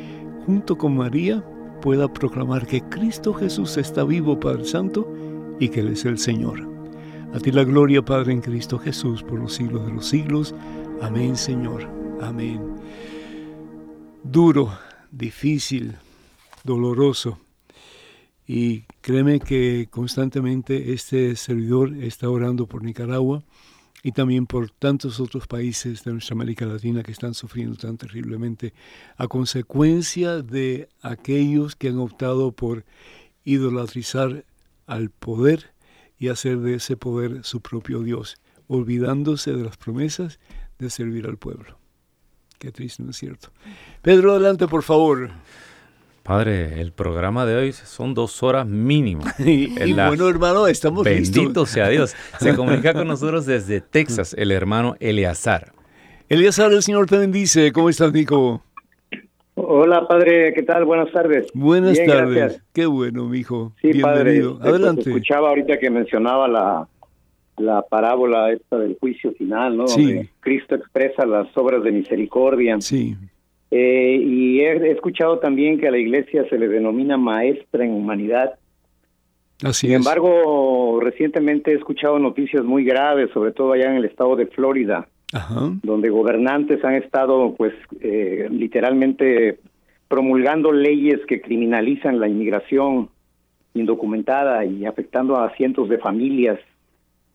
junto 0.48 0.76
con 0.76 0.98
María, 0.98 1.46
pueda 1.84 2.12
proclamar 2.12 2.66
que 2.66 2.82
Cristo 2.90 3.32
Jesús 3.36 3.78
está 3.78 4.04
vivo, 4.04 4.40
Padre 4.40 4.66
Santo, 4.66 5.08
y 5.60 5.70
que 5.70 5.82
Él 5.82 5.90
es 5.90 6.04
el 6.04 6.18
Señor. 6.18 6.68
A 7.32 7.38
ti 7.38 7.52
la 7.52 7.64
gloria, 7.64 8.04
Padre, 8.04 8.34
en 8.34 8.42
Cristo 8.42 8.80
Jesús, 8.80 9.22
por 9.22 9.40
los 9.40 9.54
siglos 9.54 9.86
de 9.86 9.94
los 9.94 10.08
siglos. 10.08 10.56
Amén, 11.00 11.36
Señor. 11.36 11.88
Amén. 12.22 12.60
Duro 14.24 14.72
difícil, 15.12 15.96
doloroso. 16.64 17.40
Y 18.48 18.82
créeme 19.02 19.40
que 19.40 19.88
constantemente 19.90 20.94
este 20.94 21.36
servidor 21.36 21.94
está 21.96 22.30
orando 22.30 22.66
por 22.66 22.84
Nicaragua 22.84 23.44
y 24.02 24.12
también 24.12 24.46
por 24.48 24.72
tantos 24.72 25.20
otros 25.20 25.46
países 25.48 26.04
de 26.04 26.14
nuestra 26.14 26.34
América 26.34 26.66
Latina 26.66 27.04
que 27.04 27.12
están 27.12 27.34
sufriendo 27.34 27.76
tan 27.76 27.98
terriblemente 27.98 28.74
a 29.18 29.28
consecuencia 29.28 30.42
de 30.42 30.90
aquellos 31.02 31.76
que 31.76 31.90
han 31.90 32.00
optado 32.00 32.52
por 32.52 32.86
idolatrizar 33.44 34.46
al 34.88 35.10
poder 35.10 35.74
y 36.18 36.30
hacer 36.30 36.60
de 36.60 36.76
ese 36.76 36.98
poder 36.98 37.44
su 37.44 37.62
propio 37.62 38.02
Dios, 38.02 38.36
olvidándose 38.68 39.54
de 39.54 39.64
las 39.64 39.78
promesas 39.78 40.40
de 40.78 40.90
servir 40.90 41.28
al 41.28 41.38
pueblo. 41.38 41.79
Qué 42.60 42.74
triste, 42.74 43.02
¿no 43.04 43.12
es 43.12 43.16
cierto? 43.16 43.48
Pedro, 44.02 44.34
adelante, 44.34 44.68
por 44.68 44.84
favor. 44.84 45.30
Padre, 46.24 46.82
el 46.82 46.92
programa 46.92 47.46
de 47.46 47.56
hoy 47.56 47.72
son 47.72 48.14
dos 48.14 48.44
horas 48.44 48.68
mínimo. 48.68 49.24
y, 49.40 49.94
bueno, 49.94 50.28
hermano, 50.28 50.68
estamos 50.68 51.06
Bendito 51.06 51.66
sea 51.66 51.88
Dios. 51.88 52.14
Se 52.40 52.54
comunica 52.58 52.94
con 52.94 53.08
nosotros 53.08 53.46
desde 53.46 53.80
Texas 53.80 54.36
el 54.38 54.52
hermano 54.52 54.98
Eleazar. 55.00 55.72
Eleazar, 56.28 56.74
el 56.74 56.84
Señor 56.84 57.08
te 57.08 57.18
bendice. 57.18 57.72
¿Cómo 57.72 57.90
estás, 57.90 58.12
Nico? 58.12 58.62
Hola, 59.56 60.06
padre, 60.06 60.54
¿qué 60.54 60.64
tal? 60.64 60.84
Buenas 60.84 61.14
tardes. 61.14 61.48
Buenas 61.54 61.98
tardes. 62.06 62.62
Qué 62.74 62.86
bueno, 62.86 63.24
mijo. 63.24 63.74
Sí, 63.82 63.94
Bienvenido. 63.94 64.60
padre. 64.60 64.70
Adelante. 64.72 65.10
escuchaba 65.10 65.48
ahorita 65.50 65.80
que 65.80 65.90
mencionaba 65.90 66.48
la, 66.50 66.88
la 67.60 67.82
parábola 67.82 68.52
esta 68.52 68.78
del 68.78 68.98
juicio 69.00 69.32
final, 69.34 69.78
¿no? 69.78 69.86
Donde 69.86 70.30
Cristo 70.40 70.76
expresa 70.76 71.26
las 71.26 71.56
obras 71.58 71.84
de 71.84 71.92
misericordia. 71.92 72.80
Sí. 72.80 73.16
Eh, 73.72 74.20
y 74.22 74.62
he, 74.62 74.92
escuchado 74.92 75.40
también 75.40 75.80
que 75.80 75.88
a 75.88 75.92
la 75.92 75.98
iglesia 75.98 76.46
se 76.50 76.58
le 76.58 76.68
denomina 76.68 77.18
maestra 77.18 77.86
en 77.86 77.92
humanidad. 77.92 78.56
Así 79.64 79.88
Sin 79.88 79.98
embargo, 79.98 81.00
recientemente 81.02 81.72
he 81.72 81.76
escuchado 81.76 82.18
noticias 82.18 82.64
muy 82.64 82.84
graves, 82.84 83.30
sobre 83.34 83.52
todo 83.52 83.74
allá 83.74 83.92
en 83.92 83.98
el 83.98 84.06
estado 84.06 84.36
de 84.36 84.48
Florida, 84.48 85.08
donde 85.84 86.10
gobernantes 86.10 86.84
han 86.84 86.96
estado, 86.96 87.54
pues, 87.56 87.74
eh, 88.02 88.48
literalmente 88.50 89.60
promulgando 90.08 90.72
leyes 90.72 91.20
que 91.28 91.42
criminalizan 91.42 92.20
la 92.20 92.28
inmigración 92.28 93.10
indocumentada 93.74 94.66
y 94.66 94.86
afectando 94.86 95.38
a 95.38 95.54
cientos 95.56 95.90
de 95.90 96.00
familias 96.00 96.60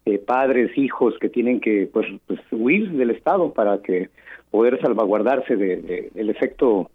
eh, 0.07 0.19
padres, 0.19 0.77
hijos 0.77 1.15
que 1.19 1.29
tienen 1.29 1.61
que 1.61 1.89
pues, 1.93 2.07
pues, 2.27 2.41
huir 2.51 2.91
del 2.93 3.11
Estado 3.11 3.53
para 3.53 3.81
que 3.83 4.11
poder 4.51 4.81
salvaguardarse 4.81 5.57
de, 5.57 6.11
el 6.15 6.31
efecto 6.31 6.91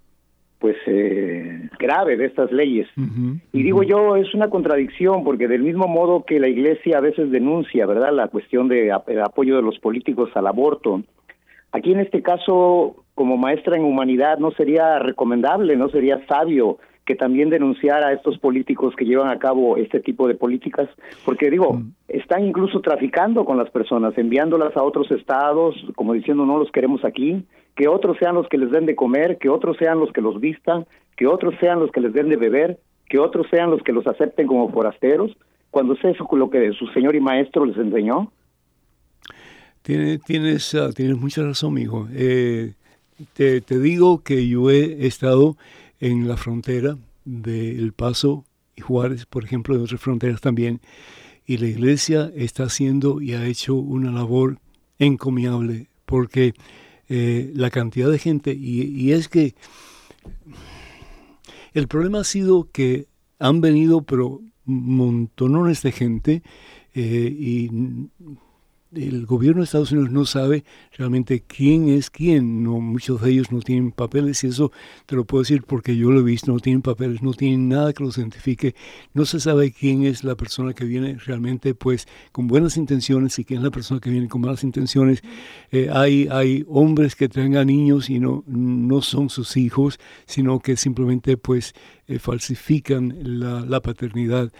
pues 0.60 0.76
eh, 0.88 1.70
grave 1.80 2.18
de 2.18 2.26
estas 2.26 2.52
leyes. 2.52 2.88
y 3.54 3.64
digo 3.64 3.82
yo, 3.82 4.18
es 4.18 4.34
una 4.34 4.50
contradicción 4.50 5.24
porque 5.24 5.48
del 5.48 5.64
mismo 5.64 5.88
modo 5.88 6.26
que 6.26 6.40
la 6.40 6.50
Iglesia 6.50 6.98
a 6.98 7.02
veces 7.02 7.32
denuncia, 7.32 7.86
¿verdad?, 7.86 8.12
la 8.12 8.28
cuestión 8.28 8.68
de 8.68 8.92
apoyo 8.92 9.56
de 9.56 9.62
los 9.62 9.80
políticos 9.80 10.30
al 10.36 10.48
aborto, 10.48 11.02
aquí 11.72 11.94
en 11.94 12.02
este 12.02 12.22
caso, 12.22 13.06
como 13.16 13.38
maestra 13.38 13.78
en 13.78 13.86
humanidad, 13.86 14.38
no 14.38 14.52
sería 14.52 15.00
recomendable, 15.00 15.76
no 15.78 15.90
sería 15.90 16.26
sabio 16.28 16.78
que 17.10 17.16
también 17.16 17.50
denunciara 17.50 18.10
a 18.10 18.14
estos 18.14 18.38
políticos 18.38 18.94
que 18.96 19.04
llevan 19.04 19.30
a 19.30 19.40
cabo 19.40 19.78
este 19.78 20.00
tipo 20.00 20.28
de 20.28 20.36
políticas, 20.36 20.88
porque 21.26 21.50
digo, 21.50 21.74
mm. 21.74 21.92
están 22.08 22.46
incluso 22.46 22.82
traficando 22.82 23.46
con 23.46 23.58
las 23.58 23.68
personas, 23.72 24.16
enviándolas 24.16 24.78
a 24.78 24.84
otros 24.84 25.10
estados, 25.10 25.76
como 25.96 26.14
diciendo 26.14 26.46
no 26.46 26.60
los 26.60 26.72
queremos 26.72 27.04
aquí, 27.04 27.44
que 27.76 27.88
otros 27.88 28.16
sean 28.20 28.36
los 28.36 28.48
que 28.48 28.60
les 28.60 28.70
den 28.70 28.86
de 28.86 28.96
comer, 28.96 29.40
que 29.40 29.50
otros 29.50 29.76
sean 29.78 30.00
los 30.00 30.12
que 30.14 30.22
los 30.22 30.40
vistan, 30.40 30.86
que 31.18 31.26
otros 31.26 31.56
sean 31.60 31.80
los 31.80 31.92
que 31.92 32.00
les 32.00 32.14
den 32.14 32.30
de 32.30 32.36
beber, 32.36 32.78
que 33.10 33.18
otros 33.18 33.48
sean 33.50 33.72
los 33.72 33.82
que 33.82 33.92
los 33.92 34.06
acepten 34.06 34.46
como 34.46 34.72
forasteros, 34.72 35.36
cuando 35.72 35.96
es 35.96 36.06
eso 36.06 36.30
lo 36.32 36.52
que 36.52 36.74
su 36.74 36.86
señor 36.90 37.16
y 37.16 37.22
maestro 37.22 37.66
les 37.66 37.78
enseñó. 37.78 38.32
Tienes, 39.82 40.22
tienes, 40.26 40.78
tienes 40.94 41.18
mucha 41.18 41.42
razón, 41.42 41.76
hijo. 41.80 42.08
Eh, 42.14 42.74
te, 43.34 43.80
digo 43.80 44.22
que 44.22 44.48
yo 44.48 44.70
he 44.70 45.08
estado 45.08 45.58
en 46.00 46.28
la 46.28 46.38
frontera 46.38 46.98
del 47.26 47.94
Paso 47.94 48.46
y 48.76 48.82
Juárez, 48.82 49.26
por 49.26 49.44
ejemplo, 49.44 49.78
de 49.78 49.84
otras 49.84 50.02
fronteras 50.02 50.42
también, 50.42 50.82
y 51.46 51.58
la 51.58 51.68
iglesia 51.68 52.32
está 52.36 52.64
haciendo 52.64 53.22
y 53.22 53.34
ha 53.34 53.46
hecho 53.46 53.76
una 53.76 54.12
labor 54.12 54.60
encomiable, 55.00 55.90
porque 56.06 56.54
eh, 57.08 57.52
la 57.56 57.70
cantidad 57.70 58.10
de 58.10 58.20
gente, 58.20 58.54
y, 58.54 59.12
es 59.12 59.28
que 59.28 59.56
el 61.74 61.88
problema 61.88 62.20
ha 62.20 62.24
sido 62.24 62.70
que 62.72 63.08
han 63.40 63.62
venido, 63.62 64.04
pero 64.04 64.42
montones 64.66 65.82
de 65.82 65.92
gente, 65.92 66.44
eh, 66.94 67.36
y 67.38 67.70
el 68.94 69.26
gobierno 69.26 69.62
de 69.62 69.66
Estados 69.66 69.92
Unidos 69.92 70.12
no 70.12 70.26
sabe 70.26 70.64
realmente 70.98 71.44
quién 71.46 71.90
es 71.90 72.10
quién. 72.10 72.64
No, 72.64 72.80
muchos 72.80 73.22
de 73.22 73.32
ellos 73.32 73.52
no 73.52 73.60
tienen 73.60 73.92
papeles 73.92 74.44
y 74.44 74.48
eso 74.48 74.72
te 75.06 75.16
lo 75.16 75.26
puedo 75.26 75.44
decir 75.44 75.64
porque 75.64 75.96
yo 75.96 76.10
lo 76.12 76.22
he 76.22 76.24
visto, 76.24 76.52
no 76.52 76.60
tienen 76.60 76.82
papeles, 76.82 77.22
no 77.22 77.34
tienen 77.34 77.70
nada 77.70 77.94
que 77.94 78.04
los 78.04 78.18
identifique. 78.18 78.76
No 79.14 79.26
se 79.26 79.40
sabe 79.40 79.72
quién 79.72 80.06
es 80.06 80.24
la 80.24 80.36
persona 80.36 80.74
que 80.74 80.86
viene 80.86 81.18
realmente 81.26 81.76
pues 81.76 82.08
con 82.32 82.48
buenas 82.48 82.78
intenciones 82.78 83.38
y 83.40 83.46
quién 83.46 83.60
es 83.60 83.64
la 83.64 83.72
persona 83.72 84.00
que 84.00 84.10
viene 84.10 84.28
con 84.28 84.42
malas 84.42 84.64
intenciones. 84.64 85.22
Eh, 85.72 85.90
hay, 85.92 86.28
hay 86.32 86.66
hombres 86.68 87.16
que 87.16 87.30
tengan 87.30 87.68
niños 87.68 88.10
y 88.10 88.20
no, 88.20 88.44
no 88.48 89.02
son 89.02 89.30
sus 89.30 89.56
hijos, 89.58 90.00
sino 90.26 90.60
que 90.60 90.76
simplemente 90.78 91.38
pues 91.38 91.74
eh, 92.08 92.18
falsifican 92.18 93.16
la, 93.22 93.62
la 93.62 93.82
paternidad. 93.82 94.52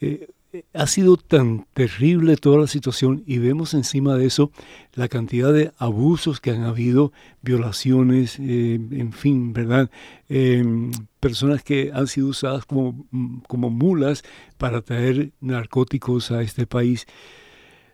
Eh, 0.00 0.28
ha 0.72 0.86
sido 0.86 1.16
tan 1.16 1.66
terrible 1.74 2.36
toda 2.36 2.58
la 2.58 2.66
situación 2.66 3.22
y 3.26 3.38
vemos 3.38 3.74
encima 3.74 4.16
de 4.16 4.26
eso 4.26 4.50
la 4.94 5.08
cantidad 5.08 5.52
de 5.52 5.72
abusos 5.78 6.40
que 6.40 6.50
han 6.50 6.64
habido, 6.64 7.12
violaciones, 7.42 8.38
eh, 8.40 8.74
en 8.74 9.12
fin, 9.12 9.52
¿verdad? 9.52 9.90
Em, 10.28 10.90
personas 11.20 11.62
que 11.62 11.90
han 11.94 12.06
sido 12.06 12.28
usadas 12.28 12.64
como, 12.64 13.06
como 13.46 13.70
mulas 13.70 14.24
para 14.58 14.82
traer 14.82 15.32
narcóticos 15.40 16.30
a 16.30 16.42
este 16.42 16.66
país. 16.66 17.06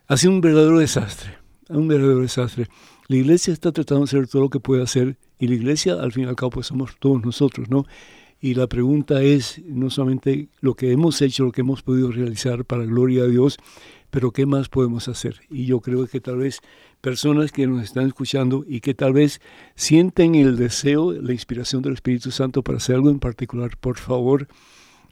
Ha 0.08 0.16
sido 0.16 0.32
un 0.32 0.40
verdadero 0.40 0.78
desastre, 0.78 1.34
un 1.68 1.88
verdadero 1.88 2.20
desastre. 2.20 2.68
La 3.08 3.16
iglesia 3.16 3.52
está 3.52 3.72
tratando 3.72 4.04
de 4.04 4.10
hacer 4.10 4.28
todo 4.28 4.42
lo 4.42 4.50
que 4.50 4.60
puede 4.60 4.82
hacer 4.82 5.18
y 5.38 5.48
la 5.48 5.54
iglesia 5.54 5.94
al 5.94 6.12
fin 6.12 6.24
y 6.24 6.28
al 6.28 6.36
cabo 6.36 6.50
pues 6.50 6.68
somos 6.68 6.96
todos 6.98 7.22
nosotros, 7.24 7.68
¿no? 7.68 7.84
Y 8.46 8.54
la 8.54 8.68
pregunta 8.68 9.24
es 9.24 9.60
no 9.66 9.90
solamente 9.90 10.46
lo 10.60 10.74
que 10.74 10.92
hemos 10.92 11.20
hecho, 11.20 11.42
lo 11.42 11.50
que 11.50 11.62
hemos 11.62 11.82
podido 11.82 12.12
realizar 12.12 12.64
para 12.64 12.84
gloria 12.84 13.24
a 13.24 13.26
Dios, 13.26 13.58
pero 14.08 14.30
qué 14.30 14.46
más 14.46 14.68
podemos 14.68 15.08
hacer. 15.08 15.40
Y 15.50 15.66
yo 15.66 15.80
creo 15.80 16.06
que 16.06 16.20
tal 16.20 16.36
vez 16.36 16.60
personas 17.00 17.50
que 17.50 17.66
nos 17.66 17.82
están 17.82 18.06
escuchando 18.06 18.64
y 18.64 18.82
que 18.82 18.94
tal 18.94 19.14
vez 19.14 19.40
sienten 19.74 20.36
el 20.36 20.54
deseo, 20.54 21.10
la 21.10 21.32
inspiración 21.32 21.82
del 21.82 21.94
Espíritu 21.94 22.30
Santo 22.30 22.62
para 22.62 22.78
hacer 22.78 22.94
algo 22.94 23.10
en 23.10 23.18
particular, 23.18 23.76
por 23.78 23.96
favor, 23.96 24.46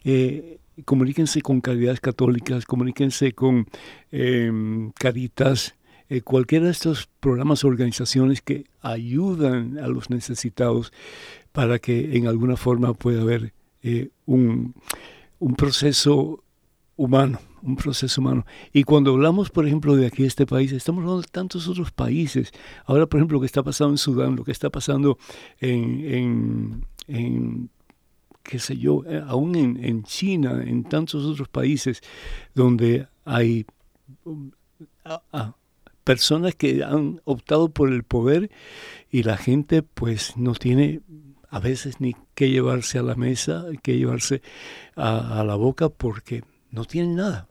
eh, 0.05 0.59
comuníquense 0.85 1.43
con 1.43 1.61
Caridades 1.61 1.99
Católicas, 1.99 2.67
comuníquense 2.67 3.33
con 3.33 3.67
em, 4.13 4.93
Caritas, 4.93 5.75
eh, 6.09 6.21
cualquiera 6.21 6.67
de 6.67 6.71
estos 6.71 7.09
programas 7.19 7.65
o 7.65 7.67
organizaciones 7.67 8.43
que 8.43 8.67
ayudan 8.81 9.79
a 9.79 9.89
los 9.89 10.09
necesitados 10.09 10.93
para 11.55 11.79
que 11.79 12.17
en 12.17 12.27
alguna 12.27 12.57
forma 12.57 12.95
pueda 12.95 13.23
haber 13.23 13.55
eh, 13.85 14.11
un, 14.27 14.75
proceso 15.57 16.43
humano, 16.97 17.39
un 17.63 17.77
proceso 17.77 18.21
humano. 18.21 18.45
Y 18.73 18.83
cuando 18.83 19.13
hablamos, 19.13 19.51
por 19.51 19.65
ejemplo, 19.65 19.95
de 19.95 20.09
aquí, 20.09 20.25
este 20.25 20.47
país, 20.47 20.73
estamos 20.73 21.03
hablando 21.03 21.23
de 21.23 21.29
tantos 21.29 21.69
otros 21.69 21.93
países. 21.93 22.51
Ahora, 22.87 23.07
por 23.07 23.21
ejemplo, 23.21 23.37
lo 23.37 23.41
que 23.41 23.47
está 23.47 23.63
pasando 23.63 23.93
en 23.93 23.99
Sudán, 23.99 24.35
lo 24.35 24.43
que 24.43 24.51
está 24.51 24.69
pasando 24.69 25.17
en, 25.61 26.85
en, 27.07 27.71
qué 28.43 28.59
sé 28.59 28.77
yo, 28.77 29.05
eh, 29.07 29.23
aún 29.25 29.55
en, 29.55 30.03
China, 30.03 30.61
en 30.61 30.83
tantos 30.83 31.25
otros 31.25 31.47
países 31.47 32.01
donde 32.53 33.07
hay 33.25 33.65
um, 34.25 34.51
personas 36.03 36.57
que 36.57 36.83
han 36.83 37.21
optado 37.25 37.69
por 37.69 37.93
el 37.93 38.03
poder 38.03 38.51
y 39.09 39.23
la 39.23 39.37
gente 39.37 39.85
pues 39.85 40.37
no 40.37 40.55
tiene 40.55 41.01
a 41.55 41.61
veces 41.61 42.01
ni 42.01 42.17
qué 42.35 42.51
llevarse 42.51 42.99
a 42.99 43.03
la 43.05 43.15
mesa, 43.15 43.67
qué 43.81 43.97
llevarse 43.97 44.43
a, 44.97 45.45
la 45.47 45.55
boca 45.55 45.89
porque 45.89 46.43
no 46.73 46.85
tienen 46.85 47.15
nada. 47.15 47.47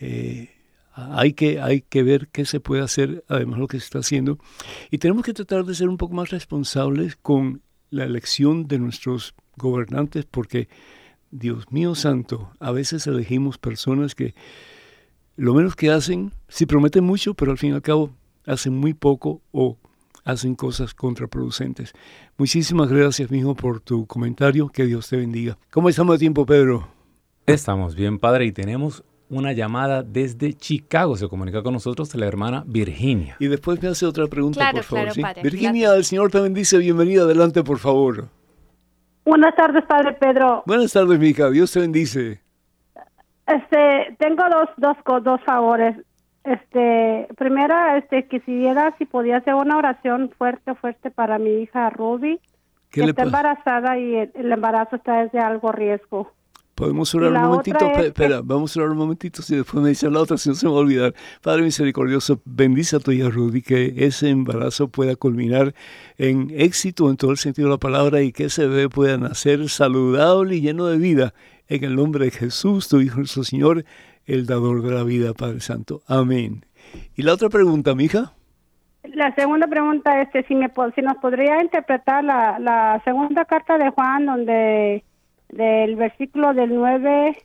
Eh, 0.00 0.50
hay 0.92 1.34
que, 1.34 1.60
hay 1.60 1.82
que 1.82 2.02
ver 2.02 2.30
qué 2.32 2.44
se 2.44 2.58
puede 2.58 2.82
hacer, 2.82 3.24
además 3.28 3.60
lo 3.60 3.68
que 3.68 3.78
se 3.78 3.84
está 3.84 4.00
haciendo. 4.00 4.40
Y 4.90 4.98
tenemos 4.98 5.24
que 5.24 5.34
tratar 5.34 5.64
de 5.64 5.76
ser 5.76 5.88
un 5.88 5.98
poco 5.98 6.14
más 6.14 6.30
responsables 6.30 7.14
con 7.14 7.62
la 7.90 8.02
elección 8.02 8.66
de 8.66 8.80
nuestros 8.80 9.36
gobernantes 9.54 10.24
porque, 10.28 10.68
Dios 11.30 11.70
mío 11.70 11.94
santo, 11.94 12.50
a 12.58 12.72
veces 12.72 13.06
elegimos 13.06 13.56
personas 13.56 14.16
que 14.16 14.34
lo 15.36 15.54
menos 15.54 15.76
que 15.76 15.92
hacen, 15.92 16.32
sí 16.48 16.66
prometen 16.66 17.04
mucho, 17.04 17.34
pero 17.34 17.52
al 17.52 17.58
fin 17.58 17.70
y 17.70 17.74
al 17.74 17.82
cabo 17.82 18.10
hacen 18.46 18.74
muy 18.74 18.94
poco 18.94 19.42
o 19.52 19.78
hacen 20.28 20.54
cosas 20.54 20.94
contraproducentes. 20.94 21.94
Muchísimas 22.36 22.92
gracias, 22.92 23.30
mijo, 23.30 23.54
por 23.54 23.80
tu 23.80 24.06
comentario. 24.06 24.68
Que 24.68 24.84
Dios 24.84 25.08
te 25.08 25.16
bendiga. 25.16 25.56
¿Cómo 25.70 25.88
estamos 25.88 26.16
de 26.16 26.18
tiempo, 26.18 26.44
Pedro? 26.44 26.86
Estamos 27.46 27.94
bien, 27.94 28.18
padre, 28.18 28.44
y 28.44 28.52
tenemos 28.52 29.02
una 29.30 29.52
llamada 29.52 30.02
desde 30.02 30.52
Chicago. 30.52 31.16
Se 31.16 31.28
comunica 31.28 31.62
con 31.62 31.72
nosotros 31.72 32.14
la 32.14 32.26
hermana 32.26 32.62
Virginia. 32.66 33.36
Y 33.38 33.48
después 33.48 33.82
me 33.82 33.88
hace 33.88 34.04
otra 34.04 34.26
pregunta, 34.26 34.70
por 34.70 34.82
favor. 34.82 35.08
Virginia, 35.42 35.94
el 35.94 36.04
Señor 36.04 36.30
te 36.30 36.40
bendice. 36.40 36.76
Bienvenida. 36.76 37.22
Adelante, 37.22 37.64
por 37.64 37.78
favor. 37.78 38.28
Buenas 39.24 39.54
tardes, 39.56 39.84
Padre 39.86 40.12
Pedro. 40.12 40.62
Buenas 40.66 40.92
tardes, 40.92 41.18
mija. 41.18 41.50
Dios 41.50 41.72
te 41.72 41.80
bendice. 41.80 42.42
Este, 43.46 44.14
tengo 44.18 44.42
dos, 44.50 44.68
dos, 44.76 45.24
dos 45.24 45.40
favores. 45.44 45.96
Este, 46.48 47.28
primera, 47.36 47.98
este, 47.98 48.26
quisiera 48.26 48.94
si 48.96 49.04
podía 49.04 49.36
hacer 49.36 49.52
una 49.52 49.76
oración 49.76 50.30
fuerte, 50.38 50.74
fuerte 50.76 51.10
para 51.10 51.38
mi 51.38 51.50
hija 51.60 51.90
Ruby, 51.90 52.40
que 52.90 53.04
está 53.04 53.24
embarazada 53.24 53.98
y 53.98 54.14
el, 54.16 54.50
embarazo 54.50 54.96
está 54.96 55.24
desde 55.24 55.40
algo 55.40 55.72
riesgo. 55.72 56.32
Podemos 56.74 57.14
orar 57.14 57.32
un 57.32 57.42
momentito, 57.42 57.90
espera, 57.90 58.40
vamos 58.42 58.74
a 58.74 58.80
orar 58.80 58.92
un 58.92 58.98
momentito, 58.98 59.42
si 59.42 59.56
después 59.56 59.82
me 59.82 59.90
dice 59.90 60.08
la 60.08 60.20
otra, 60.20 60.38
si 60.38 60.48
no 60.48 60.54
se 60.54 60.64
me 60.64 60.72
va 60.72 60.78
a 60.78 60.80
olvidar. 60.80 61.14
Padre 61.42 61.62
misericordioso, 61.62 62.40
bendice 62.46 62.96
a 62.96 63.00
tu 63.00 63.12
hija 63.12 63.28
Ruby, 63.28 63.60
que 63.60 64.06
ese 64.06 64.30
embarazo 64.30 64.88
pueda 64.88 65.16
culminar 65.16 65.74
en 66.16 66.50
éxito 66.56 67.10
en 67.10 67.18
todo 67.18 67.32
el 67.32 67.36
sentido 67.36 67.68
de 67.68 67.74
la 67.74 67.78
palabra 67.78 68.22
y 68.22 68.32
que 68.32 68.44
ese 68.44 68.66
bebé 68.66 68.88
pueda 68.88 69.18
nacer 69.18 69.68
saludable 69.68 70.56
y 70.56 70.60
lleno 70.62 70.86
de 70.86 70.96
vida. 70.96 71.34
En 71.66 71.84
el 71.84 71.96
nombre 71.96 72.24
de 72.24 72.30
Jesús, 72.30 72.88
tu 72.88 72.98
Hijo, 73.02 73.18
nuestro 73.18 73.44
Señor, 73.44 73.84
el 74.28 74.46
dador 74.46 74.82
de 74.82 74.94
la 74.94 75.02
vida, 75.02 75.32
Padre 75.32 75.60
Santo. 75.60 76.02
Amén. 76.06 76.64
¿Y 77.16 77.22
la 77.22 77.32
otra 77.32 77.48
pregunta, 77.48 77.94
mija? 77.94 78.34
La 79.02 79.34
segunda 79.34 79.66
pregunta 79.66 80.20
es 80.20 80.28
si, 80.46 80.54
me, 80.54 80.70
nos 80.76 81.16
podría 81.16 81.62
interpretar 81.62 82.22
la, 82.22 83.00
segunda 83.04 83.46
carta 83.46 83.78
de 83.78 83.90
Juan, 83.90 84.26
donde 84.26 85.02
del 85.48 85.96
versículo 85.96 86.52
del 86.52 86.74
9, 86.74 87.38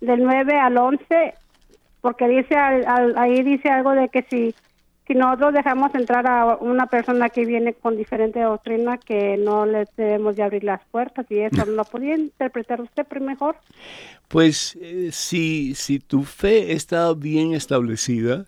del 0.00 0.22
9 0.22 0.58
al 0.60 0.78
11, 0.78 1.34
porque 2.00 2.28
dice 2.28 2.56
ahí 2.56 3.42
dice 3.42 3.68
algo 3.68 3.92
de 3.92 4.08
que 4.10 4.24
si 4.30 4.54
si 5.10 5.16
nosotros 5.16 5.52
dejamos 5.52 5.92
entrar 5.96 6.24
a 6.28 6.56
una 6.60 6.86
persona 6.86 7.30
que 7.30 7.44
viene 7.44 7.74
con 7.74 7.96
diferente 7.96 8.38
doctrina, 8.38 8.96
que 8.96 9.36
no 9.36 9.66
le 9.66 9.84
debemos 9.96 10.36
de 10.36 10.44
abrir 10.44 10.62
las 10.62 10.80
puertas 10.92 11.26
y 11.30 11.40
eso, 11.40 11.66
¿lo 11.66 11.82
podría 11.82 12.14
interpretar 12.14 12.80
usted 12.80 13.04
mejor? 13.20 13.56
Pues 14.28 14.78
eh, 14.80 15.08
si, 15.10 15.74
si 15.74 15.98
tu 15.98 16.22
fe 16.22 16.74
está 16.74 17.12
bien 17.14 17.54
establecida, 17.54 18.46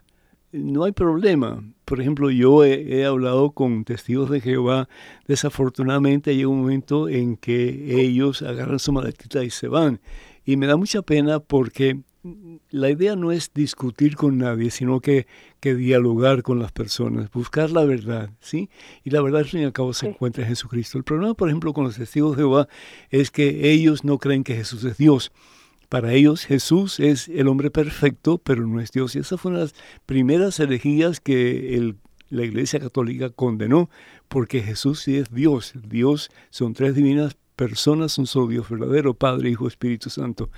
no 0.53 0.85
hay 0.85 0.93
problema. 0.93 1.65
Por 1.85 2.01
ejemplo, 2.01 2.31
yo 2.31 2.63
he, 2.63 3.05
hablado 3.05 3.51
con 3.51 3.85
testigos 3.85 4.31
de 4.31 4.41
Jehová. 4.41 4.89
Desafortunadamente 5.27 6.37
llega 6.37 6.49
un 6.49 6.61
momento 6.61 7.09
en 7.09 7.37
que 7.37 8.01
ellos 8.01 8.41
agarran 8.41 8.79
su 8.79 8.93
maletita 8.93 9.43
y 9.43 9.51
se 9.51 9.67
van. 9.67 10.01
Y 10.45 10.57
me 10.57 10.69
da 10.69 10.77
mucha 10.77 11.03
pena 11.03 11.41
porque 11.41 12.03
la 12.71 12.91
idea 12.91 13.17
no 13.17 13.33
es 13.33 13.51
discutir 13.53 14.15
con 14.15 14.39
nadie, 14.39 14.71
sino 14.71 15.01
que, 15.01 15.27
que, 15.61 15.75
dialogar 15.75 16.43
con 16.43 16.61
las 16.61 16.71
personas, 16.71 17.31
buscar 17.33 17.71
la 17.71 17.85
verdad, 17.85 18.31
¿sí? 18.41 18.71
Y 19.03 19.11
la 19.11 19.21
verdad, 19.23 19.41
al 19.41 19.47
fin 19.47 19.61
y 19.61 19.65
al 19.65 19.73
cabo, 19.73 19.93
se 19.93 20.09
encuentra 20.09 20.45
en 20.45 20.51
Jesucristo. 20.51 20.99
El 20.99 21.05
problema, 21.05 21.35
por 21.35 21.49
ejemplo, 21.49 21.73
con 21.73 21.85
los 21.85 21.97
testigos 21.97 22.37
de 22.37 22.43
Jehová 22.43 22.69
es 23.11 23.31
que 23.31 23.73
ellos 23.73 24.05
no 24.05 24.19
creen 24.19 24.45
que 24.45 24.55
Jesús 24.55 24.85
es 24.85 24.97
Dios. 24.99 25.33
Para 25.89 26.15
ellos 26.15 26.45
Jesús 26.47 27.01
es 27.01 27.29
el 27.29 27.49
hombre 27.49 27.71
perfecto, 27.71 28.39
pero 28.39 28.67
no 28.67 28.81
es 28.81 28.93
Dios. 28.93 29.15
Y 29.17 29.19
esa 29.19 29.37
fue 29.37 29.51
una 29.51 29.59
de 29.59 29.65
las 29.67 29.75
primeras 30.07 30.59
herejías 30.61 31.21
que 31.21 31.77
el, 31.77 31.97
la 32.31 32.45
Iglesia 32.45 32.81
Católica 32.81 33.31
condenó, 33.31 33.91
porque 34.29 34.63
Jesús 34.63 35.01
sí 35.01 35.17
es 35.17 35.31
Dios. 35.31 35.75
Dios 35.87 36.31
son 36.51 36.73
tres 36.73 36.95
divinas 36.95 37.37
personas, 37.57 38.19
un 38.19 38.27
solo 38.27 38.49
Dios 38.49 38.69
verdadero, 38.69 39.15
Padre, 39.15 39.51
Hijo, 39.51 39.69
Espíritu 39.69 40.11
Santo. 40.11 40.51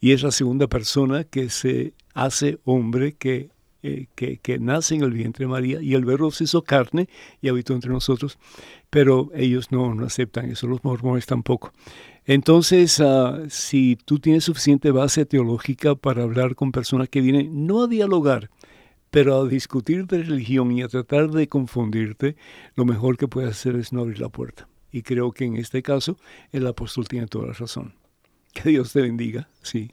Y 0.00 0.12
es 0.12 0.22
la 0.22 0.30
segunda 0.30 0.66
persona 0.66 1.24
que 1.24 1.50
se 1.50 1.94
hace 2.14 2.58
hombre, 2.64 3.14
que 3.14 3.50
eh, 3.82 4.08
que, 4.16 4.38
que, 4.38 4.58
nace 4.58 4.96
en 4.96 5.02
el 5.02 5.12
vientre 5.12 5.44
de 5.44 5.48
María 5.48 5.80
y 5.80 5.94
el 5.94 6.04
verbo 6.04 6.32
se 6.32 6.42
hizo 6.42 6.62
carne 6.62 7.08
y 7.40 7.48
habitó 7.48 7.72
entre 7.72 7.92
nosotros, 7.92 8.36
pero 8.90 9.30
ellos 9.32 9.70
no, 9.70 9.94
no 9.94 10.06
aceptan 10.06 10.50
eso, 10.50 10.66
los 10.66 10.82
mormones 10.82 11.26
tampoco. 11.26 11.72
Entonces, 12.24 12.98
ah, 13.00 13.44
si 13.48 13.96
tú 14.04 14.18
tienes 14.18 14.42
suficiente 14.42 14.90
base 14.90 15.24
teológica 15.24 15.94
para 15.94 16.24
hablar 16.24 16.56
con 16.56 16.72
personas 16.72 17.08
que 17.08 17.20
vienen 17.20 17.66
no 17.66 17.84
a 17.84 17.86
dialogar, 17.86 18.50
pero 19.12 19.42
a 19.42 19.46
discutir 19.46 20.06
de 20.06 20.24
religión 20.24 20.72
y 20.72 20.82
a 20.82 20.88
tratar 20.88 21.30
de 21.30 21.46
confundirte, 21.46 22.34
lo 22.74 22.84
mejor 22.86 23.16
que 23.16 23.28
puedes 23.28 23.52
hacer 23.52 23.76
es 23.76 23.92
no 23.92 24.00
abrir 24.00 24.20
la 24.20 24.30
puerta. 24.30 24.68
Y 24.96 25.02
creo 25.02 25.30
que 25.30 25.44
en 25.44 25.56
este 25.56 25.82
caso 25.82 26.16
el 26.52 26.66
apóstol 26.66 27.06
tiene 27.06 27.26
toda 27.26 27.48
la 27.48 27.52
razón. 27.52 27.92
Que 28.54 28.70
Dios 28.70 28.94
te 28.94 29.02
bendiga, 29.02 29.46
sí. 29.60 29.90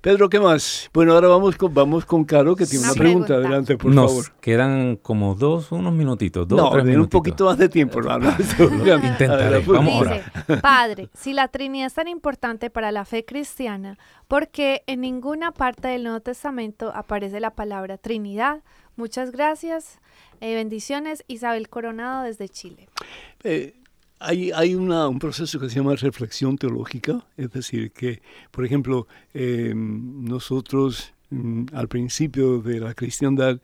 Pedro, 0.00 0.28
¿qué 0.28 0.38
más? 0.38 0.88
Bueno, 0.94 1.14
ahora 1.14 1.26
vamos 1.26 1.56
con, 1.56 1.74
vamos 1.74 2.04
con 2.04 2.24
Caro, 2.24 2.54
que 2.54 2.64
tiene 2.64 2.84
una, 2.84 2.94
pregunta. 2.94 3.34
Adelante, 3.34 3.76
por 3.76 3.92
Nos 3.92 4.12
favor. 4.12 4.40
quedan 4.40 4.94
como 4.94 5.34
dos, 5.34 5.72
unos 5.72 5.92
minutitos, 5.92 6.46
dos 6.46 6.56
no, 6.56 6.70
tres 6.70 6.96
un 6.96 7.08
poquito 7.08 7.46
más 7.46 7.58
de 7.58 7.68
tiempo, 7.68 7.98
hermano. 7.98 8.32
Intentaré. 8.60 9.58
Vamos 9.58 10.08
Dice, 10.08 10.60
Padre, 10.62 11.08
si 11.14 11.32
la 11.32 11.48
Trinidad 11.48 11.88
es 11.88 11.94
tan 11.94 12.06
importante 12.06 12.70
para 12.70 12.92
la 12.92 13.04
fe 13.04 13.24
cristiana, 13.24 13.98
¿por 14.28 14.50
qué 14.50 14.84
en 14.86 15.00
ninguna 15.00 15.50
parte 15.50 15.88
del 15.88 16.04
Nuevo 16.04 16.20
Testamento 16.20 16.92
aparece 16.94 17.40
la 17.40 17.56
palabra 17.56 17.98
Trinidad? 17.98 18.62
Muchas 18.94 19.32
gracias. 19.32 19.98
Eh, 20.40 20.54
bendiciones, 20.54 21.24
Isabel 21.26 21.68
Coronado 21.68 22.22
desde 22.22 22.48
Chile. 22.48 22.88
Eh, 23.42 23.74
hay, 24.22 24.74
un 24.74 25.18
proceso 25.18 25.58
que 25.58 25.68
se 25.68 25.76
llama 25.76 25.94
reflexión 25.96 26.56
teológica, 26.56 27.26
es 27.36 27.50
decir, 27.50 27.92
que, 27.92 28.22
por 28.50 28.64
ejemplo, 28.64 29.06
em, 29.34 30.24
nosotros 30.24 31.12
mm, 31.30 31.66
al 31.72 31.88
principio 31.88 32.60
de 32.60 32.80
la 32.80 32.94
cristiandad 32.94 33.60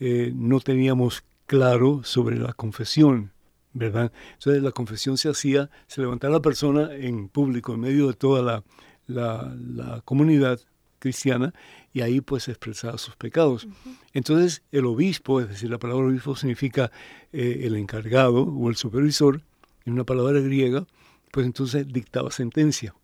eh, 0.00 0.32
no 0.34 0.60
teníamos 0.60 1.24
claro 1.46 2.02
sobre 2.04 2.38
la 2.38 2.52
confesión, 2.52 3.32
¿verdad? 3.72 4.12
Entonces 4.34 4.62
la 4.62 4.72
confesión 4.72 5.18
se 5.18 5.28
hacía, 5.28 5.70
se 5.86 6.00
levantaba 6.00 6.34
la 6.34 6.42
persona 6.42 6.94
en 6.94 7.28
público, 7.28 7.74
en 7.74 7.80
medio 7.80 8.08
de 8.08 8.14
toda 8.14 8.62
la, 9.06 10.02
comunidad 10.04 10.60
cristiana, 10.98 11.54
y 11.92 12.02
ahí 12.02 12.20
pues 12.20 12.48
expresaba 12.48 12.98
sus 12.98 13.16
pecados. 13.16 13.66
Entonces 14.12 14.62
el 14.72 14.86
obispo, 14.86 15.40
es 15.40 15.48
decir, 15.48 15.70
la 15.70 15.78
palabra 15.78 16.06
obispo 16.06 16.36
significa 16.36 16.90
eh, 17.32 17.60
el 17.64 17.76
encargado 17.76 18.42
o 18.42 18.68
el 18.68 18.76
supervisor, 18.76 19.42
en 19.88 19.94
una 19.94 20.04
palabra 20.04 20.38
griega, 20.40 20.86
pues 21.32 21.46
entonces 21.46 21.88
dictaba 21.88 22.30
sentencia. 22.30 22.94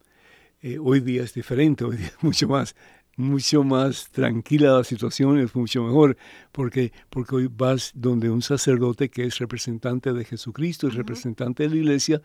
Eh, 0.61 0.79
hoy 0.79 1.01
día 1.01 1.23
es 1.23 1.35
diferente, 1.35 1.85
hoy 1.85 1.97
día 1.97 2.07
es 2.07 2.23
mucho 2.23 2.47
más, 2.47 2.77
mucho 3.17 3.65
más 3.65 4.11
tranquila 4.11 4.77
la 4.77 4.85
situación, 4.85 5.39
es 5.39 5.55
mucho 5.55 5.83
mejor, 5.83 6.17
porque, 6.53 6.93
porque 7.09 7.37
hoy 7.37 7.51
vas 7.51 7.93
donde 7.95 8.29
un 8.29 8.43
sacerdote 8.43 9.09
que 9.09 9.25
es 9.25 9.39
representante 9.39 10.13
de 10.13 10.25
Jesucristo, 10.25 10.89
es 10.89 10.95
representante 10.95 11.63
de 11.63 11.71
la 11.71 11.77
iglesia, 11.77 12.23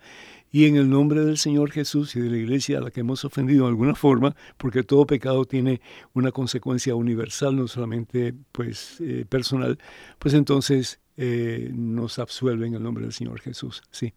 y 0.52 0.66
en 0.66 0.76
el 0.76 0.90
nombre 0.90 1.24
del 1.24 1.38
Señor 1.38 1.70
Jesús 1.70 2.14
y 2.16 2.20
de 2.20 2.30
la 2.30 2.36
iglesia 2.36 2.78
a 2.78 2.80
la 2.82 2.90
que 2.90 3.00
hemos 3.00 3.24
ofendido 3.24 3.64
de 3.64 3.70
alguna 3.70 3.94
forma, 3.94 4.36
porque 4.58 4.82
todo 4.82 5.06
pecado 5.06 5.46
tiene 5.46 5.80
una 6.12 6.32
consecuencia 6.32 6.94
universal, 6.94 7.56
no 7.56 7.66
solamente 7.66 8.34
pues 8.52 9.00
eh, 9.00 9.24
personal, 9.26 9.78
pues 10.18 10.34
entonces 10.34 11.00
eh, 11.22 11.70
nos 11.74 12.18
absuelve 12.18 12.66
en 12.66 12.76
el 12.76 12.82
nombre 12.82 13.04
del 13.04 13.12
Señor 13.12 13.40
Jesús. 13.40 13.82
Sí. 13.90 14.14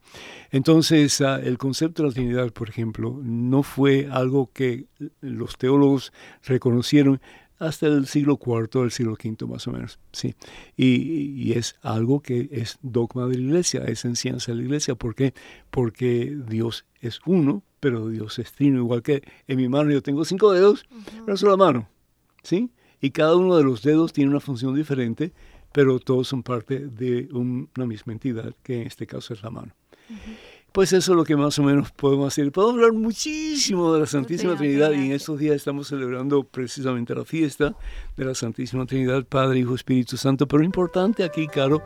Entonces, 0.50 1.20
ah, 1.20 1.38
el 1.38 1.58
concepto 1.58 2.02
de 2.02 2.08
la 2.08 2.14
Trinidad, 2.14 2.50
por 2.50 2.70
ejemplo, 2.70 3.20
no 3.22 3.62
fue 3.62 4.08
algo 4.10 4.50
que 4.54 4.86
los 5.20 5.58
teólogos 5.58 6.14
reconocieron 6.44 7.20
hasta 7.58 7.88
el 7.88 8.06
siglo 8.06 8.38
IV, 8.42 8.84
el 8.84 8.90
siglo 8.90 9.18
V 9.22 9.46
más 9.46 9.68
o 9.68 9.72
menos. 9.72 9.98
Sí. 10.12 10.34
Y, 10.78 11.52
es 11.52 11.76
algo 11.82 12.22
que 12.22 12.48
es 12.50 12.78
dogma 12.80 13.26
de 13.26 13.36
la 13.36 13.42
iglesia, 13.42 13.84
es 13.84 14.06
enseñanza 14.06 14.52
de 14.52 14.56
la 14.56 14.64
iglesia. 14.64 14.94
¿Por 14.94 15.14
qué? 15.14 15.34
Porque 15.70 16.34
Dios 16.48 16.86
es 17.02 17.20
uno, 17.26 17.62
pero 17.80 18.08
Dios 18.08 18.38
es 18.38 18.50
trino. 18.54 18.78
Igual 18.78 19.02
que 19.02 19.22
en 19.46 19.58
mi 19.58 19.68
mano 19.68 19.90
yo 19.90 20.02
tengo 20.02 20.24
cinco 20.24 20.52
dedos, 20.52 20.86
pero 20.88 21.24
una 21.24 21.36
sola 21.36 21.58
mano. 21.58 21.86
¿Sí? 22.42 22.70
Y 22.98 23.10
cada 23.10 23.36
uno 23.36 23.58
de 23.58 23.64
los 23.64 23.82
dedos 23.82 24.14
tiene 24.14 24.30
una 24.30 24.40
función 24.40 24.74
diferente 24.74 25.34
pero 25.74 25.98
todos 25.98 26.28
son 26.28 26.44
parte 26.44 26.78
de 26.78 27.28
una 27.32 27.84
misma 27.84 28.12
entidad, 28.12 28.54
que 28.62 28.82
en 28.82 28.86
este 28.86 29.08
caso 29.08 29.34
es 29.34 29.42
la 29.42 29.50
mano. 29.50 29.72
Pues 30.70 30.92
eso 30.92 31.12
es 31.12 31.16
lo 31.16 31.24
que 31.24 31.34
más 31.34 31.58
o 31.58 31.64
menos 31.64 31.90
podemos 31.90 32.28
hacer. 32.28 32.52
Podemos 32.52 32.76
hablar 32.76 32.92
muchísimo 32.92 33.92
de 33.92 33.98
la 33.98 34.06
Santísima 34.06 34.54
Trinidad 34.54 34.92
y 34.92 35.06
en 35.06 35.12
estos 35.12 35.36
días 35.40 35.56
estamos 35.56 35.88
celebrando 35.88 36.44
precisamente 36.44 37.12
la 37.12 37.24
fiesta 37.24 37.74
de 38.16 38.24
la 38.24 38.36
Santísima 38.36 38.86
Trinidad, 38.86 39.24
Padre, 39.24 39.58
Hijo, 39.58 39.74
Espíritu 39.74 40.16
Santo. 40.16 40.46
Pero 40.46 40.60
lo 40.60 40.64
importante 40.64 41.24
aquí, 41.24 41.48
Caro, 41.48 41.82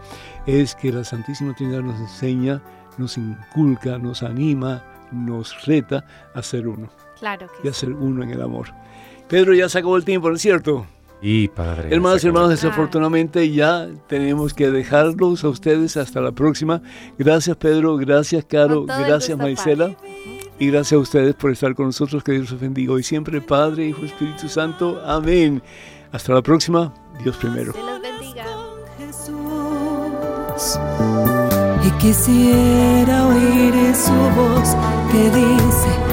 es 0.46 0.74
que 0.74 0.92
la 0.92 1.02
Santísima 1.02 1.54
Trinidad 1.54 1.80
nos 1.80 1.98
enseña, 1.98 2.62
nos 2.98 3.16
inculca, 3.16 3.96
nos 3.96 4.22
anima, 4.22 4.84
nos 5.12 5.64
reta 5.64 6.30
a 6.34 6.42
ser 6.42 6.68
uno. 6.68 6.90
Claro 7.18 7.46
que 7.46 7.66
Y 7.66 7.70
a 7.70 7.72
ser 7.72 7.94
uno 7.94 8.22
en 8.22 8.30
el 8.32 8.42
amor. 8.42 8.68
Pedro, 9.28 9.54
ya 9.54 9.70
se 9.70 9.78
acabó 9.78 9.96
el 9.96 10.04
tiempo, 10.04 10.28
¿no 10.28 10.36
es 10.36 10.42
cierto? 10.42 10.86
Y 11.20 11.48
padre. 11.48 11.92
Hermanos 11.92 12.22
y 12.22 12.28
hermanos, 12.28 12.50
desafortunadamente 12.50 13.50
ya 13.50 13.88
tenemos 14.06 14.54
que 14.54 14.70
dejarlos 14.70 15.42
a 15.42 15.48
ustedes 15.48 15.96
hasta 15.96 16.20
la 16.20 16.32
próxima. 16.32 16.80
Gracias 17.18 17.56
Pedro, 17.56 17.96
gracias 17.96 18.44
Caro, 18.44 18.84
gracias 18.86 19.36
Maicela. 19.36 19.96
Y 20.60 20.70
gracias 20.70 20.98
a 20.98 20.98
ustedes 20.98 21.34
por 21.34 21.52
estar 21.52 21.74
con 21.74 21.86
nosotros. 21.86 22.22
Que 22.22 22.32
Dios 22.32 22.50
los 22.50 22.60
bendiga 22.60 22.92
hoy 22.92 23.02
siempre, 23.02 23.40
Padre, 23.40 23.88
Hijo, 23.88 24.04
Espíritu 24.04 24.48
Santo. 24.48 25.00
Amén. 25.04 25.62
Hasta 26.12 26.32
la 26.32 26.42
próxima. 26.42 26.92
Dios 27.22 27.36
primero. 27.36 27.72
los 27.72 28.02
bendiga. 28.02 28.44
Y 31.84 31.90
quisiera 32.00 33.26
oír 33.28 33.94
su 33.94 34.12
voz 34.12 34.76
que 35.12 35.30
dice 35.30 36.07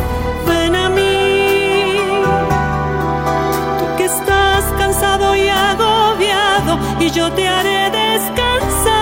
y 7.00 7.10
yo 7.12 7.32
te 7.32 7.48
haré 7.48 7.90
descansar. 7.90 8.96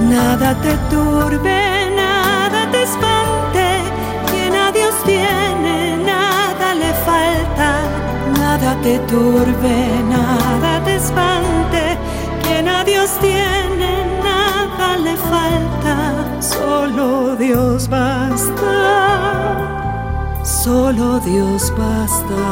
Nada 0.00 0.54
te 0.62 0.72
turbe, 0.90 1.90
nada 1.96 2.70
te 2.70 2.82
espante, 2.82 3.66
quien 4.30 4.54
a 4.54 4.70
Dios 4.72 4.94
tiene, 5.04 5.96
nada 6.04 6.74
le 6.74 6.92
falta. 7.08 7.70
Nada 8.38 8.76
te 8.82 8.98
turbe, 9.00 9.76
nada 10.08 10.82
te 10.84 10.96
espante, 10.96 11.98
quien 12.42 12.68
a 12.68 12.84
Dios 12.84 13.10
tiene, 13.20 14.04
nada 14.22 14.96
le 14.96 15.16
falta. 15.16 15.96
Solo 16.40 17.36
Dios 17.36 17.88
basta, 17.88 18.74
solo 20.42 21.18
Dios 21.20 21.72
basta. 21.76 22.42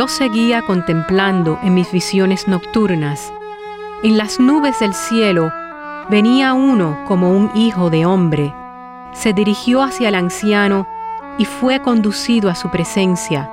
Yo 0.00 0.08
seguía 0.08 0.62
contemplando 0.62 1.58
en 1.62 1.74
mis 1.74 1.92
visiones 1.92 2.48
nocturnas. 2.48 3.30
En 4.02 4.16
las 4.16 4.40
nubes 4.40 4.80
del 4.80 4.94
cielo 4.94 5.52
venía 6.08 6.54
uno 6.54 7.04
como 7.06 7.30
un 7.32 7.50
hijo 7.54 7.90
de 7.90 8.06
hombre. 8.06 8.54
Se 9.12 9.34
dirigió 9.34 9.82
hacia 9.82 10.08
el 10.08 10.14
anciano 10.14 10.86
y 11.36 11.44
fue 11.44 11.82
conducido 11.82 12.48
a 12.48 12.54
su 12.54 12.70
presencia. 12.70 13.50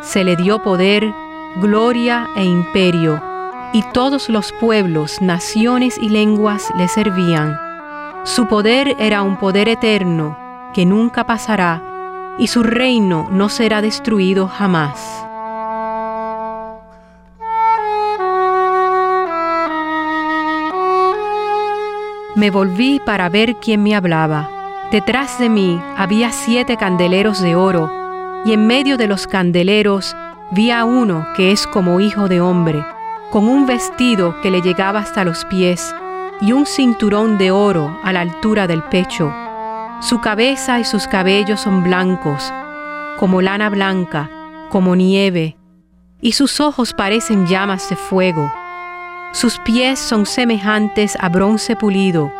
Se 0.00 0.24
le 0.24 0.36
dio 0.36 0.62
poder 0.62 1.12
gloria 1.56 2.28
e 2.36 2.44
imperio, 2.44 3.22
y 3.72 3.82
todos 3.92 4.28
los 4.28 4.52
pueblos, 4.52 5.20
naciones 5.20 5.98
y 5.98 6.08
lenguas 6.08 6.70
le 6.76 6.88
servían. 6.88 7.58
Su 8.24 8.46
poder 8.46 8.96
era 8.98 9.22
un 9.22 9.36
poder 9.36 9.68
eterno 9.68 10.36
que 10.72 10.86
nunca 10.86 11.24
pasará, 11.24 11.82
y 12.38 12.48
su 12.48 12.62
reino 12.62 13.28
no 13.30 13.48
será 13.48 13.82
destruido 13.82 14.48
jamás. 14.48 15.24
Me 22.34 22.50
volví 22.50 23.00
para 23.04 23.28
ver 23.28 23.56
quién 23.56 23.84
me 23.84 23.94
hablaba. 23.94 24.50
Detrás 24.90 25.38
de 25.38 25.48
mí 25.48 25.80
había 25.96 26.32
siete 26.32 26.76
candeleros 26.76 27.40
de 27.40 27.54
oro, 27.54 27.90
y 28.44 28.52
en 28.52 28.66
medio 28.66 28.96
de 28.96 29.06
los 29.06 29.28
candeleros 29.28 30.16
vi 30.54 30.70
a 30.70 30.84
uno 30.84 31.26
que 31.34 31.50
es 31.50 31.66
como 31.66 32.00
hijo 32.00 32.28
de 32.28 32.40
hombre, 32.40 32.86
con 33.30 33.48
un 33.48 33.66
vestido 33.66 34.40
que 34.40 34.52
le 34.52 34.62
llegaba 34.62 35.00
hasta 35.00 35.24
los 35.24 35.44
pies 35.46 35.92
y 36.40 36.52
un 36.52 36.64
cinturón 36.64 37.38
de 37.38 37.50
oro 37.50 37.98
a 38.04 38.12
la 38.12 38.20
altura 38.20 38.68
del 38.68 38.84
pecho. 38.84 39.34
Su 40.00 40.20
cabeza 40.20 40.78
y 40.78 40.84
sus 40.84 41.08
cabellos 41.08 41.60
son 41.60 41.82
blancos, 41.82 42.52
como 43.18 43.42
lana 43.42 43.68
blanca, 43.68 44.30
como 44.70 44.94
nieve, 44.94 45.56
y 46.20 46.32
sus 46.32 46.60
ojos 46.60 46.92
parecen 46.92 47.46
llamas 47.46 47.88
de 47.88 47.96
fuego. 47.96 48.50
Sus 49.32 49.58
pies 49.58 49.98
son 49.98 50.24
semejantes 50.24 51.16
a 51.20 51.28
bronce 51.28 51.74
pulido 51.74 52.30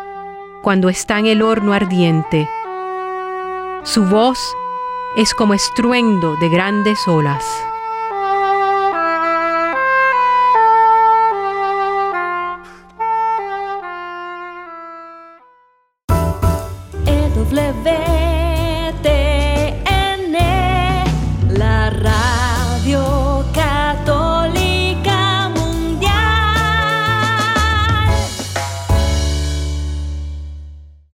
cuando 0.63 0.87
está 0.87 1.19
en 1.19 1.25
el 1.25 1.41
horno 1.41 1.73
ardiente. 1.73 2.49
Su 3.83 4.05
voz 4.05 4.39
es 5.17 5.33
como 5.33 5.53
estruendo 5.53 6.37
de 6.37 6.49
grandes 6.49 7.07
olas. 7.07 7.45